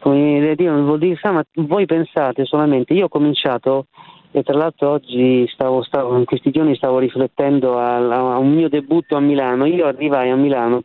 come 0.00 0.54
dire, 0.56 0.70
vaudeville 0.70 1.16
strano, 1.16 1.42
ma 1.54 1.64
voi 1.66 1.86
pensate 1.86 2.44
solamente, 2.44 2.94
io 2.94 3.06
ho 3.06 3.08
cominciato 3.08 3.86
e 4.36 4.42
tra 4.42 4.56
l'altro 4.56 4.90
oggi 4.90 5.46
stavo, 5.46 5.84
stavo, 5.84 6.18
in 6.18 6.24
questi 6.24 6.50
giorni 6.50 6.74
stavo 6.74 6.98
riflettendo 6.98 7.78
a, 7.78 7.98
a, 7.98 8.38
un 8.38 8.52
mio 8.52 8.68
debutto 8.68 9.14
a 9.14 9.20
Milano, 9.20 9.64
io 9.64 9.86
arrivai 9.86 10.28
a 10.30 10.34
Milano 10.34 10.82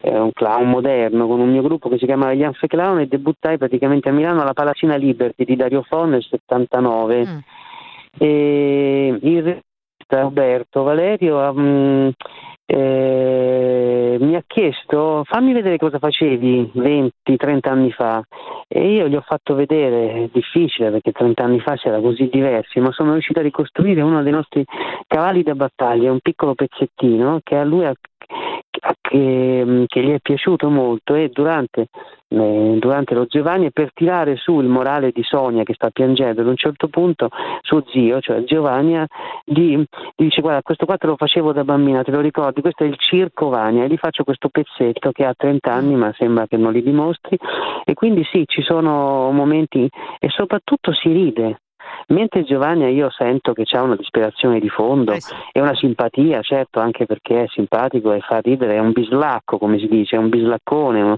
è 0.00 0.16
un 0.16 0.30
clown 0.30 0.70
moderno 0.70 1.26
con 1.26 1.40
un 1.40 1.50
mio 1.50 1.62
gruppo 1.62 1.88
che 1.88 1.98
si 1.98 2.06
chiamava 2.06 2.34
Gli 2.34 2.44
Anfe 2.44 2.68
Clown 2.68 3.00
e 3.00 3.08
debuttai 3.08 3.58
praticamente 3.58 4.10
a 4.10 4.12
Milano 4.12 4.42
alla 4.42 4.52
Palacina 4.52 4.94
Liberty 4.94 5.44
di 5.44 5.56
Dario 5.56 5.82
Fo 5.82 6.04
nel 6.04 6.22
79 6.22 7.26
mm. 7.26 7.38
e 8.18 9.18
il 10.16 10.22
Roberto 10.22 10.82
Valerio 10.82 11.52
mm, 11.52 12.08
eh, 12.66 14.16
mi 14.20 14.34
ha 14.34 14.42
chiesto 14.46 15.24
fammi 15.24 15.52
vedere 15.52 15.76
cosa 15.76 15.98
facevi 15.98 16.72
20-30 16.74 17.68
anni 17.68 17.90
fa. 17.92 18.22
E 18.66 18.92
io 18.92 19.08
gli 19.08 19.16
ho 19.16 19.20
fatto 19.20 19.54
vedere, 19.54 20.24
è 20.24 20.28
difficile 20.32 20.90
perché 20.90 21.12
30 21.12 21.42
anni 21.42 21.60
fa 21.60 21.76
si 21.76 21.88
così 22.00 22.28
diversi, 22.32 22.80
ma 22.80 22.90
sono 22.92 23.12
riuscito 23.12 23.40
a 23.40 23.42
ricostruire 23.42 24.00
uno 24.00 24.22
dei 24.22 24.32
nostri 24.32 24.64
cavalli 25.06 25.42
da 25.42 25.54
battaglia, 25.54 26.10
un 26.10 26.20
piccolo 26.20 26.54
pezzettino 26.54 27.40
che 27.42 27.56
a 27.56 27.64
lui 27.64 27.84
ha 27.84 27.92
che, 29.12 29.84
che, 29.88 30.02
gli 30.02 30.10
è 30.10 30.20
piaciuto 30.20 30.70
molto 30.70 31.14
e 31.14 31.28
durante, 31.28 31.88
eh, 32.28 32.76
durante, 32.78 33.12
lo 33.14 33.26
Giovanni 33.26 33.70
per 33.70 33.92
tirare 33.92 34.36
su 34.36 34.58
il 34.58 34.68
morale 34.68 35.10
di 35.12 35.22
Sonia 35.22 35.64
che 35.64 35.74
sta 35.74 35.90
piangendo 35.90 36.40
ad 36.40 36.46
un 36.46 36.56
certo 36.56 36.88
punto 36.88 37.28
suo 37.60 37.84
zio, 37.90 38.20
cioè 38.20 38.42
Giovanni, 38.44 39.04
gli, 39.44 39.76
gli 39.76 39.86
dice 40.16 40.40
guarda 40.40 40.62
questo 40.62 40.86
qua 40.86 40.96
te 40.96 41.06
lo 41.06 41.16
facevo 41.16 41.52
da 41.52 41.62
bambina, 41.62 42.02
te 42.02 42.10
lo 42.10 42.20
ricordi, 42.20 42.62
questo 42.62 42.84
è 42.84 42.86
il 42.86 42.96
circo 42.96 43.50
Vania 43.50 43.84
e 43.84 43.88
gli 43.88 43.98
faccio 43.98 44.24
questo 44.24 44.48
pezzetto 44.48 45.12
che 45.12 45.26
ha 45.26 45.34
30 45.36 45.70
anni 45.70 45.94
ma 45.94 46.10
sembra 46.16 46.46
che 46.46 46.56
non 46.56 46.72
li 46.72 46.82
dimostri. 46.82 47.38
E 47.84 47.92
quindi 47.92 48.24
sì 48.24 48.44
ci 48.46 48.62
sono 48.62 49.30
momenti 49.30 49.86
e 50.18 50.28
soprattutto 50.30 50.94
si 50.94 51.12
ride 51.12 51.60
Mentre 52.08 52.44
Giovanni 52.44 52.86
io 52.92 53.10
sento 53.10 53.52
che 53.52 53.64
c'ha 53.64 53.82
una 53.82 53.96
disperazione 53.96 54.60
di 54.60 54.68
fondo 54.68 55.12
Eh 55.12 55.20
sì. 55.20 55.34
e 55.52 55.60
una 55.60 55.74
simpatia, 55.74 56.40
certo, 56.42 56.80
anche 56.80 57.06
perché 57.06 57.44
è 57.44 57.46
simpatico 57.48 58.12
e 58.12 58.20
fa 58.20 58.38
ridere, 58.38 58.74
è 58.76 58.78
un 58.78 58.92
bislacco, 58.92 59.58
come 59.58 59.78
si 59.78 59.86
dice, 59.88 60.16
è 60.16 60.18
un 60.18 60.28
bislaccone, 60.28 61.16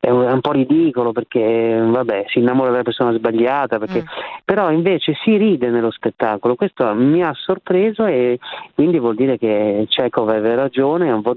è 0.00 0.10
un, 0.10 0.22
è 0.24 0.32
un 0.32 0.40
po' 0.40 0.52
ridicolo 0.52 1.12
perché 1.12 1.78
vabbè, 1.84 2.24
si 2.28 2.38
innamora 2.38 2.70
della 2.70 2.82
persona 2.82 3.12
sbagliata, 3.12 3.78
perché- 3.78 4.02
Mm. 4.02 4.40
però 4.44 4.70
invece 4.70 5.14
si 5.24 5.36
ride 5.36 5.68
nello 5.70 5.90
spettacolo. 5.90 6.54
Questo 6.54 6.92
mi 6.94 7.22
ha 7.22 7.32
sorpreso 7.34 8.04
e 8.06 8.38
quindi 8.74 8.98
vuol 8.98 9.14
dire 9.14 9.38
che 9.38 9.86
Chekhov 9.88 10.28
aveva 10.28 10.54
ragione, 10.54 11.08
è 11.08 11.12
un 11.12 11.22
po' 11.22 11.36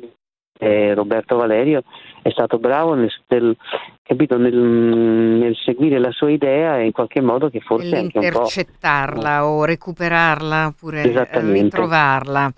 eh, 0.60 0.94
Roberto 0.94 1.38
Valerio 1.38 1.84
è 2.22 2.30
stato 2.32 2.60
bravo 2.60 2.94
nel, 2.94 3.12
nel- 3.28 3.56
capito, 4.04 4.38
nel, 4.38 4.54
nel 4.54 5.56
seguire 5.56 6.00
la 6.00 6.12
sua 6.12 6.30
idea 6.30 6.78
e 6.78 6.86
in 6.86 6.92
qualche 6.92 7.22
modo 7.22 7.50
che 7.50 7.62
forse 7.62 7.96
anche 7.96 8.00
un 8.02 8.10
po' 8.10 8.20
Nell'intercettarla 8.20 9.46
o 9.48 9.64
recuperarla 9.64 10.68
oppure 10.68 11.04
eh, 11.04 11.52
ritrovarla. 11.52 12.52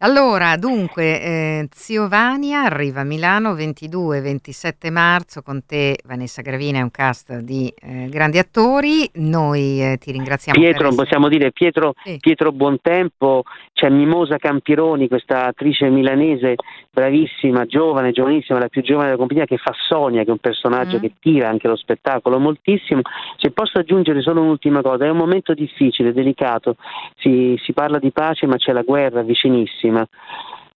Allora, 0.00 0.58
dunque, 0.58 1.22
eh, 1.22 1.68
Zio 1.72 2.06
Vania 2.06 2.64
arriva 2.64 3.00
a 3.00 3.04
Milano 3.04 3.54
22-27 3.54 4.90
marzo 4.92 5.40
con 5.40 5.64
te 5.64 5.96
Vanessa 6.04 6.42
Gravina 6.42 6.80
e 6.80 6.82
un 6.82 6.90
cast 6.90 7.38
di 7.38 7.72
eh, 7.80 8.06
grandi 8.10 8.36
attori. 8.36 9.08
Noi 9.14 9.80
eh, 9.82 9.96
ti 9.96 10.12
ringraziamo. 10.12 10.60
Pietro, 10.60 10.94
possiamo 10.94 11.28
dire 11.28 11.50
Pietro, 11.50 11.94
Sì. 12.04 12.18
Pietro 12.20 12.52
Buontempo, 12.52 13.44
c'è 13.72 13.88
Mimosa 13.88 14.36
Campironi, 14.36 15.08
questa 15.08 15.46
attrice 15.46 15.88
milanese 15.88 16.56
bravissima, 16.90 17.64
giovane, 17.64 18.10
giovanissima, 18.12 18.58
la 18.58 18.68
più 18.68 18.82
giovane 18.82 19.06
della 19.06 19.18
compagnia, 19.18 19.44
che 19.46 19.56
fa 19.56 19.72
Sonia, 19.88 20.22
che 20.22 20.28
è 20.28 20.32
un 20.32 20.38
personaggio 20.38 20.96
Mm. 20.98 21.00
che 21.00 21.12
tira 21.20 21.48
anche 21.48 21.68
lo 21.68 21.76
spettacolo 21.76 22.38
moltissimo. 22.38 23.00
Se 23.38 23.50
posso 23.50 23.78
aggiungere 23.78 24.20
solo 24.20 24.42
un'ultima 24.42 24.82
cosa, 24.82 25.06
è 25.06 25.10
un 25.10 25.16
momento 25.16 25.54
difficile, 25.54 26.12
delicato, 26.12 26.76
si, 27.16 27.58
si 27.62 27.72
parla 27.72 27.98
di 27.98 28.10
pace 28.12 28.46
ma 28.46 28.56
c'è 28.56 28.72
la 28.72 28.82
guerra 28.82 29.22
vicinissima. 29.22 29.84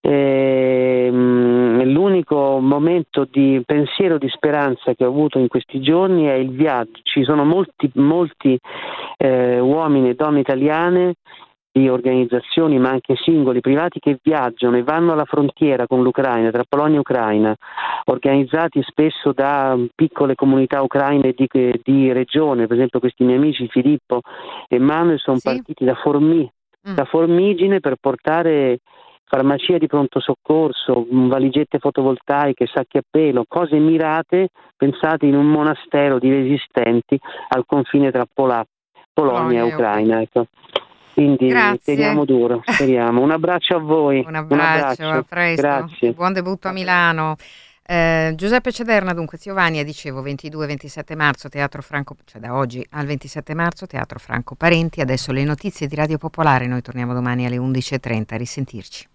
Ehm, 0.03 1.83
l'unico 1.93 2.59
momento 2.61 3.27
di 3.31 3.63
pensiero 3.67 4.17
di 4.17 4.29
speranza 4.29 4.95
che 4.95 5.05
ho 5.05 5.09
avuto 5.09 5.39
in 5.39 5.49
questi 5.49 5.81
giorni 5.81 6.25
è 6.25 6.35
il 6.35 6.51
viaggio. 6.51 7.01
Ci 7.03 7.23
sono 7.25 7.45
molti, 7.45 7.91
molti 7.95 8.59
eh, 9.19 9.59
uomini 9.61 10.11
e 10.11 10.15
donne 10.15 10.41
italiane 10.41 11.15
di 11.73 11.89
organizzazioni 11.89 12.79
ma 12.79 12.91
anche 12.91 13.15
singoli 13.15 13.61
privati 13.61 14.01
che 14.01 14.19
viaggiano 14.21 14.77
e 14.77 14.83
vanno 14.83 15.13
alla 15.13 15.25
frontiera 15.25 15.87
con 15.87 16.03
l'Ucraina, 16.03 16.51
tra 16.51 16.65
Polonia 16.69 16.97
e 16.97 17.01
Ucraina, 17.01 17.55
organizzati 18.07 18.83
spesso 18.83 19.33
da 19.33 19.79
piccole 19.95 20.35
comunità 20.35 20.83
ucraine 20.83 21.33
di, 21.37 21.49
di 21.83 22.13
regione, 22.13 22.67
per 22.67 22.77
esempio 22.77 22.99
questi 22.99 23.23
miei 23.23 23.37
amici 23.39 23.69
Filippo 23.69 24.23
e 24.67 24.79
Manuel 24.79 25.21
sono 25.21 25.37
Sì. 25.37 25.45
partiti 25.45 25.85
da, 25.85 25.95
Formi- 25.95 26.51
Mm. 26.89 26.95
da 26.95 27.05
Formigine 27.05 27.81
per 27.81 27.97
portare 28.01 28.79
farmacia 29.25 29.79
di 29.79 29.87
pronto 29.87 30.19
soccorso, 30.19 31.07
mh, 31.09 31.29
valigette 31.29 31.79
fotovoltaiche, 31.79 32.67
sacchi 32.67 32.97
a 32.97 33.03
pelo, 33.09 33.45
cose 33.47 33.77
mirate 33.77 34.49
pensate 34.77 35.27
in 35.27 35.37
un 35.37 35.47
monastero 35.47 36.19
di 36.19 36.31
resistenti 36.31 37.19
al 37.49 37.65
confine 37.67 38.11
tra 38.11 38.27
Pola- 38.33 38.65
Polonia 39.13 39.41
Polonia 39.41 39.61
e 39.61 39.75
Ucraina. 39.75 40.21
Ecco. 40.21 40.47
Quindi 41.13 41.49
Grazie. 41.49 41.79
speriamo 41.81 42.25
duro, 42.25 42.63
speriamo. 42.65 43.21
Un 43.21 43.31
abbraccio 43.31 43.77
a 43.77 43.79
voi. 43.79 44.25
Un 44.27 44.35
abbraccio, 44.35 45.09
a 45.09 45.23
presto. 45.23 45.61
Grazie. 45.61 46.13
Buon 46.13 46.33
debutto 46.33 46.69
a 46.69 46.73
Milano. 46.73 47.37
Eh, 47.91 48.35
Giuseppe 48.37 48.71
Cederna, 48.71 49.13
dunque, 49.13 49.37
Ziovania, 49.37 49.83
dicevo 49.83 50.23
22-27 50.23 51.17
marzo, 51.17 51.49
Teatro 51.49 51.83
Franco, 51.83 52.15
cioè 52.25 52.41
da 52.41 52.55
oggi 52.55 52.87
al 52.91 53.05
27 53.05 53.53
marzo, 53.53 53.87
Teatro 53.87 54.21
Franco 54.21 54.55
Parenti. 54.55 55.01
Adesso 55.01 55.33
le 55.33 55.43
notizie 55.43 55.89
di 55.89 55.97
Radio 55.97 56.17
Popolare, 56.17 56.69
noi 56.69 56.83
torniamo 56.83 57.15
domani 57.15 57.47
alle 57.47 57.57
11.30, 57.57 58.35
a 58.35 58.37
risentirci. 58.37 59.09